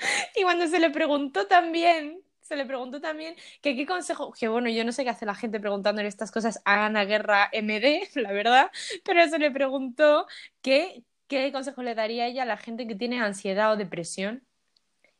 Y 0.36 0.42
cuando 0.42 0.66
se 0.66 0.78
le 0.80 0.90
preguntó 0.90 1.46
también, 1.46 2.20
se 2.40 2.56
le 2.56 2.66
preguntó 2.66 3.00
también 3.00 3.36
que 3.62 3.76
qué 3.76 3.86
consejo, 3.86 4.32
que 4.32 4.48
bueno, 4.48 4.68
yo 4.68 4.84
no 4.84 4.92
sé 4.92 5.04
qué 5.04 5.10
hace 5.10 5.26
la 5.26 5.34
gente 5.34 5.60
preguntándole 5.60 6.08
estas 6.08 6.32
cosas 6.32 6.60
a 6.64 6.86
Ana 6.86 7.04
Guerra 7.04 7.48
MD, 7.52 8.08
la 8.16 8.32
verdad, 8.32 8.70
pero 9.04 9.26
se 9.28 9.38
le 9.38 9.50
preguntó 9.50 10.26
que, 10.62 11.04
qué 11.28 11.52
consejo 11.52 11.82
le 11.82 11.94
daría 11.94 12.26
ella 12.26 12.42
a 12.42 12.46
la 12.46 12.56
gente 12.56 12.86
que 12.86 12.94
tiene 12.94 13.20
ansiedad 13.20 13.72
o 13.72 13.76
depresión. 13.76 14.44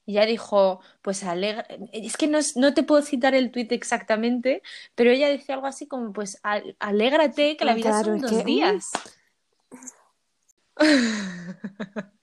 Y 0.07 0.13
ella 0.15 0.27
dijo, 0.27 0.81
pues 1.03 1.23
alegra... 1.23 1.67
es 1.93 2.17
que 2.17 2.27
no, 2.27 2.41
no 2.57 2.75
te 2.75 2.83
puedo 2.83 3.01
citar 3.03 3.35
el 3.35 3.53
tuit 3.53 3.71
exactamente, 3.71 4.63
pero 4.97 5.11
ella 5.11 5.29
decía 5.29 5.55
algo 5.55 5.69
así 5.69 5.87
como, 5.87 6.13
pues 6.13 6.41
al- 6.43 6.75
alégrate 6.81 7.57
que 7.57 7.65
la 7.65 7.75
vida 7.75 7.91
claro, 7.91 8.07
son 8.07 8.21
dos 8.21 8.31
que, 8.39 8.43
días. 8.43 8.91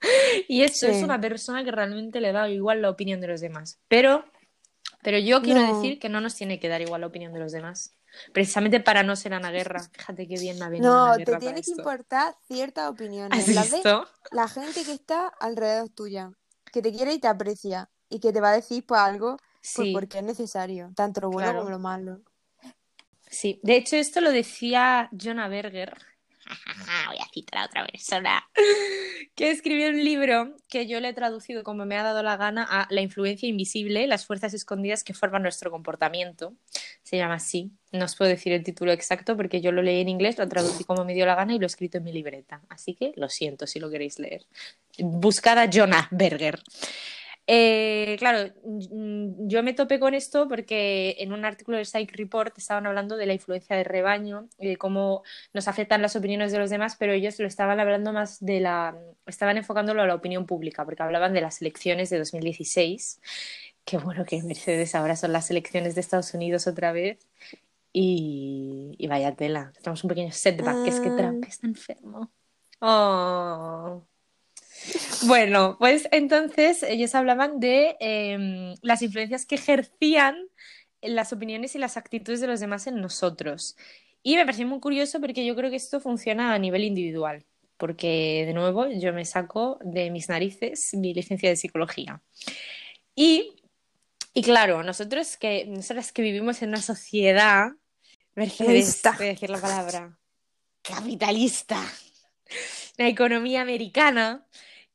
Y 0.48 0.62
eso 0.62 0.86
es 0.86 1.02
una 1.02 1.20
persona 1.20 1.64
que 1.64 1.70
realmente 1.70 2.20
le 2.20 2.32
da 2.32 2.48
igual 2.48 2.82
la 2.82 2.90
opinión 2.90 3.20
de 3.20 3.28
los 3.28 3.40
demás. 3.40 3.78
Pero 3.88 4.24
Pero 5.02 5.18
yo 5.18 5.42
quiero 5.42 5.60
No. 5.60 5.74
decir 5.74 5.98
que 5.98 6.08
no 6.08 6.20
nos 6.20 6.34
tiene 6.34 6.58
que 6.58 6.68
dar 6.68 6.80
igual 6.80 7.02
la 7.02 7.06
opinión 7.06 7.32
de 7.32 7.38
los 7.40 7.52
demás. 7.52 7.94
Precisamente 8.32 8.80
para 8.80 9.02
no 9.02 9.14
ser 9.16 9.34
Ana 9.34 9.50
Guerra. 9.50 9.80
Fíjate 9.92 10.26
qué 10.26 10.38
bien 10.38 10.58
me 10.58 10.64
ha 10.64 10.68
venido 10.70 10.90
No, 10.92 11.16
te 11.16 11.24
tiene 11.36 11.54
que 11.54 11.60
esto. 11.60 11.72
importar 11.72 12.34
ciertas 12.46 12.88
opiniones. 12.90 13.48
¿Has 13.48 13.54
Las 13.54 13.70
de 13.70 13.76
visto? 13.76 14.08
la 14.32 14.48
gente 14.48 14.84
que 14.84 14.92
está 14.92 15.28
alrededor 15.28 15.88
tuya, 15.90 16.32
que 16.72 16.82
te 16.82 16.92
quiere 16.92 17.12
y 17.14 17.18
te 17.20 17.28
aprecia, 17.28 17.90
y 18.08 18.18
que 18.20 18.32
te 18.32 18.40
va 18.40 18.50
a 18.50 18.54
decir 18.56 18.84
pues 18.86 19.00
algo 19.00 19.36
pues 19.74 19.88
porque 19.92 20.18
es 20.18 20.24
necesario, 20.24 20.90
tanto 20.96 21.20
lo 21.20 21.30
bueno 21.30 21.48
Claro. 21.50 21.58
como 21.60 21.70
lo 21.70 21.78
malo. 21.78 22.20
sí. 23.28 23.60
De 23.62 23.76
hecho, 23.76 23.96
esto 23.96 24.20
lo 24.20 24.32
decía 24.32 25.10
Jonah 25.12 25.48
Berger. 25.48 25.96
Voy 27.08 27.18
a 27.18 27.28
citar 27.32 27.62
a 27.62 27.66
otra 27.66 27.86
persona. 27.86 28.48
Que 29.34 29.50
escribió 29.52 29.90
un 29.90 30.02
libro 30.02 30.56
que 30.68 30.88
yo 30.88 30.98
le 30.98 31.10
he 31.10 31.12
traducido 31.12 31.62
como 31.62 31.86
me 31.86 31.96
ha 31.96 32.02
dado 32.02 32.24
la 32.24 32.36
gana 32.36 32.66
a 32.68 32.88
La 32.90 33.02
influencia 33.02 33.48
invisible, 33.48 34.06
las 34.08 34.26
fuerzas 34.26 34.52
escondidas 34.52 35.04
que 35.04 35.14
forman 35.14 35.42
nuestro 35.42 35.70
comportamiento. 35.70 36.54
Se 37.04 37.16
llama 37.16 37.34
así. 37.34 37.70
No 37.92 38.04
os 38.04 38.16
puedo 38.16 38.30
decir 38.30 38.52
el 38.52 38.64
título 38.64 38.90
exacto 38.90 39.36
porque 39.36 39.60
yo 39.60 39.70
lo 39.70 39.82
leí 39.82 40.00
en 40.00 40.08
inglés, 40.08 40.38
lo 40.38 40.48
traducí 40.48 40.82
como 40.82 41.04
me 41.04 41.14
dio 41.14 41.24
la 41.24 41.36
gana 41.36 41.54
y 41.54 41.58
lo 41.58 41.64
he 41.64 41.66
escrito 41.66 41.98
en 41.98 42.04
mi 42.04 42.12
libreta. 42.12 42.62
Así 42.68 42.94
que 42.94 43.12
lo 43.16 43.28
siento 43.28 43.66
si 43.66 43.78
lo 43.78 43.90
queréis 43.90 44.18
leer. 44.18 44.44
Buscad 44.98 45.58
a 45.58 45.70
Jonah 45.72 46.08
Berger. 46.10 46.58
Eh, 47.50 48.16
claro, 48.18 48.52
mm, 48.62 49.48
yo 49.48 49.62
me 49.62 49.72
topé 49.72 49.98
con 49.98 50.12
esto 50.12 50.46
porque 50.48 51.16
en 51.18 51.32
un 51.32 51.46
artículo 51.46 51.78
del 51.78 51.86
Psych 51.86 52.12
Report 52.14 52.56
estaban 52.58 52.86
hablando 52.86 53.16
de 53.16 53.24
la 53.24 53.32
influencia 53.32 53.74
del 53.74 53.86
rebaño 53.86 54.50
y 54.58 54.68
de 54.68 54.76
cómo 54.76 55.22
nos 55.54 55.66
afectan 55.66 56.02
las 56.02 56.14
opiniones 56.14 56.52
de 56.52 56.58
los 56.58 56.68
demás, 56.68 56.96
pero 56.98 57.14
ellos 57.14 57.38
lo 57.38 57.46
estaban 57.46 57.80
hablando 57.80 58.12
más 58.12 58.38
de 58.44 58.60
la. 58.60 58.98
estaban 59.24 59.56
enfocándolo 59.56 60.02
a 60.02 60.06
la 60.06 60.14
opinión 60.14 60.44
pública, 60.44 60.84
porque 60.84 61.02
hablaban 61.02 61.32
de 61.32 61.40
las 61.40 61.62
elecciones 61.62 62.10
de 62.10 62.18
2016. 62.18 63.18
Qué 63.86 63.96
bueno 63.96 64.26
que 64.26 64.42
Mercedes 64.42 64.94
ahora 64.94 65.16
son 65.16 65.32
las 65.32 65.50
elecciones 65.50 65.94
de 65.94 66.02
Estados 66.02 66.34
Unidos 66.34 66.66
otra 66.66 66.92
vez. 66.92 67.26
Y, 67.94 68.94
y 68.98 69.06
vaya 69.06 69.34
tela, 69.34 69.72
tenemos 69.82 70.04
un 70.04 70.08
pequeño 70.08 70.32
setback, 70.32 70.84
que 70.84 70.90
es 70.90 71.00
que 71.00 71.10
Trump 71.10 71.44
está 71.46 71.66
enfermo. 71.66 72.30
Oh. 72.80 74.02
Bueno, 75.22 75.76
pues 75.78 76.08
entonces 76.12 76.82
ellos 76.82 77.14
hablaban 77.14 77.60
de 77.60 77.96
eh, 78.00 78.74
las 78.82 79.02
influencias 79.02 79.46
que 79.46 79.56
ejercían 79.56 80.36
las 81.02 81.32
opiniones 81.32 81.74
y 81.74 81.78
las 81.78 81.96
actitudes 81.96 82.40
de 82.40 82.46
los 82.46 82.60
demás 82.60 82.86
en 82.86 83.00
nosotros. 83.00 83.76
Y 84.22 84.36
me 84.36 84.44
pareció 84.44 84.66
muy 84.66 84.80
curioso 84.80 85.20
porque 85.20 85.44
yo 85.46 85.54
creo 85.54 85.70
que 85.70 85.76
esto 85.76 86.00
funciona 86.00 86.54
a 86.54 86.58
nivel 86.58 86.84
individual. 86.84 87.44
Porque, 87.76 88.44
de 88.44 88.54
nuevo, 88.54 88.88
yo 88.88 89.12
me 89.12 89.24
saco 89.24 89.78
de 89.82 90.10
mis 90.10 90.28
narices 90.28 90.94
mi 90.94 91.14
licencia 91.14 91.48
de 91.48 91.56
psicología. 91.56 92.20
Y, 93.14 93.54
y 94.34 94.42
claro, 94.42 94.82
nosotros 94.82 95.36
que, 95.36 95.64
nosotras 95.66 96.10
que 96.10 96.22
vivimos 96.22 96.60
en 96.62 96.70
una 96.70 96.82
sociedad, 96.82 97.70
Mercedes, 98.34 99.00
voy 99.16 99.26
a 99.26 99.30
decir 99.30 99.50
la 99.50 99.60
palabra, 99.60 100.18
capitalista, 100.82 101.80
la 102.96 103.06
economía 103.06 103.62
americana, 103.62 104.44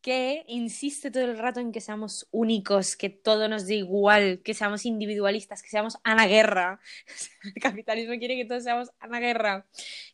que 0.04 0.44
insiste 0.48 1.12
todo 1.12 1.24
el 1.24 1.38
rato 1.38 1.62
en 1.62 1.72
que 1.72 1.80
seamos 1.80 2.28
únicos, 2.30 2.98
que 2.98 3.10
todo 3.10 3.48
nos 3.48 3.66
dé 3.66 3.76
igual, 3.76 4.42
que 4.44 4.54
seamos 4.54 4.86
individualistas, 4.86 5.64
que 5.64 5.70
seamos 5.70 5.98
Ana 6.04 6.28
Guerra. 6.28 6.82
El 7.56 7.62
capitalismo 7.62 8.14
quiere 8.20 8.36
que 8.36 8.44
todos 8.44 8.64
seamos 8.64 8.92
Ana 9.00 9.22
Guerra, 9.22 9.66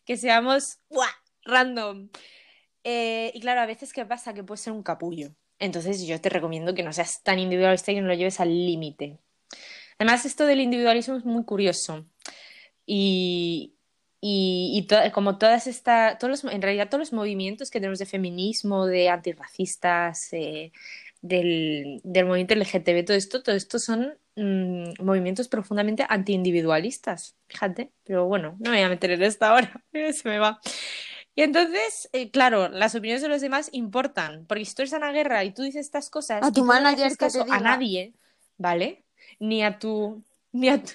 que 0.05 0.15
seamos 0.15 0.77
random. 1.43 2.09
Eh, 2.83 3.31
y 3.33 3.41
claro, 3.41 3.61
a 3.61 3.65
veces, 3.65 3.91
¿qué 3.91 4.05
pasa? 4.05 4.35
Que 4.35 4.43
puede 4.43 4.59
ser 4.59 4.73
un 4.73 4.83
capullo. 4.83 5.31
Entonces, 5.57 6.05
yo 6.05 6.21
te 6.21 6.29
recomiendo 6.29 6.75
que 6.75 6.83
no 6.83 6.93
seas 6.93 7.23
tan 7.23 7.39
individualista 7.39 7.91
y 7.91 7.99
no 7.99 8.07
lo 8.07 8.13
lleves 8.13 8.39
al 8.39 8.49
límite. 8.49 9.17
Además, 9.97 10.23
esto 10.23 10.45
del 10.45 10.61
individualismo 10.61 11.17
es 11.17 11.25
muy 11.25 11.43
curioso. 11.45 12.05
Y, 12.85 13.78
y, 14.22 14.72
y 14.76 14.88
to- 14.88 15.11
como 15.13 15.38
todas 15.38 15.67
estas, 15.67 16.17
todos 16.20 16.43
los, 16.43 16.53
en 16.53 16.61
realidad 16.61 16.89
todos 16.89 16.99
los 16.99 17.13
movimientos 17.13 17.72
que 17.72 17.80
tenemos 17.80 17.99
de 17.99 18.05
feminismo, 18.05 18.86
de 18.86 19.09
antirracistas, 19.09 20.34
eh, 20.34 20.72
del, 21.22 22.01
del 22.03 22.26
movimiento 22.26 22.53
LGTB, 22.53 23.05
todo 23.05 23.17
esto, 23.17 23.43
todo 23.43 23.55
esto 23.55 23.80
son 23.80 24.17
mm, 24.36 25.03
movimientos 25.03 25.47
profundamente 25.47 26.05
antiindividualistas, 26.07 27.36
fíjate, 27.47 27.91
pero 28.03 28.26
bueno, 28.26 28.55
no 28.59 28.72
me 28.72 28.78
voy 28.78 28.86
a 28.86 28.89
meter 28.89 29.11
en 29.11 29.24
esta 29.24 29.49
ahora, 29.49 29.84
se 30.13 30.30
me 30.30 30.39
va. 30.39 30.59
Y 31.36 31.41
entonces, 31.43 32.09
eh, 32.13 32.32
claro, 32.32 32.70
las 32.70 32.95
opiniones 32.95 33.22
de 33.22 33.30
los 33.30 33.41
demás 33.41 33.70
importan, 33.72 34.45
porque 34.47 34.65
si 34.65 34.76
tú 34.76 34.82
eres 34.82 34.93
Ana 34.93 35.11
Guerra 35.11 35.43
y 35.43 35.51
tú 35.53 35.63
dices 35.63 35.86
estas 35.86 36.09
cosas 36.09 36.43
A 36.43 36.51
tu 36.51 36.61
no 36.61 36.67
manager 36.67 37.05
haces 37.05 37.17
que 37.17 37.26
te 37.28 37.32
caso 37.34 37.45
a 37.53 37.59
nadie, 37.59 38.13
¿vale? 38.57 39.03
Ni 39.39 39.63
a 39.63 39.80
tu, 39.80 40.24
ni 40.51 40.70
a 40.70 40.82
tu, 40.84 40.91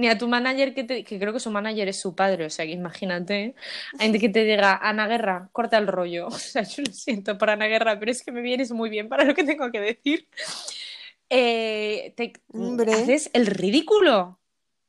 ni 0.00 0.08
a 0.08 0.18
tu 0.18 0.28
manager 0.28 0.74
que 0.74 0.84
te, 0.84 1.04
que 1.04 1.18
creo 1.18 1.32
que 1.32 1.40
su 1.40 1.50
manager 1.50 1.88
es 1.88 2.00
su 2.00 2.14
padre, 2.14 2.46
o 2.46 2.50
sea 2.50 2.64
que 2.66 2.72
imagínate, 2.72 3.54
gente 3.98 4.18
que 4.18 4.28
te 4.30 4.44
diga, 4.44 4.76
Ana 4.82 5.06
Guerra, 5.06 5.48
corta 5.52 5.78
el 5.78 5.86
rollo. 5.86 6.28
O 6.28 6.30
sea, 6.38 6.62
yo 6.62 6.82
lo 6.86 6.92
siento 6.92 7.36
por 7.38 7.50
Ana 7.50 7.66
Guerra, 7.66 7.98
pero 7.98 8.10
es 8.10 8.22
que 8.22 8.32
me 8.32 8.40
vienes 8.42 8.72
muy 8.72 8.90
bien 8.90 9.08
para 9.08 9.24
lo 9.24 9.34
que 9.34 9.44
tengo 9.44 9.70
que 9.70 9.80
decir. 9.80 10.28
Eh, 11.28 12.12
te 12.16 12.32
Hombre. 12.48 12.92
haces 12.92 13.30
el 13.32 13.46
ridículo, 13.46 14.40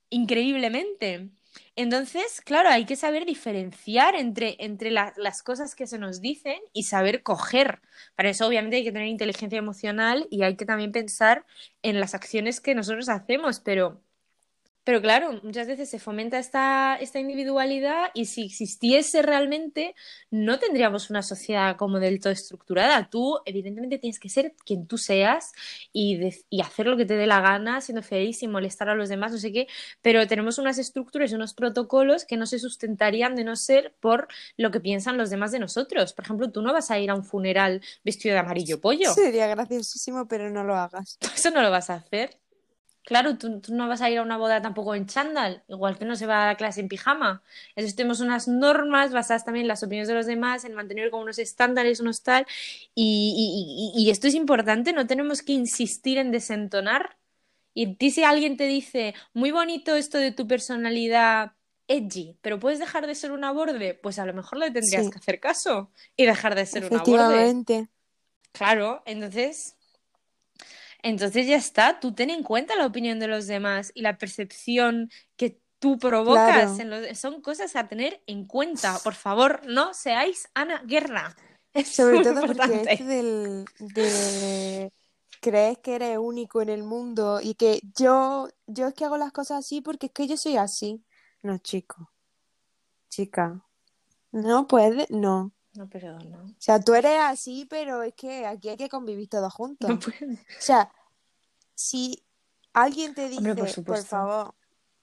increíblemente. 0.09 1.29
Entonces, 1.75 2.41
claro, 2.41 2.69
hay 2.69 2.85
que 2.85 2.95
saber 2.95 3.25
diferenciar 3.25 4.15
entre, 4.15 4.55
entre 4.59 4.91
la- 4.91 5.13
las 5.17 5.43
cosas 5.43 5.75
que 5.75 5.87
se 5.87 5.99
nos 5.99 6.21
dicen 6.21 6.59
y 6.73 6.83
saber 6.83 7.23
coger. 7.23 7.81
Para 8.15 8.29
eso, 8.29 8.47
obviamente, 8.47 8.77
hay 8.77 8.83
que 8.83 8.91
tener 8.91 9.07
inteligencia 9.07 9.57
emocional 9.59 10.27
y 10.31 10.43
hay 10.43 10.55
que 10.55 10.65
también 10.65 10.91
pensar 10.91 11.45
en 11.81 11.99
las 11.99 12.13
acciones 12.15 12.61
que 12.61 12.75
nosotros 12.75 13.09
hacemos, 13.09 13.59
pero, 13.59 14.01
pero 14.91 15.01
claro, 15.01 15.39
muchas 15.41 15.67
veces 15.67 15.89
se 15.89 15.99
fomenta 15.99 16.37
esta, 16.37 16.97
esta 16.99 17.17
individualidad 17.17 18.09
y 18.13 18.25
si 18.25 18.43
existiese 18.43 19.21
realmente, 19.21 19.95
no 20.31 20.59
tendríamos 20.59 21.09
una 21.09 21.21
sociedad 21.23 21.77
como 21.77 22.01
del 22.01 22.19
todo 22.19 22.33
estructurada. 22.33 23.09
Tú, 23.09 23.39
evidentemente, 23.45 23.99
tienes 23.99 24.19
que 24.19 24.27
ser 24.27 24.53
quien 24.65 24.87
tú 24.87 24.97
seas 24.97 25.53
y, 25.93 26.17
de- 26.17 26.43
y 26.49 26.59
hacer 26.59 26.87
lo 26.87 26.97
que 26.97 27.05
te 27.05 27.15
dé 27.15 27.25
la 27.25 27.39
gana, 27.39 27.79
siendo 27.79 28.03
feliz, 28.03 28.39
sin 28.39 28.51
molestar 28.51 28.89
a 28.89 28.95
los 28.95 29.07
demás, 29.07 29.31
no 29.31 29.37
sé 29.37 29.53
qué, 29.53 29.67
pero 30.01 30.27
tenemos 30.27 30.57
unas 30.57 30.77
estructuras 30.77 31.31
y 31.31 31.35
unos 31.35 31.53
protocolos 31.53 32.25
que 32.25 32.35
no 32.35 32.45
se 32.45 32.59
sustentarían 32.59 33.35
de 33.37 33.45
no 33.45 33.55
ser 33.55 33.93
por 34.01 34.27
lo 34.57 34.71
que 34.71 34.81
piensan 34.81 35.17
los 35.17 35.29
demás 35.29 35.53
de 35.53 35.59
nosotros. 35.59 36.11
Por 36.11 36.25
ejemplo, 36.25 36.51
tú 36.51 36.61
no 36.61 36.73
vas 36.73 36.91
a 36.91 36.99
ir 36.99 37.11
a 37.11 37.15
un 37.15 37.23
funeral 37.23 37.79
vestido 38.03 38.33
de 38.33 38.39
amarillo 38.39 38.81
pollo. 38.81 39.13
Sería 39.13 39.47
graciosísimo, 39.47 40.27
pero 40.27 40.49
no 40.49 40.65
lo 40.65 40.75
hagas. 40.75 41.17
Eso 41.33 41.49
no 41.51 41.61
lo 41.61 41.71
vas 41.71 41.89
a 41.89 41.93
hacer. 41.95 42.41
Claro, 43.03 43.37
tú, 43.37 43.59
tú 43.61 43.73
no 43.75 43.87
vas 43.87 44.01
a 44.01 44.09
ir 44.09 44.19
a 44.19 44.21
una 44.21 44.37
boda 44.37 44.61
tampoco 44.61 44.93
en 44.95 45.07
chándal, 45.07 45.63
igual 45.67 45.97
que 45.97 46.05
no 46.05 46.15
se 46.15 46.27
va 46.27 46.43
a 46.43 46.47
la 46.47 46.55
clase 46.55 46.81
en 46.81 46.87
pijama. 46.87 47.41
Entonces 47.69 47.95
tenemos 47.95 48.19
unas 48.19 48.47
normas 48.47 49.11
basadas 49.11 49.43
también 49.43 49.63
en 49.63 49.67
las 49.69 49.81
opiniones 49.83 50.07
de 50.07 50.13
los 50.15 50.27
demás, 50.27 50.65
en 50.65 50.75
mantener 50.75 51.09
como 51.09 51.23
unos 51.23 51.39
estándares, 51.39 51.99
unos 51.99 52.21
tal. 52.23 52.45
Y, 52.93 53.93
y- 53.95 54.01
y- 54.03 54.07
y 54.07 54.11
esto 54.11 54.27
es 54.27 54.35
importante, 54.35 54.93
no 54.93 55.07
tenemos 55.07 55.41
que 55.41 55.53
insistir 55.53 56.17
en 56.19 56.31
desentonar. 56.31 57.17
Y 57.73 57.97
si 58.11 58.23
alguien 58.23 58.57
te 58.57 58.65
dice, 58.65 59.15
muy 59.33 59.51
bonito 59.51 59.95
esto 59.95 60.17
de 60.17 60.31
tu 60.31 60.47
personalidad 60.47 61.53
edgy, 61.87 62.37
pero 62.41 62.59
puedes 62.59 62.79
dejar 62.79 63.07
de 63.07 63.15
ser 63.15 63.31
una 63.31 63.51
borde, 63.51 63.93
pues 63.95 64.19
a 64.19 64.25
lo 64.25 64.33
mejor 64.33 64.59
le 64.59 64.71
tendrías 64.71 65.05
Sí. 65.05 65.11
que 65.11 65.17
hacer 65.17 65.39
caso 65.39 65.91
y 66.15 66.25
dejar 66.25 66.55
de 66.55 66.65
ser 66.65 66.85
una 66.85 67.03
borde. 67.03 67.55
Claro, 68.51 69.01
entonces, 69.05 69.77
entonces 71.03 71.47
ya 71.47 71.55
está. 71.55 71.99
Tú 71.99 72.13
ten 72.13 72.29
en 72.29 72.43
cuenta 72.43 72.75
la 72.75 72.85
opinión 72.85 73.19
de 73.19 73.27
los 73.27 73.47
demás 73.47 73.91
y 73.95 74.01
la 74.01 74.17
percepción 74.17 75.09
que 75.35 75.59
tú 75.79 75.97
provocas 75.97 76.75
Claro. 76.75 76.77
en 76.79 76.89
los- 77.07 77.17
son 77.19 77.41
cosas 77.41 77.75
a 77.75 77.87
tener 77.87 78.21
en 78.27 78.45
cuenta. 78.45 78.99
Por 79.03 79.13
favor, 79.15 79.61
no 79.67 79.93
seáis 79.93 80.47
Ana 80.53 80.81
Guerra. 80.85 81.35
Es 81.73 81.87
Sobre 81.95 82.21
todo 82.21 82.41
porque 82.41 82.51
importante. 82.51 83.03
del, 83.03 83.65
de 83.79 84.91
crees 85.39 85.77
que 85.79 85.95
eres 85.95 86.17
único 86.17 86.61
en 86.61 86.67
el 86.69 86.83
mundo 86.83 87.39
y 87.41 87.55
que 87.55 87.79
yo, 87.97 88.49
yo 88.67 88.87
es 88.87 88.93
que 88.93 89.05
hago 89.05 89.17
las 89.17 89.31
cosas 89.31 89.59
así 89.59 89.79
porque 89.81 90.07
es 90.07 90.11
que 90.11 90.27
yo 90.27 90.35
soy 90.37 90.57
así. 90.57 91.01
No, 91.41 91.57
chico. 91.59 92.11
Chica. 93.09 93.61
No 94.33 94.67
puede, 94.67 95.07
no. 95.09 95.51
No, 95.73 95.87
pero 95.89 96.19
no. 96.19 96.43
O 96.43 96.55
sea, 96.57 96.79
tú 96.79 96.93
eres 96.93 97.19
así, 97.19 97.65
pero 97.69 98.03
es 98.03 98.13
que 98.13 98.45
aquí 98.45 98.69
hay 98.69 98.77
que 98.77 98.89
convivir 98.89 99.29
todos 99.29 99.53
juntos. 99.53 99.89
No 99.89 99.99
puede. 99.99 100.33
O 100.33 100.59
sea, 100.59 100.91
si 101.75 102.23
alguien 102.73 103.13
te 103.13 103.29
dice, 103.29 103.51
Hombre, 103.51 103.73
por 103.85 104.03
favor, 104.03 104.53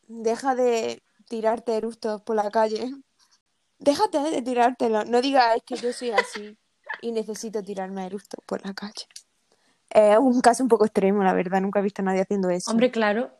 deja 0.07 0.55
de 0.55 1.03
tirarte 1.29 1.77
eructos 1.77 2.23
por 2.23 2.37
la 2.37 2.51
calle, 2.51 2.93
déjate 3.79 4.19
de 4.19 4.43
tirártelo. 4.43 5.05
No 5.05 5.21
digas, 5.21 5.57
es 5.57 5.63
que 5.63 5.77
yo 5.77 5.93
soy 5.93 6.11
así 6.11 6.59
y 7.03 7.13
necesito 7.13 7.63
tirarme 7.63 8.07
eructos 8.07 8.41
por 8.47 8.65
la 8.65 8.75
calle. 8.75 9.07
Es 9.91 10.19
un 10.19 10.43
caso 10.43 10.63
un 10.63 10.69
poco 10.69 10.85
extremo, 10.85 11.23
la 11.23 11.33
verdad. 11.33 11.63
Nunca 11.63 11.79
he 11.79 11.83
visto 11.83 12.03
a 12.03 12.05
nadie 12.05 12.21
haciendo 12.21 12.51
eso. 12.51 12.71
Hombre, 12.71 12.91
claro. 12.91 13.31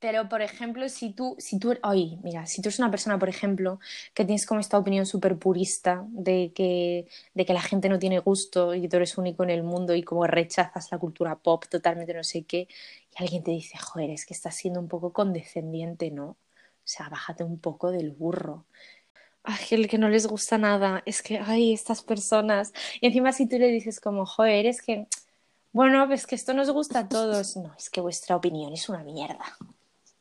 Pero, 0.00 0.30
por 0.30 0.40
ejemplo, 0.40 0.88
si 0.88 1.12
tú, 1.12 1.36
si 1.38 1.58
tú, 1.58 1.76
ay, 1.82 2.18
mira, 2.22 2.46
si 2.46 2.62
tú 2.62 2.70
eres 2.70 2.78
una 2.78 2.90
persona, 2.90 3.18
por 3.18 3.28
ejemplo, 3.28 3.80
que 4.14 4.24
tienes 4.24 4.46
como 4.46 4.58
esta 4.60 4.78
opinión 4.78 5.04
súper 5.04 5.36
purista 5.36 6.06
de 6.08 6.52
que, 6.54 7.06
de 7.34 7.44
que 7.44 7.52
la 7.52 7.60
gente 7.60 7.90
no 7.90 7.98
tiene 7.98 8.18
gusto 8.18 8.74
y 8.74 8.88
tú 8.88 8.96
eres 8.96 9.18
único 9.18 9.42
en 9.44 9.50
el 9.50 9.62
mundo 9.62 9.94
y 9.94 10.02
como 10.02 10.26
rechazas 10.26 10.90
la 10.90 10.98
cultura 10.98 11.36
pop 11.36 11.66
totalmente 11.68 12.14
no 12.14 12.24
sé 12.24 12.44
qué, 12.44 12.66
y 13.12 13.22
alguien 13.22 13.42
te 13.42 13.50
dice, 13.50 13.76
joder, 13.78 14.08
es 14.10 14.24
que 14.24 14.32
estás 14.32 14.56
siendo 14.56 14.80
un 14.80 14.88
poco 14.88 15.12
condescendiente, 15.12 16.10
¿no? 16.10 16.28
O 16.28 16.36
sea, 16.84 17.08
bájate 17.10 17.44
un 17.44 17.58
poco 17.58 17.90
del 17.90 18.10
burro. 18.10 18.64
Ay, 19.44 19.64
el 19.72 19.88
que 19.88 19.98
no 19.98 20.08
les 20.08 20.26
gusta 20.26 20.58
nada, 20.58 21.02
es 21.06 21.22
que, 21.22 21.38
ay, 21.38 21.72
estas 21.74 22.02
personas. 22.02 22.72
Y 23.00 23.06
encima 23.08 23.32
si 23.32 23.46
tú 23.46 23.58
le 23.58 23.68
dices 23.68 24.00
como, 24.00 24.26
joder, 24.26 24.66
es 24.66 24.82
que, 24.82 25.06
bueno, 25.72 26.06
pues 26.08 26.26
que 26.26 26.36
esto 26.36 26.54
nos 26.54 26.70
gusta 26.70 27.00
a 27.00 27.08
todos. 27.08 27.56
No, 27.56 27.74
es 27.78 27.90
que 27.90 28.00
vuestra 28.00 28.36
opinión 28.36 28.72
es 28.72 28.88
una 28.88 29.04
mierda. 29.04 29.44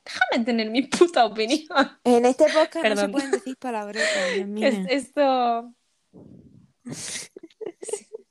Déjame 0.06 0.46
tener 0.46 0.70
mi 0.72 0.82
puta 0.84 1.26
opinión. 1.26 1.68
En 2.04 2.26
este 2.26 2.46
podcast 2.46 2.76
no 2.76 2.82
se 2.82 2.90
Perdón. 2.90 3.12
pueden 3.12 3.32
decir 3.32 3.58
mío. 4.48 4.68
Es- 4.68 4.88
esto... 4.90 5.74
Sí, 6.92 7.28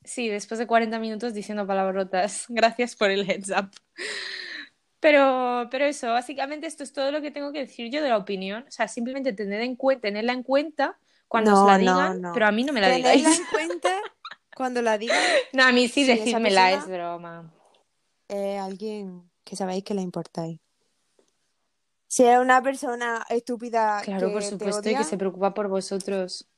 Sí, 0.03 0.27
después 0.27 0.57
de 0.57 0.65
40 0.65 0.97
minutos 0.97 1.35
diciendo 1.35 1.67
palabrotas. 1.67 2.45
Gracias 2.49 2.95
por 2.95 3.11
el 3.11 3.29
heads 3.29 3.51
up. 3.51 3.69
Pero, 4.99 5.67
pero 5.69 5.85
eso, 5.85 6.07
básicamente 6.07 6.65
esto 6.65 6.83
es 6.83 6.91
todo 6.93 7.11
lo 7.11 7.21
que 7.21 7.29
tengo 7.29 7.53
que 7.53 7.59
decir 7.59 7.91
yo 7.91 8.01
de 8.01 8.09
la 8.09 8.17
opinión. 8.17 8.65
O 8.67 8.71
sea, 8.71 8.87
simplemente 8.87 9.33
tener 9.33 9.61
en 9.61 9.75
cuenta, 9.75 10.01
tenerla 10.01 10.33
en 10.33 10.41
cuenta 10.43 10.97
cuando 11.27 11.51
No, 11.51 11.61
os 11.61 11.67
la 11.67 11.77
digan, 11.77 12.21
no. 12.21 12.33
pero 12.33 12.47
a 12.47 12.51
mí 12.51 12.63
no 12.63 12.73
me 12.73 12.81
la 12.81 12.87
Tenedla 12.87 13.11
digáis. 13.11 13.39
en 13.39 13.45
cuenta 13.51 13.89
cuando 14.57 14.81
la 14.81 14.97
digan 14.97 15.15
No, 15.53 15.63
a 15.63 15.71
mí 15.71 15.87
sí, 15.87 16.03
decídmela, 16.03 16.69
persona- 16.71 16.83
es 16.83 16.87
broma. 16.99 17.53
eh, 18.29 18.57
alguien 18.57 19.29
que 19.43 19.55
sabéis 19.55 19.83
que 19.83 19.93
le 19.93 20.01
importáis. 20.01 20.59
Si 22.09 22.23
una 22.23 22.61
persona 22.63 23.23
estúpida 23.29 24.01
Claro, 24.03 24.27
que 24.29 24.33
por 24.33 24.41
te 24.41 24.49
supuesto, 24.49 24.89
y 24.89 24.93
odia, 24.93 24.97
que 24.97 25.03
se 25.03 25.17
preocupa 25.17 25.53
por 25.53 25.67
vosotros. 25.67 26.49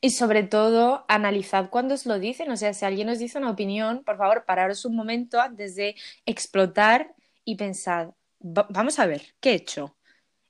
Y 0.00 0.10
sobre 0.12 0.42
todo, 0.42 1.04
analizad 1.06 1.68
cuando 1.68 1.94
os 1.94 2.06
lo 2.06 2.18
dicen. 2.18 2.50
O 2.50 2.56
sea, 2.56 2.72
si 2.72 2.86
alguien 2.86 3.10
os 3.10 3.18
dice 3.18 3.36
una 3.36 3.50
opinión, 3.50 4.02
por 4.04 4.16
favor, 4.16 4.46
pararos 4.46 4.86
un 4.86 4.96
momento 4.96 5.38
antes 5.38 5.76
de 5.76 5.96
explotar 6.24 7.14
y 7.44 7.56
pensad, 7.56 8.08
"Va- 8.40 8.66
vamos 8.70 8.98
a 8.98 9.04
ver, 9.04 9.34
¿qué 9.40 9.50
he 9.50 9.54
hecho? 9.56 9.98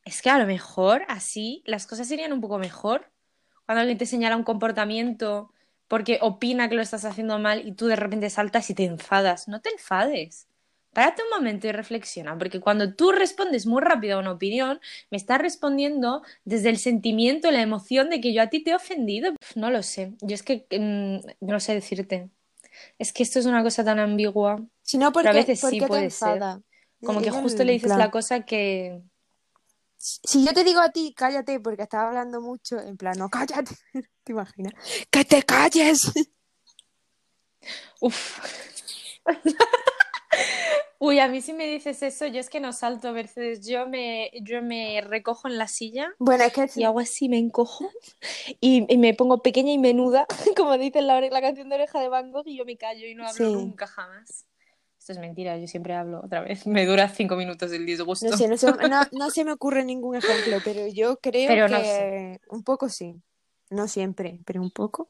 Es 0.04 0.22
que 0.22 0.30
a 0.30 0.38
lo 0.38 0.46
mejor 0.46 1.02
así 1.08 1.64
las 1.66 1.88
cosas 1.88 2.06
serían 2.06 2.32
un 2.32 2.40
poco 2.40 2.58
mejor. 2.58 3.10
Cuando 3.66 3.80
alguien 3.80 3.98
te 3.98 4.06
señala 4.06 4.36
un 4.36 4.44
comportamiento 4.44 5.52
porque 5.88 6.18
opina 6.22 6.68
que 6.68 6.76
lo 6.76 6.82
estás 6.82 7.04
haciendo 7.04 7.40
mal 7.40 7.66
y 7.66 7.72
tú 7.72 7.86
de 7.88 7.96
repente 7.96 8.30
saltas 8.30 8.70
y 8.70 8.74
te 8.74 8.84
enfadas. 8.84 9.48
No 9.48 9.60
te 9.60 9.70
enfades. 9.70 10.46
Párate 10.92 11.22
un 11.22 11.30
momento 11.30 11.68
y 11.68 11.72
reflexiona, 11.72 12.36
porque 12.36 12.58
cuando 12.58 12.94
tú 12.94 13.12
respondes 13.12 13.64
muy 13.66 13.80
rápido 13.80 14.16
a 14.16 14.20
una 14.20 14.32
opinión, 14.32 14.80
me 15.10 15.16
estás 15.16 15.38
respondiendo 15.38 16.22
desde 16.44 16.68
el 16.68 16.78
sentimiento, 16.78 17.50
la 17.52 17.62
emoción 17.62 18.10
de 18.10 18.20
que 18.20 18.34
yo 18.34 18.42
a 18.42 18.48
ti 18.48 18.62
te 18.64 18.70
he 18.70 18.74
ofendido. 18.74 19.32
No 19.54 19.70
lo 19.70 19.84
sé. 19.84 20.14
Yo 20.20 20.34
es 20.34 20.42
que 20.42 20.66
mm, 20.70 21.46
no 21.46 21.60
sé 21.60 21.74
decirte. 21.74 22.30
Es 22.98 23.12
que 23.12 23.22
esto 23.22 23.38
es 23.38 23.46
una 23.46 23.62
cosa 23.62 23.84
tan 23.84 24.00
ambigua. 24.00 24.60
si 24.82 24.98
no, 24.98 25.12
porque, 25.12 25.28
a 25.28 25.32
veces 25.32 25.60
¿por 25.60 25.70
sí 25.70 25.80
puede 25.80 26.10
ser. 26.10 26.42
Como 27.04 27.22
que 27.22 27.30
justo 27.30 27.64
le 27.64 27.72
dices 27.72 27.88
plan. 27.88 27.98
la 27.98 28.10
cosa 28.10 28.44
que. 28.44 29.00
Si 29.96 30.44
yo 30.44 30.52
te 30.52 30.64
digo 30.64 30.80
a 30.80 30.90
ti, 30.90 31.14
cállate, 31.16 31.60
porque 31.60 31.82
estaba 31.82 32.08
hablando 32.08 32.40
mucho, 32.40 32.80
en 32.80 32.96
plan, 32.96 33.18
no, 33.18 33.28
cállate, 33.28 33.74
¿te 34.24 34.32
imaginas? 34.32 34.72
¡Que 35.10 35.24
te 35.24 35.42
calles! 35.42 36.10
Uf. 38.00 38.40
Uy, 41.02 41.18
a 41.18 41.28
mí 41.28 41.40
si 41.40 41.54
me 41.54 41.66
dices 41.66 42.02
eso, 42.02 42.26
yo 42.26 42.40
es 42.40 42.50
que 42.50 42.60
no 42.60 42.72
salto, 42.74 43.12
Mercedes. 43.12 43.66
Yo 43.66 43.86
me, 43.86 44.30
yo 44.42 44.60
me 44.62 45.00
recojo 45.00 45.48
en 45.48 45.56
la 45.56 45.66
silla 45.66 46.12
Bueno, 46.18 46.44
es 46.44 46.52
que 46.52 46.68
y 46.76 46.84
hago 46.84 47.00
así, 47.00 47.28
me 47.30 47.38
encojo 47.38 47.90
y, 48.60 48.84
y 48.92 48.98
me 48.98 49.14
pongo 49.14 49.42
pequeña 49.42 49.72
y 49.72 49.78
menuda, 49.78 50.26
como 50.56 50.76
dice 50.76 51.00
la, 51.00 51.20
la 51.20 51.40
canción 51.40 51.70
de 51.70 51.76
Oreja 51.76 52.00
de 52.00 52.08
Van 52.08 52.30
Gogh, 52.30 52.46
y 52.46 52.56
yo 52.58 52.64
me 52.66 52.76
callo 52.76 53.06
y 53.06 53.14
no 53.14 53.26
hablo 53.26 53.44
Sí. 53.44 53.44
nunca 53.44 53.86
jamás. 53.86 54.46
Esto 54.98 55.12
es 55.12 55.18
mentira, 55.18 55.56
yo 55.56 55.66
siempre 55.66 55.94
hablo 55.94 56.20
otra 56.22 56.42
vez. 56.42 56.66
Me 56.66 56.84
dura 56.84 57.08
cinco 57.08 57.36
minutos 57.36 57.72
el 57.72 57.86
disgusto. 57.86 58.26
no 58.26 58.36
sé, 58.36 58.48
no 58.48 58.56
se, 58.58 58.66
no, 58.66 59.06
no 59.12 59.30
se 59.30 59.44
me 59.44 59.52
ocurre 59.52 59.84
ningún 59.84 60.16
ejemplo, 60.16 60.58
pero 60.62 60.86
yo 60.88 61.18
creo 61.20 61.48
Pero 61.56 61.68
que 61.68 62.40
un 62.50 62.62
poco 62.62 62.90
sí. 62.90 63.16
No 63.70 63.88
siempre, 63.88 64.40
pero 64.44 64.60
un 64.60 64.70
poco. 64.70 65.08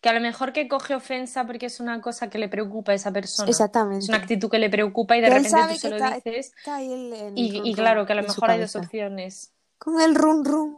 Que 0.00 0.08
a 0.08 0.12
lo 0.14 0.20
mejor 0.20 0.52
que 0.54 0.66
coge 0.66 0.94
ofensa 0.94 1.46
porque 1.46 1.66
es 1.66 1.78
una 1.78 2.00
cosa 2.00 2.30
que 2.30 2.38
le 2.38 2.48
preocupa 2.48 2.92
a 2.92 2.94
esa 2.94 3.12
persona. 3.12 3.50
Exactamente. 3.50 4.04
Es 4.04 4.08
una 4.08 4.18
actitud 4.18 4.48
que 4.50 4.58
le 4.58 4.70
preocupa 4.70 5.16
y 5.16 5.20
de 5.20 5.28
Que 5.28 5.34
repente 5.34 5.74
tú 5.74 5.78
se 5.78 5.90
lo 5.90 5.96
está- 5.96 6.14
dices. 6.16 6.52
Está 6.56 6.82
Y, 6.82 7.74
claro, 7.74 8.06
que 8.06 8.12
a 8.12 8.16
lo 8.16 8.22
mejor 8.22 8.50
hay 8.50 8.60
dos 8.60 8.76
opciones. 8.76 9.52
Con 9.78 10.00
el 10.00 10.14
run 10.14 10.44
run. 10.44 10.76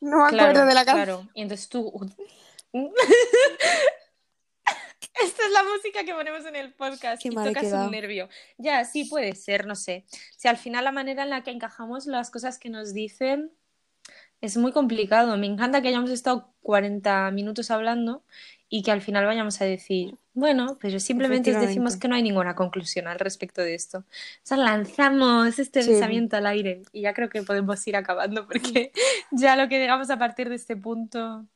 No 0.00 0.24
me 0.24 0.30
Claro, 0.30 0.50
acuerdo 0.50 0.66
de 0.66 0.74
la 0.74 0.84
canción. 0.84 1.04
claro. 1.06 1.28
Y 1.34 1.42
entonces 1.42 1.68
tú. 1.68 1.92
Esta 5.22 5.44
es 5.46 5.52
la 5.52 5.62
música 5.62 6.04
que 6.04 6.12
ponemos 6.14 6.44
en 6.44 6.56
el 6.56 6.72
podcast 6.74 7.22
Qué 7.22 7.28
y 7.28 7.34
tocas 7.34 7.72
un 7.72 7.90
nervio. 7.92 8.28
Ya, 8.58 8.84
sí 8.84 9.04
puede 9.04 9.34
ser, 9.36 9.64
no 9.66 9.76
sé. 9.76 10.06
Si 10.36 10.48
al 10.48 10.56
final 10.56 10.84
la 10.84 10.92
manera 10.92 11.22
en 11.22 11.30
la 11.30 11.42
que 11.44 11.50
encajamos 11.52 12.06
las 12.06 12.30
cosas 12.30 12.58
que 12.58 12.68
nos 12.68 12.92
dicen 12.92 13.52
es 14.44 14.56
muy 14.56 14.72
complicado. 14.72 15.36
Me 15.36 15.46
encanta 15.46 15.80
que 15.80 15.88
hayamos 15.88 16.10
estado 16.10 16.52
40 16.62 17.30
minutos 17.30 17.70
hablando 17.70 18.22
y 18.68 18.82
que 18.82 18.90
al 18.90 19.00
final 19.02 19.24
vayamos 19.24 19.60
a 19.60 19.64
decir, 19.64 20.16
bueno, 20.32 20.78
pero 20.80 20.98
simplemente 20.98 21.54
os 21.54 21.60
decimos 21.60 21.96
que 21.96 22.08
no 22.08 22.16
hay 22.16 22.22
ninguna 22.22 22.54
conclusión 22.56 23.06
al 23.06 23.18
respecto 23.18 23.62
de 23.62 23.74
esto. 23.74 23.98
O 23.98 24.04
sea, 24.42 24.56
lanzamos 24.56 25.58
este 25.58 25.82
Sí. 25.82 25.90
pensamiento 25.90 26.36
al 26.36 26.46
aire 26.46 26.82
y 26.92 27.02
ya 27.02 27.14
creo 27.14 27.28
que 27.28 27.42
podemos 27.42 27.86
ir 27.86 27.96
acabando 27.96 28.46
porque 28.46 28.90
ya 29.30 29.56
lo 29.56 29.68
que 29.68 29.80
digamos 29.80 30.10
a 30.10 30.18
partir 30.18 30.48
de 30.48 30.56
este 30.56 30.76
punto. 30.76 31.46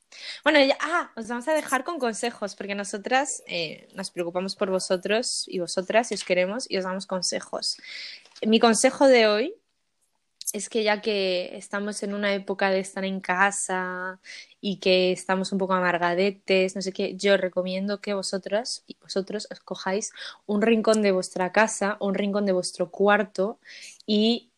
Bueno, 0.44 0.64
ya, 0.64 0.76
ah, 0.80 1.10
os 1.16 1.28
vamos 1.28 1.48
a 1.48 1.54
dejar 1.54 1.84
con 1.84 1.98
consejos 1.98 2.54
porque 2.54 2.74
nosotras 2.74 3.42
eh, 3.46 3.88
nos 3.94 4.10
preocupamos 4.10 4.54
por 4.56 4.70
vosotros 4.70 5.44
y 5.48 5.58
vosotras 5.58 6.10
y 6.12 6.14
os 6.14 6.24
queremos 6.24 6.70
y 6.70 6.78
os 6.78 6.84
damos 6.84 7.06
consejos. 7.06 7.76
Mi 8.46 8.60
consejo 8.60 9.06
de 9.08 9.26
hoy 9.26 9.54
es 10.58 10.68
que 10.68 10.82
ya 10.82 11.00
que 11.00 11.56
estamos 11.56 12.02
en 12.02 12.14
una 12.14 12.34
época 12.34 12.70
de 12.70 12.80
estar 12.80 13.04
en 13.04 13.20
casa 13.20 14.20
y 14.60 14.78
que 14.78 15.12
estamos 15.12 15.52
un 15.52 15.58
poco 15.58 15.74
amargadetes, 15.74 16.74
no 16.74 16.82
sé 16.82 16.92
qué, 16.92 17.14
yo 17.16 17.36
recomiendo 17.36 18.00
que 18.00 18.12
vosotras 18.14 18.82
y 18.86 18.96
vosotros 19.00 19.46
escojáis 19.50 20.12
un 20.46 20.60
rincón 20.62 21.00
de 21.02 21.12
vuestra 21.12 21.52
casa, 21.52 21.96
un 22.00 22.14
rincón 22.14 22.44
de 22.44 22.52
vuestro 22.52 22.90
cuarto 22.90 23.58
y, 24.06 24.50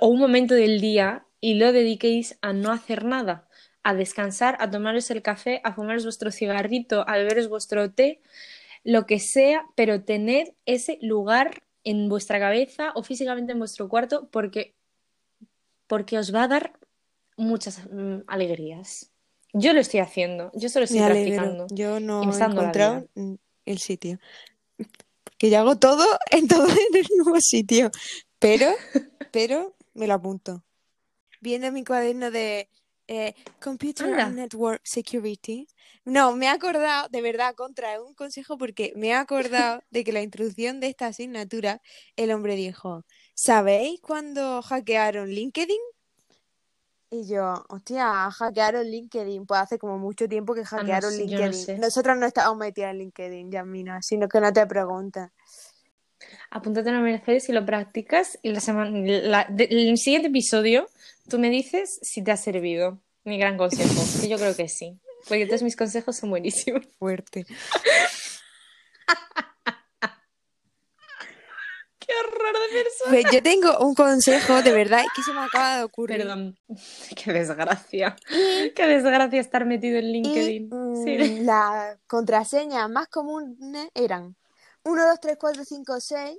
o 0.00 0.08
un 0.08 0.18
momento 0.18 0.54
del 0.54 0.80
día 0.80 1.24
y 1.40 1.54
lo 1.54 1.72
dediquéis 1.72 2.36
a 2.42 2.52
no 2.52 2.72
hacer 2.72 3.04
nada, 3.04 3.48
a 3.82 3.94
descansar, 3.94 4.56
a 4.60 4.70
tomaros 4.70 5.10
el 5.10 5.22
café, 5.22 5.60
a 5.64 5.72
fumaros 5.72 6.04
vuestro 6.04 6.32
cigarrito, 6.32 7.08
a 7.08 7.16
beberos 7.16 7.48
vuestro 7.48 7.90
té, 7.92 8.20
lo 8.82 9.06
que 9.06 9.20
sea, 9.20 9.64
pero 9.76 10.02
tened 10.02 10.48
ese 10.66 10.98
lugar 11.02 11.62
en 11.84 12.08
vuestra 12.08 12.38
cabeza 12.38 12.92
o 12.94 13.02
físicamente 13.02 13.52
en 13.52 13.58
vuestro 13.58 13.88
cuarto 13.88 14.28
porque, 14.30 14.74
porque 15.86 16.18
os 16.18 16.34
va 16.34 16.44
a 16.44 16.48
dar 16.48 16.72
muchas 17.36 17.84
mm, 17.90 18.22
alegrías. 18.26 19.10
Yo 19.52 19.72
lo 19.72 19.80
estoy 19.80 20.00
haciendo, 20.00 20.52
yo 20.54 20.68
se 20.68 20.78
lo 20.78 20.84
estoy 20.84 21.00
Me 21.00 21.06
practicando. 21.06 21.66
Yo 21.70 21.98
no 21.98 22.22
he 22.22 22.44
encontrado 22.44 23.08
el 23.64 23.78
sitio. 23.78 24.18
Que 25.38 25.50
yo 25.50 25.58
hago 25.58 25.76
todo 25.76 26.04
en 26.30 26.46
todo 26.46 26.66
en 26.68 26.96
el 26.96 27.06
mismo 27.16 27.40
sitio. 27.40 27.90
Pero, 28.38 28.66
pero 29.32 29.74
me 29.94 30.06
lo 30.06 30.14
apunto. 30.14 30.62
Viendo 31.40 31.72
mi 31.72 31.84
cuaderno 31.84 32.30
de 32.30 32.68
eh, 33.12 33.34
Computer 33.60 34.06
Anda. 34.06 34.26
and 34.26 34.36
Network 34.36 34.80
Security. 34.84 35.66
No, 36.04 36.34
me 36.36 36.46
he 36.46 36.48
acordado, 36.48 37.08
de 37.08 37.20
verdad, 37.22 37.54
contra 37.56 38.00
un 38.00 38.14
consejo 38.14 38.56
porque 38.56 38.92
me 38.94 39.08
he 39.08 39.14
acordado 39.14 39.82
de 39.90 40.04
que 40.04 40.12
la 40.12 40.22
introducción 40.22 40.78
de 40.78 40.86
esta 40.86 41.08
asignatura, 41.08 41.82
el 42.14 42.30
hombre 42.30 42.54
dijo, 42.54 43.04
¿sabéis 43.34 44.00
cuando 44.00 44.62
hackearon 44.62 45.28
LinkedIn? 45.28 45.80
Y 47.12 47.26
yo, 47.26 47.64
hostia, 47.68 48.30
hackearon 48.30 48.86
LinkedIn. 48.88 49.44
Pues 49.44 49.60
hace 49.60 49.78
como 49.80 49.98
mucho 49.98 50.28
tiempo 50.28 50.54
que 50.54 50.64
hackearon 50.64 51.10
Ah, 51.12 51.16
no 51.18 51.24
LinkedIn. 51.26 51.52
sé. 51.52 51.78
Nosotros 51.78 52.16
no 52.16 52.24
estamos 52.26 52.56
metidas 52.56 52.92
en 52.92 52.98
LinkedIn, 52.98 53.50
Yasmina, 53.50 54.00
sino 54.02 54.28
que 54.28 54.40
no 54.40 54.52
te 54.52 54.64
preguntan. 54.68 55.32
Apúntate 56.50 56.90
a 56.90 56.92
la 56.92 57.00
Mercedes 57.00 57.48
y 57.48 57.52
lo 57.52 57.66
practicas 57.66 58.38
y 58.42 58.50
la 58.50 58.60
semana, 58.60 58.96
la- 59.04 59.46
de- 59.50 59.64
el 59.64 59.98
siguiente 59.98 60.28
episodio 60.28 60.86
tú 61.28 61.38
me 61.38 61.50
dices 61.50 61.98
si 62.02 62.22
te 62.22 62.32
ha 62.32 62.36
servido. 62.36 63.00
Mi 63.24 63.38
gran 63.38 63.58
consejo, 63.58 64.00
que 64.20 64.28
yo 64.28 64.38
creo 64.38 64.56
que 64.56 64.68
sí. 64.68 64.98
Porque 65.28 65.44
todos 65.46 65.62
mis 65.62 65.76
consejos 65.76 66.16
son 66.16 66.30
buenísimos. 66.30 66.86
Fuerte. 66.98 67.44
¡Qué 71.98 72.12
horror 72.18 72.54
de 72.54 72.82
persona! 72.82 73.10
Pues 73.10 73.26
yo 73.32 73.42
tengo 73.42 73.78
un 73.86 73.94
consejo, 73.94 74.62
de 74.62 74.72
verdad, 74.72 75.04
que 75.14 75.22
se 75.22 75.32
me 75.32 75.40
acaba 75.40 75.76
de 75.78 75.84
ocurrir. 75.84 76.18
Perdón. 76.18 76.58
Qué 77.16 77.32
desgracia. 77.32 78.16
Qué 78.74 78.86
desgracia 78.86 79.40
estar 79.40 79.66
metido 79.66 79.98
en 79.98 80.10
LinkedIn. 80.12 80.68
mm, 80.70 81.04
Sí. 81.04 81.40
las 81.44 81.98
contraseñas 82.06 82.88
más 82.90 83.08
comunes 83.08 83.88
eran 83.94 84.34
1, 84.84 85.06
2, 85.06 85.20
3, 85.20 85.36
4, 85.38 85.64
5, 85.64 86.00
6, 86.00 86.38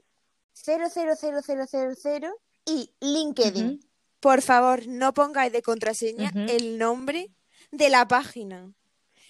0, 0.53 0.85
0, 0.91 1.13
0, 1.17 1.39
0, 1.45 1.65
0, 1.69 1.93
0 1.95 2.35
y 2.65 2.91
LinkedIn. 2.99 3.65
Ujú. 3.67 3.79
Por 4.21 4.41
favor, 4.41 4.87
no 4.87 5.13
pongáis 5.13 5.51
de 5.51 5.61
contraseña 5.61 6.31
el 6.47 6.77
nombre 6.77 7.29
de 7.71 7.89
la 7.89 8.07
página. 8.07 8.71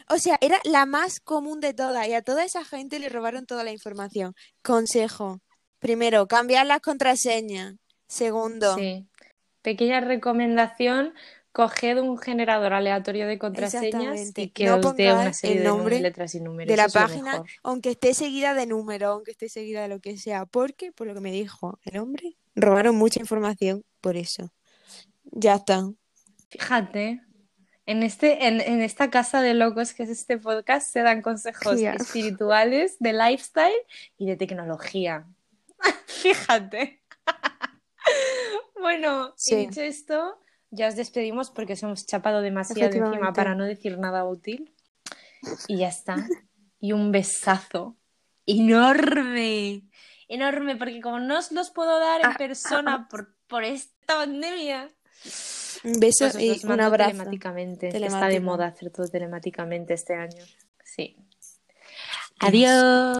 O 0.09 0.17
sea, 0.17 0.37
era 0.41 0.59
la 0.65 0.85
más 0.85 1.19
común 1.19 1.61
de 1.61 1.73
todas 1.73 2.07
y 2.07 2.13
a 2.13 2.21
toda 2.21 2.43
esa 2.43 2.63
gente 2.65 2.99
le 2.99 3.09
robaron 3.09 3.45
toda 3.45 3.63
la 3.63 3.71
información. 3.71 4.35
Consejo. 4.61 5.39
Primero, 5.79 6.27
cambiar 6.27 6.65
las 6.67 6.81
contraseñas. 6.81 7.75
Segundo, 8.07 8.75
Sí. 8.75 9.07
Pequeña 9.61 10.01
recomendación, 10.01 11.13
coged 11.51 11.99
un 11.99 12.17
generador 12.17 12.73
aleatorio 12.73 13.27
de 13.27 13.37
contraseñas 13.37 14.33
y 14.35 14.49
que 14.49 14.65
No 14.65 14.77
os 14.77 14.95
dé 14.95 15.13
una 15.13 15.33
serie 15.33 15.57
el 15.57 15.63
de 15.63 15.69
nombre 15.69 15.99
letras 16.01 16.35
y 16.35 16.41
números. 16.41 16.67
de 16.69 16.75
la 16.77 16.89
página, 16.89 17.31
mejor. 17.33 17.47
aunque 17.63 17.91
esté 17.91 18.13
seguida 18.13 18.53
de 18.53 18.65
número, 18.65 19.09
aunque 19.09 19.31
esté 19.31 19.49
seguida 19.49 19.83
de 19.83 19.87
lo 19.87 19.99
que 19.99 20.17
sea, 20.17 20.45
porque, 20.45 20.91
por 20.91 21.07
lo 21.07 21.13
que 21.13 21.21
me 21.21 21.31
dijo 21.31 21.79
el 21.85 21.99
hombre, 21.99 22.37
robaron 22.55 22.95
mucha 22.95 23.19
información 23.19 23.83
por 24.01 24.17
eso. 24.17 24.51
Ya 25.31 25.55
está. 25.55 25.89
Fíjate, 26.49 27.21
en, 27.85 28.03
este, 28.03 28.47
en, 28.47 28.61
en 28.61 28.81
esta 28.81 29.09
casa 29.09 29.41
de 29.41 29.53
locos 29.53 29.93
que 29.93 30.03
es 30.03 30.09
este 30.09 30.37
podcast 30.37 30.91
se 30.91 31.01
dan 31.01 31.21
consejos 31.21 31.79
espirituales, 31.79 32.97
de 32.99 33.13
lifestyle 33.13 33.73
y 34.17 34.27
de 34.27 34.35
tecnología. 34.37 35.25
Fíjate. 36.07 37.01
Bueno, 38.79 39.33
Sí. 39.35 39.55
dicho 39.67 39.81
esto, 39.81 40.39
ya 40.71 40.87
os 40.87 40.95
despedimos 40.95 41.51
porque 41.51 41.73
os 41.73 41.83
hemos 41.83 42.07
chapado 42.07 42.41
demasiado 42.41 42.91
encima 42.91 43.31
para 43.31 43.53
no 43.53 43.63
decir 43.63 43.99
nada 43.99 44.25
útil. 44.25 44.73
Y 45.67 45.77
ya 45.77 45.87
está. 45.89 46.15
Y 46.79 46.91
un 46.93 47.11
besazo 47.11 47.95
enorme, 48.47 49.83
enorme, 50.27 50.75
porque 50.77 50.99
como 50.99 51.19
no 51.19 51.37
os 51.37 51.51
los 51.51 51.69
puedo 51.69 51.99
dar 51.99 52.21
en 52.21 52.27
Ah, 52.31 52.35
persona 52.37 53.07
por, 53.07 53.35
por 53.47 53.63
esta 53.63 54.15
pandemia, 54.15 54.89
Un 55.83 55.99
beso 55.99 56.29
pues 56.31 56.63
y 56.63 56.65
un 56.65 56.79
abrazo. 56.81 57.11
telemáticamente. 57.11 57.87
Está 57.87 58.27
de 58.27 58.39
moda 58.39 58.67
hacer 58.67 58.91
todo 58.91 59.07
telemáticamente 59.07 59.93
este 59.93 60.13
año. 60.13 60.43
Sí. 60.83 61.15
Adiós. 62.39 63.17